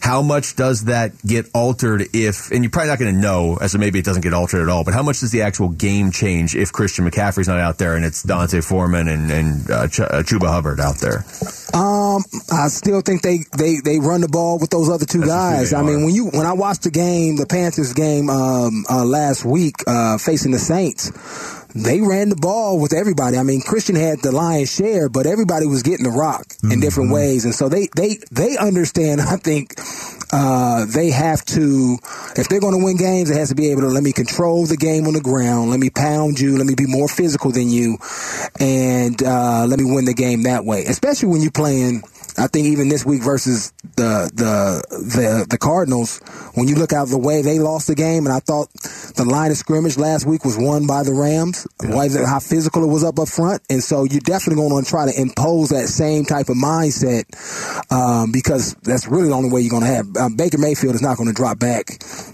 how 0.00 0.22
much 0.22 0.54
does 0.54 0.84
that 0.84 1.12
get 1.26 1.48
altered 1.54 2.08
if, 2.12 2.52
and 2.52 2.62
you're 2.62 2.70
probably 2.70 2.90
not 2.90 2.98
going 3.00 3.14
to 3.14 3.20
know, 3.20 3.56
as 3.60 3.76
maybe 3.76 3.98
it 3.98 4.04
doesn't 4.04 4.22
get 4.22 4.34
altered 4.34 4.62
at 4.62 4.68
all, 4.68 4.84
but 4.84 4.94
how 4.94 5.02
much 5.02 5.20
does 5.20 5.32
the 5.32 5.42
actual 5.42 5.70
game 5.70 6.12
change 6.12 6.54
if 6.54 6.72
Christian 6.72 7.08
McCaffrey's 7.10 7.48
not 7.48 7.58
out 7.58 7.78
there 7.78 7.96
and 7.96 8.04
it's 8.04 8.22
D'Onta 8.46 8.62
Foreman 8.62 9.08
and, 9.08 9.30
and 9.30 9.70
uh, 9.70 9.88
Ch- 9.88 10.00
uh, 10.00 10.22
Chuba 10.22 10.48
Hubbard 10.48 10.80
out 10.80 10.96
there? 10.98 11.24
Um, 11.74 12.22
I 12.52 12.68
still 12.68 13.00
think 13.00 13.22
they, 13.22 13.38
they, 13.56 13.76
they 13.82 13.98
run 13.98 14.20
the 14.20 14.28
ball 14.28 14.58
with 14.58 14.70
those 14.70 14.90
other 14.90 15.06
two 15.06 15.20
That's 15.20 15.30
guys. 15.30 15.72
I 15.72 15.82
mean, 15.82 16.04
when 16.04 16.14
you 16.14 16.26
when 16.26 16.46
I 16.46 16.52
watched 16.52 16.82
the 16.82 16.90
game, 16.90 17.36
the 17.36 17.46
Panthers 17.46 17.92
game 17.92 18.30
um, 18.30 18.84
uh, 18.90 19.04
last 19.04 19.44
week 19.44 19.76
uh, 19.86 20.18
facing 20.18 20.52
the 20.52 20.58
Saints, 20.58 21.10
they 21.74 22.00
ran 22.00 22.28
the 22.28 22.36
ball 22.36 22.78
with 22.78 22.92
everybody. 22.92 23.36
I 23.36 23.42
mean, 23.42 23.60
Christian 23.60 23.96
had 23.96 24.20
the 24.20 24.30
lion's 24.30 24.72
share, 24.72 25.08
but 25.08 25.26
everybody 25.26 25.66
was 25.66 25.82
getting 25.82 26.04
the 26.04 26.16
rock 26.16 26.46
in 26.62 26.80
different 26.80 27.10
ways, 27.10 27.44
and 27.44 27.54
so 27.54 27.68
they 27.68 27.88
they 27.96 28.18
they 28.30 28.56
understand. 28.56 29.20
I 29.20 29.36
think 29.36 29.74
uh, 30.34 30.84
they 30.86 31.10
have 31.10 31.44
to, 31.44 31.96
if 32.34 32.48
they're 32.48 32.58
going 32.58 32.76
to 32.76 32.84
win 32.84 32.96
games, 32.96 33.30
it 33.30 33.36
has 33.36 33.50
to 33.50 33.54
be 33.54 33.70
able 33.70 33.82
to 33.82 33.88
let 33.88 34.02
me 34.02 34.10
control 34.10 34.66
the 34.66 34.76
game 34.76 35.06
on 35.06 35.12
the 35.14 35.20
ground, 35.20 35.70
let 35.70 35.78
me 35.78 35.90
pound 35.90 36.40
you, 36.40 36.58
let 36.58 36.66
me 36.66 36.74
be 36.74 36.86
more 36.86 37.06
physical 37.06 37.52
than 37.52 37.70
you, 37.70 37.98
and 38.58 39.22
uh, 39.22 39.64
let 39.68 39.78
me 39.78 39.84
win 39.84 40.06
the 40.06 40.14
game 40.14 40.42
that 40.42 40.64
way. 40.64 40.84
Especially 40.86 41.28
when 41.28 41.40
you're 41.40 41.52
playing. 41.52 42.02
I 42.36 42.46
think 42.48 42.66
even 42.66 42.88
this 42.88 43.04
week 43.06 43.22
versus 43.22 43.72
the 43.96 44.30
the 44.34 44.82
the 44.90 45.46
the 45.48 45.58
Cardinals, 45.58 46.18
when 46.54 46.68
you 46.68 46.74
look 46.74 46.92
out 46.92 47.08
the 47.08 47.18
way 47.18 47.42
they 47.42 47.58
lost 47.58 47.86
the 47.86 47.94
game, 47.94 48.26
and 48.26 48.34
I 48.34 48.40
thought 48.40 48.68
the 49.14 49.24
line 49.24 49.50
of 49.50 49.56
scrimmage 49.56 49.96
last 49.96 50.26
week 50.26 50.44
was 50.44 50.56
won 50.58 50.86
by 50.86 51.02
the 51.04 51.14
Rams. 51.14 51.66
Why 51.80 52.06
is 52.06 52.16
it 52.16 52.26
how 52.26 52.40
physical 52.40 52.82
it 52.82 52.88
was 52.88 53.04
up 53.04 53.18
up 53.18 53.28
front, 53.28 53.62
and 53.70 53.82
so 53.82 54.04
you're 54.04 54.20
definitely 54.20 54.62
going 54.68 54.82
to 54.84 54.88
try 54.90 55.10
to 55.10 55.20
impose 55.20 55.68
that 55.70 55.86
same 55.88 56.24
type 56.24 56.48
of 56.48 56.56
mindset 56.56 57.24
um, 57.92 58.32
because 58.32 58.74
that's 58.82 59.06
really 59.06 59.28
the 59.28 59.34
only 59.34 59.50
way 59.50 59.60
you're 59.60 59.70
going 59.70 59.82
to 59.84 59.88
have. 59.94 60.16
Um, 60.16 60.36
Baker 60.36 60.58
Mayfield 60.58 60.94
is 60.94 61.02
not 61.02 61.16
going 61.16 61.28
to 61.28 61.34
drop 61.34 61.58
back, 61.58 61.86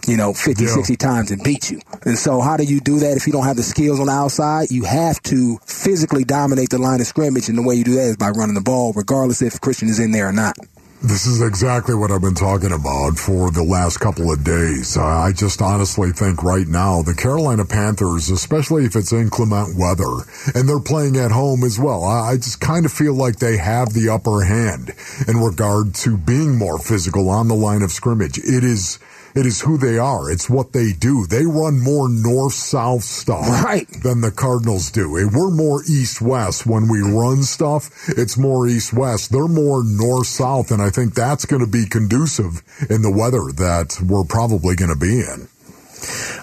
you 0.06 0.16
know, 0.16 0.32
50, 0.32 0.64
Yeah. 0.64 0.70
60 0.70 0.96
times 0.96 1.30
and 1.30 1.42
beat 1.42 1.70
you. 1.70 1.80
And 2.06 2.16
so 2.18 2.40
how 2.40 2.56
do 2.56 2.64
you 2.64 2.80
do 2.80 3.00
that 3.00 3.16
if 3.16 3.26
you 3.26 3.32
don't 3.32 3.44
have 3.44 3.56
the 3.56 3.62
skills 3.62 4.00
on 4.00 4.06
the 4.06 4.12
outside? 4.12 4.70
You 4.70 4.84
have 4.84 5.20
to 5.24 5.58
physically 5.66 6.24
dominate 6.24 6.70
the 6.70 6.78
line 6.78 7.00
of 7.00 7.06
scrimmage, 7.06 7.48
and 7.48 7.58
the 7.58 7.62
way 7.62 7.74
you 7.74 7.84
do 7.84 7.94
that 7.96 8.06
is 8.06 8.16
by 8.16 8.30
running 8.30 8.54
the 8.54 8.60
ball, 8.62 8.92
regardless 8.94 9.42
if 9.42 9.60
Christian 9.60 9.88
in 9.98 10.12
there 10.12 10.28
or 10.28 10.32
not. 10.32 10.54
This 11.02 11.26
is 11.26 11.40
exactly 11.40 11.94
what 11.94 12.10
I've 12.10 12.20
been 12.20 12.34
talking 12.34 12.72
about 12.72 13.16
for 13.16 13.50
the 13.50 13.62
last 13.62 14.00
couple 14.00 14.30
of 14.30 14.44
days. 14.44 14.98
I 14.98 15.32
just 15.32 15.62
honestly 15.62 16.12
think 16.12 16.42
right 16.42 16.66
now 16.66 17.00
the 17.00 17.14
Carolina 17.14 17.64
Panthers, 17.64 18.28
especially 18.28 18.84
if 18.84 18.94
it's 18.94 19.10
inclement 19.10 19.78
weather, 19.78 20.26
and 20.54 20.68
they're 20.68 20.78
playing 20.78 21.16
at 21.16 21.30
home 21.30 21.64
as 21.64 21.78
well, 21.78 22.04
I 22.04 22.36
just 22.36 22.60
kind 22.60 22.84
of 22.84 22.92
feel 22.92 23.14
like 23.14 23.36
they 23.36 23.56
have 23.56 23.94
the 23.94 24.10
upper 24.10 24.42
hand 24.44 24.92
in 25.26 25.38
regard 25.38 25.94
to 25.94 26.18
being 26.18 26.58
more 26.58 26.78
physical 26.78 27.30
on 27.30 27.48
the 27.48 27.54
line 27.54 27.80
of 27.80 27.92
scrimmage. 27.92 28.36
It 28.36 28.62
is. 28.62 28.98
It 29.34 29.46
is 29.46 29.60
who 29.60 29.78
they 29.78 29.98
are. 29.98 30.30
It's 30.30 30.50
what 30.50 30.72
they 30.72 30.92
do. 30.92 31.26
They 31.26 31.46
run 31.46 31.80
more 31.80 32.08
north-south 32.08 33.04
stuff 33.04 33.46
Right. 33.64 33.86
than 34.02 34.20
the 34.20 34.30
Cardinals 34.30 34.90
do. 34.90 35.16
Eh, 35.18 35.24
we're 35.32 35.50
more 35.50 35.82
east-west 35.84 36.66
when 36.66 36.88
we 36.88 37.00
run 37.00 37.42
stuff. 37.44 37.90
It's 38.08 38.36
more 38.36 38.66
east-west. 38.66 39.30
They're 39.32 39.46
more 39.48 39.84
north-south, 39.84 40.70
and 40.70 40.82
I 40.82 40.90
think 40.90 41.14
that's 41.14 41.44
going 41.46 41.60
to 41.64 41.70
be 41.70 41.86
conducive 41.86 42.62
in 42.88 43.02
the 43.02 43.10
weather 43.10 43.52
that 43.56 43.98
we're 44.04 44.24
probably 44.24 44.74
going 44.74 44.90
to 44.92 44.98
be 44.98 45.20
in. 45.20 45.48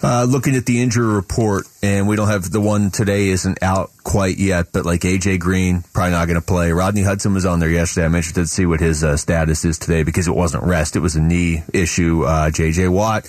Uh, 0.04 0.26
looking 0.30 0.56
at 0.56 0.66
the 0.66 0.82
injury 0.82 1.08
report, 1.08 1.66
and 1.82 2.08
we 2.08 2.16
don't 2.16 2.28
have 2.28 2.50
the 2.50 2.62
one 2.62 2.92
today 2.92 3.30
isn't 3.30 3.62
out 3.64 3.92
quite 4.04 4.38
yet, 4.38 4.68
but 4.72 4.86
like 4.86 5.02
AJ 5.02 5.40
Green, 5.40 5.84
probably 5.94 6.12
not 6.12 6.28
going 6.28 6.40
to 6.40 6.46
play. 6.46 6.72
Rodney 6.72 7.02
Hudson 7.02 7.34
was 7.34 7.46
on 7.46 7.60
there 7.60 7.70
yesterday. 7.70 8.06
I'm 8.06 8.16
interested 8.16 8.42
to 8.42 8.48
see 8.48 8.66
what 8.66 8.80
his 8.80 9.04
uh, 9.04 9.18
status 9.18 9.66
is 9.66 9.80
today 9.80 10.04
because 10.04 10.28
it 10.28 10.36
wasn't 10.36 10.64
rest; 10.64 10.96
it 10.96 11.00
was 11.00 11.16
a 11.16 11.22
knee 11.22 11.64
issue. 11.74 12.24
Uh, 12.24 12.50
JJ 12.50 12.90
Watt 12.90 13.28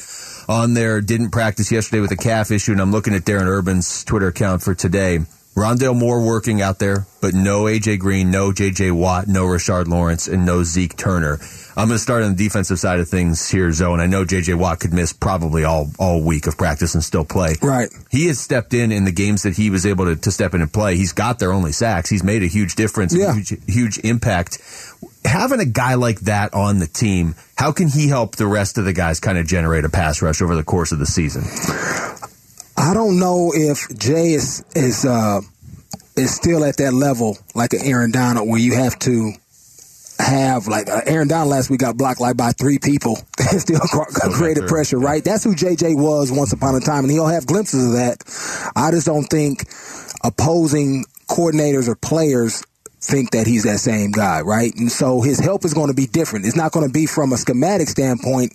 on 0.48 0.74
there 0.74 1.00
didn't 1.00 1.30
practice 1.30 1.70
yesterday 1.70 2.00
with 2.00 2.10
a 2.12 2.16
calf 2.16 2.50
issue, 2.50 2.72
and 2.72 2.80
I'm 2.80 2.92
looking 2.92 3.14
at 3.14 3.22
Darren 3.22 3.46
Urban's 3.46 4.04
Twitter 4.04 4.28
account 4.28 4.62
for 4.62 4.74
today. 4.74 5.20
Rondale 5.58 5.96
Moore 5.96 6.24
working 6.24 6.62
out 6.62 6.78
there, 6.78 7.06
but 7.20 7.34
no 7.34 7.64
AJ 7.64 7.98
Green, 7.98 8.30
no 8.30 8.52
JJ 8.52 8.92
Watt, 8.92 9.26
no 9.26 9.44
Rashard 9.44 9.88
Lawrence, 9.88 10.28
and 10.28 10.46
no 10.46 10.62
Zeke 10.62 10.96
Turner. 10.96 11.38
I'm 11.76 11.88
going 11.88 11.96
to 11.96 12.02
start 12.02 12.22
on 12.22 12.36
the 12.36 12.44
defensive 12.44 12.78
side 12.78 13.00
of 13.00 13.08
things 13.08 13.48
here, 13.48 13.72
Zoe, 13.72 13.92
and 13.92 14.00
I 14.02 14.06
know 14.06 14.24
JJ 14.24 14.56
Watt 14.56 14.78
could 14.78 14.92
miss 14.92 15.12
probably 15.12 15.64
all, 15.64 15.90
all 15.98 16.22
week 16.22 16.46
of 16.46 16.56
practice 16.56 16.94
and 16.94 17.02
still 17.02 17.24
play. 17.24 17.54
Right. 17.60 17.88
He 18.10 18.26
has 18.28 18.38
stepped 18.38 18.72
in 18.72 18.92
in 18.92 19.04
the 19.04 19.10
games 19.12 19.42
that 19.42 19.56
he 19.56 19.68
was 19.68 19.84
able 19.84 20.04
to, 20.04 20.14
to 20.16 20.30
step 20.30 20.54
in 20.54 20.60
and 20.62 20.72
play. 20.72 20.96
He's 20.96 21.12
got 21.12 21.40
their 21.40 21.52
only 21.52 21.72
sacks. 21.72 22.08
He's 22.08 22.22
made 22.24 22.44
a 22.44 22.46
huge 22.48 22.76
difference, 22.76 23.12
Yeah. 23.14 23.34
huge, 23.34 23.52
huge 23.66 23.98
impact. 23.98 24.58
Having 25.24 25.58
a 25.60 25.64
guy 25.66 25.94
like 25.94 26.20
that 26.20 26.54
on 26.54 26.78
the 26.78 26.86
team, 26.86 27.34
how 27.56 27.72
can 27.72 27.88
he 27.88 28.08
help 28.08 28.36
the 28.36 28.46
rest 28.46 28.78
of 28.78 28.84
the 28.84 28.92
guys 28.92 29.18
kind 29.18 29.38
of 29.38 29.46
generate 29.46 29.84
a 29.84 29.88
pass 29.88 30.22
rush 30.22 30.40
over 30.40 30.54
the 30.54 30.64
course 30.64 30.92
of 30.92 30.98
the 31.00 31.06
season? 31.06 31.42
I 32.78 32.94
don't 32.94 33.18
know 33.18 33.52
if 33.52 33.88
Jay 33.98 34.34
is 34.34 34.64
is 34.76 35.04
uh, 35.04 35.40
is 36.16 36.34
still 36.34 36.64
at 36.64 36.76
that 36.76 36.94
level 36.94 37.36
like 37.52 37.72
an 37.72 37.80
Aaron 37.82 38.12
Donald 38.12 38.48
where 38.48 38.60
you 38.60 38.74
have 38.76 38.96
to 39.00 39.32
have 40.20 40.68
like 40.68 40.88
uh, 40.88 41.00
Aaron 41.04 41.26
Donald 41.26 41.50
last 41.50 41.70
week 41.70 41.80
got 41.80 41.96
blocked 41.96 42.20
like 42.20 42.36
by 42.36 42.52
three 42.52 42.78
people 42.78 43.18
and 43.38 43.60
still 43.60 43.80
cr- 43.80 44.30
created 44.30 44.68
pressure. 44.68 44.98
Right, 44.98 45.24
that's 45.24 45.42
who 45.42 45.54
JJ 45.54 45.96
was 45.96 46.30
once 46.30 46.52
upon 46.52 46.76
a 46.76 46.80
time, 46.80 47.02
and 47.02 47.10
he'll 47.10 47.26
have 47.26 47.46
glimpses 47.46 47.84
of 47.84 47.92
that. 47.94 48.22
I 48.76 48.92
just 48.92 49.06
don't 49.06 49.24
think 49.24 49.64
opposing 50.22 51.04
coordinators 51.28 51.88
or 51.88 51.96
players 51.96 52.62
think 53.00 53.30
that 53.30 53.46
he's 53.46 53.64
that 53.64 53.78
same 53.78 54.10
guy, 54.10 54.40
right? 54.40 54.74
And 54.76 54.90
so 54.90 55.20
his 55.20 55.38
help 55.38 55.64
is 55.64 55.74
going 55.74 55.88
to 55.88 55.94
be 55.94 56.06
different. 56.06 56.46
It's 56.46 56.56
not 56.56 56.72
going 56.72 56.86
to 56.86 56.92
be 56.92 57.06
from 57.06 57.32
a 57.32 57.36
schematic 57.36 57.88
standpoint. 57.88 58.52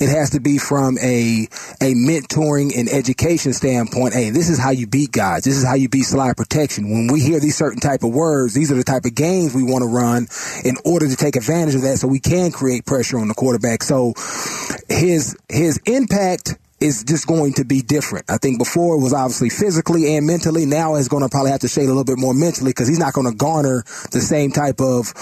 It 0.00 0.08
has 0.08 0.30
to 0.30 0.40
be 0.40 0.58
from 0.58 0.96
a 0.98 1.48
a 1.80 1.94
mentoring 1.94 2.76
and 2.76 2.88
education 2.88 3.52
standpoint. 3.52 4.14
Hey, 4.14 4.30
this 4.30 4.48
is 4.48 4.58
how 4.58 4.70
you 4.70 4.86
beat 4.86 5.12
guys. 5.12 5.44
This 5.44 5.56
is 5.56 5.64
how 5.64 5.74
you 5.74 5.88
beat 5.88 6.04
slide 6.04 6.36
protection. 6.36 6.90
When 6.90 7.08
we 7.08 7.20
hear 7.20 7.40
these 7.40 7.56
certain 7.56 7.80
type 7.80 8.04
of 8.04 8.14
words, 8.14 8.54
these 8.54 8.70
are 8.70 8.76
the 8.76 8.84
type 8.84 9.04
of 9.04 9.14
games 9.14 9.54
we 9.54 9.64
want 9.64 9.82
to 9.82 9.88
run 9.88 10.28
in 10.64 10.76
order 10.84 11.08
to 11.08 11.16
take 11.16 11.36
advantage 11.36 11.74
of 11.74 11.82
that 11.82 11.98
so 11.98 12.08
we 12.08 12.20
can 12.20 12.52
create 12.52 12.86
pressure 12.86 13.18
on 13.18 13.28
the 13.28 13.34
quarterback. 13.34 13.82
So 13.82 14.14
his 14.88 15.36
his 15.48 15.80
impact 15.86 16.56
is 16.80 17.04
just 17.04 17.26
going 17.26 17.52
to 17.54 17.64
be 17.64 17.82
different. 17.82 18.30
I 18.30 18.38
think 18.38 18.58
before 18.58 18.94
it 18.94 19.00
was 19.00 19.12
obviously 19.12 19.50
physically 19.50 20.16
and 20.16 20.26
mentally. 20.26 20.64
Now 20.64 20.94
it's 20.94 21.08
going 21.08 21.22
to 21.22 21.28
probably 21.28 21.50
have 21.50 21.60
to 21.60 21.68
shade 21.68 21.84
a 21.84 21.88
little 21.88 22.04
bit 22.04 22.18
more 22.18 22.32
mentally 22.32 22.70
because 22.70 22.88
he's 22.88 22.98
not 22.98 23.12
going 23.12 23.30
to 23.30 23.36
garner 23.36 23.84
the 24.12 24.20
same 24.20 24.50
type 24.50 24.80
of 24.80 25.12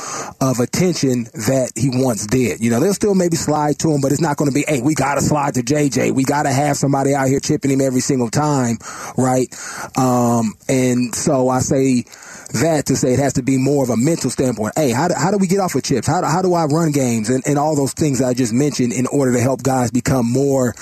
of 0.41 0.61
attention 0.61 1.25
that 1.35 1.73
he 1.75 1.91
once 1.93 2.27
did. 2.27 2.61
You 2.61 2.71
know, 2.71 2.81
they'll 2.81 2.95
still 2.95 3.15
maybe 3.15 3.37
slide 3.37 3.79
to 3.81 3.91
him, 3.91 4.01
but 4.01 4.13
it's 4.13 4.21
not 4.21 4.37
going 4.37 4.51
to 4.51 4.55
be, 4.55 4.65
hey, 4.69 4.81
we 4.81 4.95
got 4.95 5.17
to 5.17 5.21
slide 5.21 5.55
to 5.55 5.63
JJ. 5.63 6.13
We 6.13 6.25
got 6.25 6.45
to 6.45 6.53
have 6.53 6.77
somebody 6.77 7.15
out 7.15 7.29
here 7.29 7.41
chipping 7.41 7.73
him 7.73 7.81
every 7.81 8.01
single 8.01 8.31
time, 8.31 8.79
right? 9.17 9.53
Um, 9.97 10.55
and 10.69 11.15
so 11.15 11.49
I 11.49 11.59
say 11.59 12.05
that 12.55 12.87
to 12.87 12.97
say 12.97 13.13
it 13.13 13.19
has 13.19 13.35
to 13.35 13.43
be 13.43 13.59
more 13.59 13.85
of 13.85 13.91
a 13.91 13.97
mental 13.97 14.31
standpoint. 14.31 14.73
Hey, 14.77 14.91
how 14.91 15.09
do, 15.09 15.15
how 15.15 15.31
do 15.31 15.39
we 15.39 15.47
get 15.47 15.61
off 15.61 15.75
of 15.75 15.83
chips? 15.83 16.07
How 16.07 16.21
do, 16.21 16.27
how 16.27 16.43
do 16.43 16.55
I 16.55 16.65
run 16.65 16.93
games 16.93 17.29
and, 17.29 17.43
and 17.47 17.59
all 17.59 17.77
those 17.77 17.93
things 17.93 18.23
I 18.23 18.35
just 18.35 18.53
mentioned 18.53 18.93
in 18.93 19.07
order 19.07 19.33
to 19.33 19.41
help 19.41 19.63
guys 19.63 19.91
become 19.91 20.31
more 20.31 20.75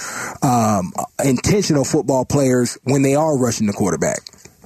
um, 0.42 0.92
intentional 1.24 1.84
football 1.84 2.24
players 2.24 2.78
when 2.84 3.02
they 3.02 3.14
are 3.14 3.36
rushing 3.36 3.66
the 3.66 3.72
quarterback? 3.72 4.20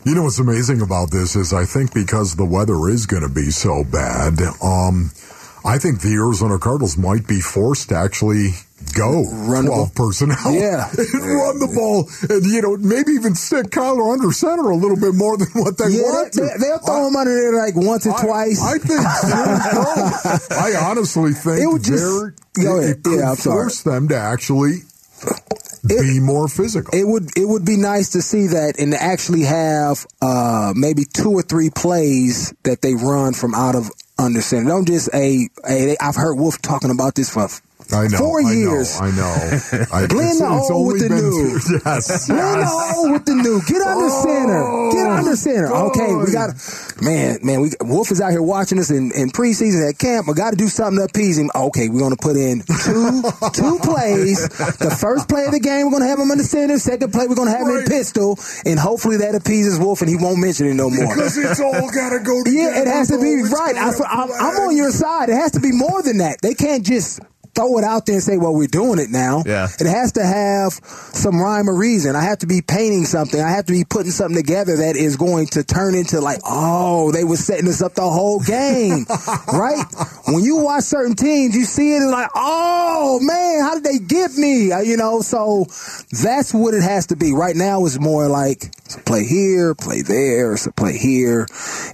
You 0.05 0.15
know 0.15 0.23
what's 0.23 0.39
amazing 0.39 0.81
about 0.81 1.11
this 1.11 1.37
is 1.37 1.53
I 1.53 1.67
think 1.67 1.93
because 1.93 2.37
the 2.37 2.47
weather 2.47 2.89
is 2.89 3.05
going 3.05 3.23
to 3.23 3.29
be 3.29 3.51
so 3.51 3.85
bad, 3.85 4.41
um, 4.63 5.11
I 5.65 5.77
think 5.77 6.01
the 6.01 6.15
Arizona 6.15 6.59
Cardinals 6.59 6.97
might 6.97 7.27
be 7.27 7.41
forced 7.41 7.91
to 7.91 7.97
actually 7.97 8.53
go 8.95 9.25
Run 9.47 9.65
the 9.67 9.71
12 9.71 9.95
ball. 9.95 10.07
personnel 10.07 10.53
Yeah. 10.53 10.89
run 11.15 11.59
the 11.59 11.71
ball 11.75 12.09
and, 12.29 12.45
you 12.47 12.61
know, 12.63 12.77
maybe 12.77 13.13
even 13.13 13.35
stick 13.35 13.67
Kyler 13.67 14.13
under 14.13 14.33
center 14.33 14.71
a 14.71 14.77
little 14.77 14.97
bit 14.99 15.15
more 15.15 15.37
than 15.37 15.49
what 15.55 15.79
they 15.79 15.89
Yeah, 15.91 16.29
to. 16.33 16.59
they, 16.59 16.69
will 16.71 16.79
throw 16.79 17.07
him 17.09 17.17
under 17.17 17.31
there 17.35 17.53
like 17.57 17.77
once 17.77 18.07
or 18.07 18.15
I- 18.17 18.25
twice. 18.25 18.63
I, 18.63 18.79
think 18.79 19.01
so. 20.49 20.55
I 20.55 20.75
honestly 20.91 21.33
think 21.33 21.61
It 21.63 21.67
would 21.67 21.85
just- 21.85 22.05
Go 22.55 22.79
ahead. 22.79 22.91
it 22.99 23.05
could 23.05 23.19
Yeah, 23.21 23.35
force 23.37 23.83
them 23.83 24.09
to 24.09 24.17
actually 24.17 24.79
be 25.87 26.19
more 26.21 26.49
physical. 26.49 26.93
it 26.99 27.05
would 27.07 27.31
it 27.37 27.47
would 27.47 27.65
be 27.65 27.77
nice 27.77 28.11
to 28.11 28.21
see 28.23 28.49
that 28.49 28.75
and 28.79 28.93
to 28.93 29.03
actually 29.03 29.43
have 29.43 30.05
uh, 30.21 30.73
maybe 30.77 31.05
two 31.05 31.31
or 31.31 31.43
three 31.43 31.71
plays 31.71 32.53
that 32.65 32.83
they 32.83 32.95
run 32.95 33.33
from 33.35 33.55
out 33.55 33.75
of 33.77 33.91
under 34.19 34.41
center. 34.43 34.69
Don't 34.69 34.87
just 34.87 35.09
a, 35.15 35.49
a 35.67 35.97
I've 36.01 36.17
heard 36.17 36.35
Wolf 36.37 36.61
talking 36.61 36.91
about 36.91 37.15
this 37.15 37.31
for 37.31 37.49
I 37.93 38.07
know. 38.09 38.19
Four 38.19 38.43
I 38.47 38.53
years. 38.53 39.01
Know, 39.01 39.07
I 39.07 39.11
know. 39.13 39.87
I, 39.93 40.07
Blend 40.07 40.41
the 40.41 40.47
old 40.71 40.87
with 40.93 41.01
the 41.03 41.09
new. 41.09 41.81
yes. 41.85 42.27
Blend 42.27 42.63
the 42.63 42.93
old 42.97 43.13
with 43.13 43.25
the 43.25 43.35
new. 43.35 43.61
Get 43.67 43.83
under 43.83 44.07
Oh, 44.11 44.23
center. 44.25 44.63
Get 44.93 45.07
under 45.11 45.37
center. 45.37 45.69
Okay, 45.91 46.15
we 46.15 46.33
got 46.33 46.51
man, 47.03 47.39
man. 47.43 47.61
We 47.61 47.71
Wolf 47.83 48.11
is 48.11 48.21
out 48.21 48.31
here 48.31 48.43
watching 48.43 48.79
us 48.79 48.91
in, 48.91 49.13
in 49.13 49.31
preseason 49.31 49.89
at 49.89 49.99
camp. 49.99 50.27
We 50.29 50.35
got 50.35 50.51
to 50.51 50.57
do 50.57 50.69
something 50.69 50.99
to 50.99 51.05
appease 51.05 51.39
him. 51.39 51.51
Okay, 51.55 51.89
we're 51.89 52.01
gonna 52.01 52.17
put 52.17 52.37
in 52.37 52.61
two 52.61 53.23
two 53.53 53.79
plays. 53.83 54.49
The 54.79 54.97
first 54.99 55.29
play 55.29 55.45
of 55.47 55.53
the 55.53 55.61
game, 55.61 55.87
we're 55.87 55.93
gonna 55.99 56.09
have 56.11 56.19
him 56.19 56.31
under 56.31 56.45
center. 56.45 56.79
Second 56.79 57.13
play, 57.13 57.27
we're 57.29 57.35
gonna 57.35 57.51
have 57.51 57.67
him 57.67 57.77
in 57.77 57.85
pistol, 57.87 58.39
and 58.65 58.79
hopefully 58.79 59.19
that 59.19 59.35
appeases 59.35 59.79
Wolf, 59.79 60.01
and 60.01 60.09
he 60.09 60.17
won't 60.17 60.39
mention 60.39 60.67
it 60.67 60.75
no 60.75 60.91
more. 60.91 61.15
Because 61.15 61.37
it's 61.37 61.61
all 61.61 61.91
got 61.93 62.11
to 62.11 62.21
go 62.21 62.43
together. 62.45 62.51
Yeah, 62.75 62.83
it 62.83 62.87
has 62.87 63.09
to 63.09 63.21
be 63.21 63.43
right. 63.43 63.77
I, 63.77 63.91
I'm, 64.09 64.31
I'm 64.33 64.57
on 64.69 64.77
your 64.77 64.91
side. 64.91 65.29
It 65.29 65.35
has 65.35 65.53
to 65.53 65.61
be 65.61 65.73
more 65.73 66.03
than 66.03 66.19
that. 66.19 66.41
They 66.43 66.55
can't 66.55 66.85
just 66.85 67.21
throw 67.55 67.79
it 67.79 67.85
out 67.85 68.07
there 68.07 68.17
and 68.17 68.23
say, 68.23 68.37
"Well, 68.37 68.55
we're 68.55 68.69
doing 68.69 68.99
it 68.99 69.11
now." 69.11 69.43
Yeah. 69.47 69.69
It 69.79 69.87
has 69.87 70.13
to 70.13 70.25
have 70.25 70.73
some 70.73 71.41
rhyme 71.41 71.69
or 71.69 71.75
reason. 71.75 72.17
I 72.17 72.23
have 72.23 72.39
to 72.39 72.47
be 72.47 72.63
painting 72.63 73.05
something. 73.05 73.41
I 73.41 73.51
have 73.51 73.67
to 73.67 73.73
be 73.73 73.85
putting 73.85 74.13
something 74.13 74.37
together 74.37 74.77
that 74.77 74.97
is 74.97 75.17
going 75.17 75.47
to 75.49 75.65
turn 75.65 75.95
into 75.95 76.21
like, 76.21 76.41
"Oh, 76.45 77.13
they 77.13 77.25
were 77.25 77.37
setting 77.37 77.69
us 77.69 77.83
up 77.83 77.95
the 77.95 78.09
whole 78.09 78.41
game." 78.41 79.07
right? 79.53 79.85
When 80.27 80.43
you 80.45 80.57
watch 80.57 80.85
certain 80.85 81.17
teams, 81.17 81.55
you 81.57 81.65
see 81.65 81.95
it 81.95 82.03
and 82.03 82.11
like, 82.11 82.31
"Oh 82.35 83.19
man, 83.21 83.63
how 83.63 83.75
did 83.75 83.85
they 83.85 83.99
get 83.99 84.33
me?" 84.33 84.73
Uh, 84.73 84.81
You 84.81 84.97
know, 84.97 85.21
so 85.21 85.67
that's 86.23 86.53
what 86.53 86.75
it 86.75 86.83
has 86.83 87.07
to 87.09 87.17
be. 87.17 87.33
Right 87.33 87.57
now, 87.57 87.85
it's 87.85 87.99
more 88.01 88.29
like 88.29 88.71
play 89.05 89.25
here, 89.25 89.75
play 89.75 90.03
there, 90.03 90.53
it's 90.55 90.67
a 90.67 90.73
play 90.73 90.97
here, 90.97 91.47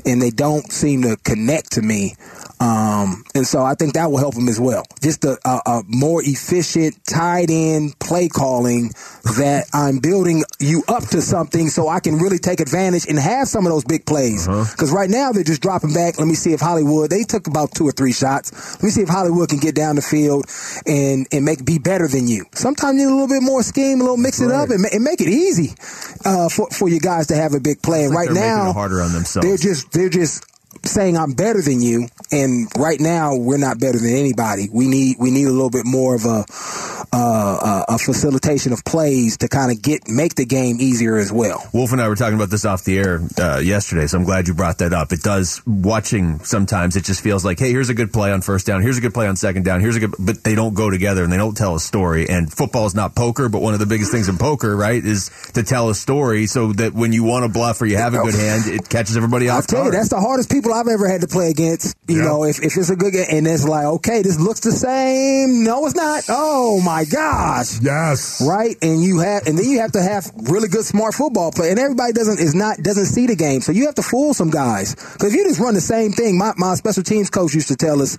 and 0.04 0.20
they 0.20 0.30
don't 0.30 0.70
seem 0.72 1.02
to 1.02 1.16
connect 1.24 1.72
to 1.72 1.82
me. 1.82 2.16
Um, 2.58 3.22
and 3.34 3.46
so 3.46 3.62
I 3.62 3.74
think 3.74 3.94
that 3.94 4.10
will 4.10 4.18
help 4.18 4.34
them 4.34 4.48
as 4.48 4.58
well. 4.58 4.84
Just 5.02 5.24
a, 5.24 5.36
a, 5.46 5.60
a 5.66 5.82
more 5.86 6.20
efficient, 6.24 6.98
tied 7.08 7.50
in 7.50 7.92
play 8.00 8.28
calling 8.28 8.90
that 9.38 9.66
I'm 9.72 9.98
building 9.98 10.42
you 10.58 10.82
up 10.88 11.04
to 11.08 11.22
something 11.22 11.68
so 11.68 11.88
I 11.88 12.00
can 12.00 12.18
really 12.18 12.38
take 12.38 12.60
advantage 12.60 13.06
and 13.08 13.18
have 13.18 13.46
some 13.46 13.64
of 13.64 13.72
those 13.72 13.84
big 13.84 14.04
plays. 14.06 14.46
Because 14.46 14.90
right 14.90 15.08
now 15.08 15.30
they're 15.32 15.44
just 15.44 15.62
dropping 15.62 15.94
back. 15.94 16.18
Let 16.18 16.26
me 16.26 16.34
see 16.34 16.52
if 16.52 16.60
Hollywood, 16.60 17.10
they 17.10 17.22
took 17.22 17.46
about 17.46 17.72
two 17.74 17.86
or 17.86 17.92
three 17.92 18.12
shots. 18.12 18.74
Let 18.74 18.82
me 18.82 18.90
see 18.90 19.02
if 19.02 19.08
Hollywood 19.08 19.48
can 19.48 19.58
get 19.58 19.74
down 19.74 19.96
the 19.96 20.02
field 20.02 20.46
and, 20.84 21.26
and 21.30 21.44
make 21.44 21.64
be 21.64 21.78
better 21.78 22.08
than 22.08 22.26
you. 22.26 22.44
Sometimes 22.52 22.98
you 22.98 23.06
need 23.06 23.12
a 23.12 23.14
little 23.14 23.28
bit 23.28 23.42
more 23.42 23.62
scheme, 23.62 24.00
a 24.00 24.02
little 24.02 24.16
mix 24.16 24.40
it 24.40 24.50
up 24.50 24.70
and, 24.70 24.84
and 24.92 25.04
make 25.04 25.20
it 25.20 25.28
easy 25.28 25.74
uh, 26.24 26.48
for, 26.48 26.68
for 26.70 26.88
you 26.88 26.98
guys 26.98 27.28
to 27.28 27.36
have 27.36 27.54
a 27.54 27.60
big 27.60 27.82
play. 27.82 28.04
And 28.04 28.14
like 28.14 28.28
right 28.28 28.34
now, 28.34 28.72
harder 28.72 29.00
on 29.00 29.12
themselves. 29.12 29.46
they're 29.46 29.56
just 29.56 29.92
they're 29.92 30.08
just 30.08 30.44
saying 30.84 31.16
I'm 31.16 31.32
better 31.32 31.62
than 31.62 31.80
you, 31.80 32.08
and 32.30 32.68
right 32.76 33.00
now 33.00 33.36
we're 33.36 33.58
not 33.58 33.78
better 33.78 33.98
than 33.98 34.14
anybody. 34.14 34.68
We 34.72 34.88
need 34.88 35.16
we 35.18 35.30
need 35.30 35.46
a 35.46 35.52
little 35.52 35.70
bit 35.70 35.86
more 35.86 36.14
of 36.14 36.24
a 36.24 36.44
uh, 37.12 37.84
a, 37.88 37.98
facilitation 37.98 38.72
of 38.72 38.84
plays 38.84 39.38
to 39.38 39.48
kind 39.48 39.72
of 39.72 39.80
get 39.80 40.08
make 40.08 40.34
the 40.34 40.44
game 40.44 40.76
easier 40.80 41.16
as 41.16 41.32
well. 41.32 41.66
Wolf 41.72 41.92
and 41.92 42.00
I 42.00 42.08
were 42.08 42.14
talking 42.14 42.34
about 42.34 42.50
this 42.50 42.64
off 42.64 42.84
the 42.84 42.98
air 42.98 43.20
uh, 43.38 43.58
yesterday, 43.58 44.06
so 44.06 44.18
I'm 44.18 44.24
glad 44.24 44.48
you 44.48 44.54
brought 44.54 44.78
that 44.78 44.92
up. 44.92 45.12
It 45.12 45.22
does 45.22 45.62
watching 45.66 46.40
sometimes 46.40 46.96
it 46.96 47.04
just 47.04 47.22
feels 47.22 47.44
like, 47.44 47.58
hey, 47.58 47.70
here's 47.70 47.88
a 47.88 47.94
good 47.94 48.12
play 48.12 48.32
on 48.32 48.42
first 48.42 48.66
down, 48.66 48.82
here's 48.82 48.98
a 48.98 49.00
good 49.00 49.14
play 49.14 49.26
on 49.26 49.36
second 49.36 49.64
down, 49.64 49.80
here's 49.80 49.96
a 49.96 50.00
good, 50.00 50.14
but 50.18 50.44
they 50.44 50.54
don't 50.54 50.74
go 50.74 50.90
together 50.90 51.24
and 51.24 51.32
they 51.32 51.36
don't 51.36 51.56
tell 51.56 51.74
a 51.74 51.80
story. 51.80 52.28
And 52.28 52.52
football 52.52 52.86
is 52.86 52.94
not 52.94 53.14
poker, 53.14 53.48
but 53.48 53.62
one 53.62 53.74
of 53.74 53.80
the 53.80 53.86
biggest 53.86 54.12
things 54.12 54.28
in 54.28 54.36
poker, 54.36 54.76
right, 54.76 55.04
is 55.04 55.30
to 55.54 55.62
tell 55.62 55.88
a 55.88 55.94
story 55.94 56.46
so 56.46 56.72
that 56.74 56.92
when 56.92 57.12
you 57.12 57.24
want 57.24 57.44
to 57.44 57.48
bluff 57.48 57.80
or 57.80 57.86
you 57.86 57.96
have 57.96 58.14
a 58.14 58.18
good 58.18 58.34
hand, 58.34 58.64
it 58.66 58.88
catches 58.88 59.16
everybody 59.16 59.48
off. 59.48 59.58
Off 59.58 59.66
tell 59.66 59.78
you, 59.78 59.84
guard. 59.84 59.94
that's 59.94 60.10
the 60.10 60.20
hardest 60.20 60.50
people 60.50 60.65
I've 60.72 60.88
ever 60.88 61.08
had 61.08 61.20
to 61.22 61.26
play 61.28 61.50
against. 61.50 61.96
You 62.08 62.18
Yeah. 62.18 62.24
know, 62.24 62.44
if, 62.44 62.62
if 62.62 62.76
it's 62.76 62.90
a 62.90 62.96
good 62.96 63.12
game, 63.12 63.26
and 63.30 63.46
it's 63.46 63.64
like, 63.66 63.84
okay, 63.84 64.22
this 64.22 64.38
looks 64.40 64.60
the 64.60 64.72
same. 64.72 65.64
No, 65.64 65.84
it's 65.86 65.94
not. 65.96 66.24
Oh 66.28 66.80
my 66.84 67.04
gosh. 67.04 67.80
Yes. 67.80 68.40
right? 68.46 68.76
And 68.82 69.02
you 69.02 69.18
have, 69.20 69.46
and 69.46 69.58
then 69.58 69.64
you 69.66 69.80
have 69.80 69.92
to 69.92 70.02
have 70.02 70.30
really 70.48 70.68
good, 70.68 70.84
smart 70.84 71.14
football 71.14 71.50
play. 71.52 71.70
And 71.70 71.78
everybody 71.78 72.12
doesn't 72.12 72.38
is 72.40 72.54
not 72.54 72.78
doesn't 72.78 73.06
see 73.06 73.26
the 73.26 73.36
game, 73.36 73.60
so 73.60 73.72
you 73.72 73.86
have 73.86 73.94
to 73.96 74.02
fool 74.02 74.34
some 74.34 74.50
guys 74.50 74.94
because 74.94 75.32
if 75.32 75.34
you 75.34 75.44
just 75.44 75.60
run 75.60 75.74
the 75.74 75.80
same 75.80 76.12
thing. 76.12 76.38
My 76.38 76.52
my 76.56 76.74
special 76.74 77.02
teams 77.02 77.30
coach 77.30 77.54
used 77.54 77.68
to 77.68 77.76
tell 77.76 78.02
us, 78.02 78.16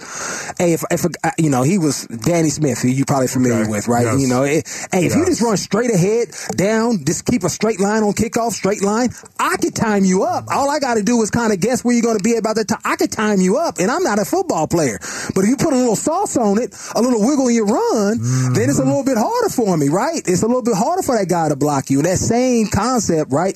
hey, 0.57 0.73
if 0.73 0.83
if 0.91 1.05
you 1.37 1.49
know 1.49 1.63
he 1.63 1.77
was 1.77 2.05
Danny 2.07 2.49
Smith, 2.49 2.79
who 2.79 2.87
you 2.89 3.05
probably 3.05 3.27
familiar 3.27 3.61
Okay. 3.63 3.71
with, 3.71 3.87
right? 3.87 4.05
Yes. 4.05 4.21
You 4.21 4.27
know, 4.27 4.43
it, 4.43 4.67
hey, 4.91 5.05
if 5.05 5.15
you 5.15 5.25
just 5.25 5.41
run 5.41 5.57
straight 5.57 5.91
ahead, 5.91 6.29
down, 6.55 7.03
just 7.05 7.25
keep 7.25 7.43
a 7.43 7.49
straight 7.49 7.79
line 7.79 8.03
on 8.03 8.13
kickoff, 8.13 8.51
straight 8.53 8.81
line, 8.83 9.09
I 9.39 9.57
could 9.57 9.75
time 9.75 10.03
you 10.05 10.23
up. 10.23 10.45
All 10.49 10.69
I 10.69 10.79
got 10.79 10.95
to 10.95 11.03
do 11.03 11.21
is 11.21 11.29
kind 11.31 11.51
of 11.53 11.59
guess 11.59 11.83
where 11.83 11.93
you're 11.93 12.03
going 12.03 12.17
to 12.17 12.23
be 12.23 12.36
about 12.37 12.55
the 12.55 12.65
time. 12.65 12.81
I 12.85 12.95
could 12.95 13.11
time 13.11 13.39
you 13.41 13.57
up, 13.57 13.79
and 13.79 13.89
I'm 13.89 14.03
not 14.03 14.19
a 14.19 14.25
football 14.25 14.67
player. 14.67 14.99
But 15.33 15.43
if 15.43 15.49
you 15.49 15.57
put 15.57 15.73
a 15.73 15.77
little 15.77 15.95
sauce 15.95 16.37
on 16.37 16.61
it, 16.61 16.75
a 16.95 17.01
little 17.01 17.21
wiggle 17.21 17.47
in 17.47 17.55
your 17.55 17.65
run, 17.65 18.19
then 18.53 18.69
it's 18.69 18.79
a 18.79 18.81
mm-hmm. 18.81 18.89
little 18.89 19.03
bit 19.03 19.17
harder 19.17 19.49
for 19.49 19.77
me, 19.77 19.89
right? 19.89 20.21
It's 20.25 20.43
a 20.43 20.47
little 20.47 20.63
bit 20.63 20.75
harder 20.75 21.03
for 21.03 21.17
that 21.17 21.29
guy 21.29 21.49
to 21.49 21.55
block 21.55 21.89
you. 21.89 21.99
And 21.99 22.05
that 22.05 22.17
same 22.17 22.67
concept, 22.67 23.31
right? 23.31 23.55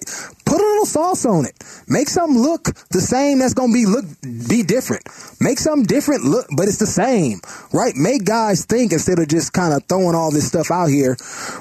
Put 0.52 0.60
a 0.60 0.68
little 0.68 0.86
sauce 0.86 1.24
on 1.26 1.46
it. 1.46 1.56
Make 1.88 2.10
something 2.10 2.42
look 2.42 2.66
the 2.92 3.00
same. 3.00 3.40
That's 3.40 3.54
going 3.54 3.72
to 3.72 3.74
be 3.74 3.86
look 3.86 4.04
be 4.50 4.64
different. 4.64 5.04
Make 5.40 5.60
something 5.60 5.86
different 5.86 6.26
look, 6.26 6.48
but 6.58 6.68
it's 6.68 6.78
the 6.80 6.88
same, 6.88 7.40
right? 7.72 7.96
Make 7.96 8.26
guys 8.26 8.66
think 8.66 8.92
instead 8.92 9.20
of 9.20 9.30
just 9.30 9.54
kind 9.54 9.74
of 9.74 9.84
throwing 9.88 10.14
all 10.16 10.30
this 10.32 10.48
stuff 10.48 10.70
out 10.70 10.88
here, 10.88 11.16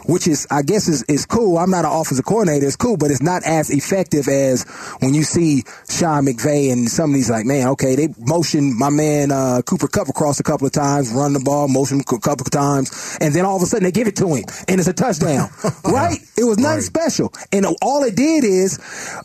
which 0.07 0.27
is 0.27 0.47
I 0.51 0.63
guess 0.63 0.89
is 0.89 1.05
is 1.05 1.25
cool. 1.25 1.59
I'm 1.59 1.71
not 1.71 1.85
an 1.85 1.93
offensive 1.93 2.25
coordinator. 2.25 2.67
It's 2.67 2.75
cool, 2.77 2.97
but 2.97 3.13
it's 3.13 3.23
not 3.23 3.45
as 3.47 3.71
effective 3.71 4.27
as 4.27 4.65
when 5.01 5.15
you 5.15 5.23
see 5.23 5.63
Sean 5.89 6.27
McVay 6.27 6.73
and 6.73 6.89
somebody's 6.89 7.31
like, 7.31 7.47
man, 7.47 7.69
okay, 7.69 7.95
they 7.95 8.09
motion 8.19 8.77
my 8.77 8.91
man 8.91 9.31
uh, 9.31 9.63
Cooper 9.63 9.89
Kupp 9.89 10.09
across 10.09 10.41
a 10.41 10.45
couple 10.45 10.67
of 10.67 10.73
times, 10.73 11.13
run 11.13 11.33
the 11.35 11.41
ball, 11.41 11.69
motion 11.69 12.01
a 12.01 12.05
couple 12.19 12.45
of 12.45 12.51
times, 12.51 13.19
and 13.21 13.35
then 13.35 13.45
all 13.47 13.57
of 13.57 13.63
a 13.63 13.67
sudden 13.67 13.85
they 13.85 13.93
give 13.93 14.09
it 14.09 14.17
to 14.17 14.27
him 14.35 14.45
and 14.69 14.81
it's 14.81 14.89
a 14.89 14.93
touchdown, 14.93 15.49
right? 15.85 16.19
It 16.37 16.45
was 16.45 16.59
nothing 16.59 16.71
Right. 16.71 16.83
special, 16.83 17.33
and 17.53 17.67
all 17.83 18.03
it 18.05 18.17
did 18.17 18.45
is 18.45 18.80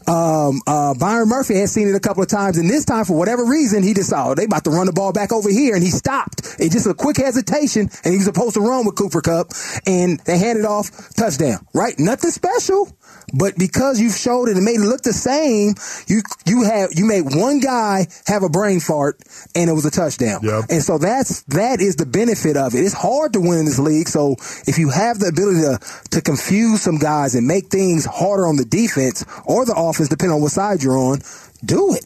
um, 0.07 0.61
uh, 0.67 0.93
Byron 0.95 1.29
Murphy 1.29 1.55
had 1.55 1.69
seen 1.69 1.87
it 1.87 1.95
a 1.95 1.99
couple 1.99 2.23
of 2.23 2.29
times, 2.29 2.57
and 2.57 2.69
this 2.69 2.85
time 2.85 3.05
for 3.05 3.17
whatever 3.17 3.45
reason 3.45 3.83
he 3.83 3.93
decided 3.93 4.15
oh, 4.15 4.35
they 4.35 4.45
about 4.45 4.63
to 4.63 4.69
run 4.69 4.85
the 4.85 4.93
ball 4.93 5.13
back 5.13 5.31
over 5.31 5.49
here, 5.49 5.75
and 5.75 5.83
he 5.83 5.89
stopped. 5.89 6.55
It 6.59 6.71
just 6.71 6.87
a 6.87 6.93
quick 6.93 7.17
hesitation, 7.17 7.89
and 8.03 8.13
he 8.13 8.17
was 8.17 8.25
supposed 8.25 8.55
to 8.55 8.61
run 8.61 8.85
with 8.85 8.95
Cooper 8.95 9.21
Kupp, 9.21 9.51
and 9.85 10.19
they 10.21 10.37
handed 10.37 10.65
off 10.65 10.89
touchdown, 11.15 11.65
right? 11.73 11.97
Nothing 11.99 12.31
special. 12.31 12.97
But 13.37 13.57
because 13.57 13.99
you 13.99 14.09
showed 14.09 14.49
it 14.49 14.55
and 14.55 14.63
made 14.63 14.79
it 14.79 14.87
look 14.87 15.01
the 15.01 15.13
same, 15.13 15.75
you 16.07 16.21
you 16.45 16.63
have 16.63 16.91
you 16.93 17.05
made 17.05 17.23
one 17.35 17.59
guy 17.59 18.07
have 18.27 18.43
a 18.43 18.49
brain 18.49 18.79
fart 18.79 19.21
and 19.55 19.69
it 19.69 19.73
was 19.73 19.85
a 19.85 19.91
touchdown. 19.91 20.41
Yep. 20.43 20.65
And 20.69 20.81
so 20.81 20.97
that's 20.97 21.43
that 21.43 21.81
is 21.81 21.95
the 21.97 22.05
benefit 22.05 22.55
of 22.57 22.73
it. 22.73 22.79
It's 22.79 22.93
hard 22.93 23.33
to 23.33 23.41
win 23.41 23.59
in 23.59 23.65
this 23.65 23.79
league. 23.79 24.07
So 24.07 24.35
if 24.67 24.77
you 24.77 24.89
have 24.89 25.19
the 25.19 25.27
ability 25.27 25.61
to 25.61 25.79
to 26.11 26.21
confuse 26.21 26.81
some 26.81 26.97
guys 26.97 27.35
and 27.35 27.45
make 27.45 27.67
things 27.67 28.05
harder 28.05 28.47
on 28.47 28.55
the 28.55 28.65
defense 28.65 29.25
or 29.45 29.65
the 29.65 29.75
offense, 29.75 30.09
depending 30.09 30.35
on 30.35 30.41
what 30.41 30.51
side 30.51 30.81
you're 30.81 30.97
on, 30.97 31.19
do 31.63 31.93
it. 31.93 32.05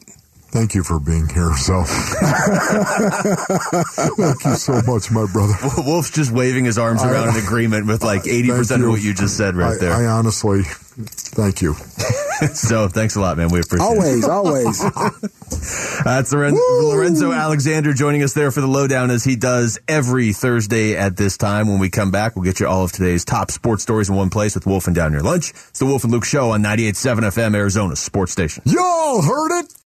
Thank 0.52 0.74
you 0.74 0.82
for 0.82 0.98
being 0.98 1.28
here, 1.28 1.54
so. 1.54 1.84
Thank 4.16 4.44
you 4.44 4.54
so 4.56 4.82
much, 4.84 5.08
my 5.12 5.24
brother. 5.32 5.54
Wolf's 5.78 6.10
just 6.10 6.32
waving 6.32 6.64
his 6.64 6.76
arms 6.76 7.04
around 7.04 7.36
in 7.36 7.36
agreement 7.44 7.86
with 7.86 8.02
like 8.02 8.22
80% 8.24 8.66
Thank 8.66 8.82
of 8.82 8.88
what 8.88 9.00
you 9.00 9.14
just 9.14 9.36
said 9.36 9.54
right 9.54 9.76
I, 9.76 9.78
there. 9.78 9.92
I 9.92 10.06
honestly, 10.06 10.62
thank 10.64 11.62
you. 11.62 11.74
so 12.54 12.88
thanks 12.88 13.14
a 13.14 13.20
lot, 13.20 13.36
man. 13.36 13.50
We 13.50 13.60
appreciate 13.60 13.92
it. 13.92 14.24
Always, 14.24 14.28
always. 14.28 14.80
That's 16.04 16.32
Loren- 16.32 16.58
Lorenzo 16.82 17.30
Alexander 17.30 17.92
joining 17.92 18.24
us 18.24 18.32
there 18.32 18.50
for 18.50 18.60
the 18.60 18.66
lowdown 18.66 19.12
as 19.12 19.22
he 19.22 19.36
does 19.36 19.78
every 19.86 20.32
Thursday 20.32 20.96
at 20.96 21.16
this 21.16 21.36
time. 21.36 21.68
When 21.68 21.78
we 21.78 21.90
come 21.90 22.10
back, 22.10 22.34
we'll 22.34 22.44
get 22.44 22.58
you 22.58 22.66
all 22.66 22.82
of 22.82 22.90
today's 22.90 23.24
top 23.24 23.52
sports 23.52 23.84
stories 23.84 24.08
in 24.08 24.16
one 24.16 24.30
place 24.30 24.56
with 24.56 24.66
Wolf 24.66 24.88
and 24.88 24.96
Down 24.96 25.12
Your 25.12 25.22
Lunch. 25.22 25.50
It's 25.50 25.78
the 25.78 25.86
Wolf 25.86 26.02
and 26.02 26.12
Luke 26.12 26.24
Show 26.24 26.50
on 26.50 26.62
98.7 26.64 27.18
FM, 27.20 27.54
Arizona 27.54 27.94
Sports 27.94 28.32
Station. 28.32 28.64
Y'all 28.66 29.22
heard 29.22 29.60
it? 29.60 29.79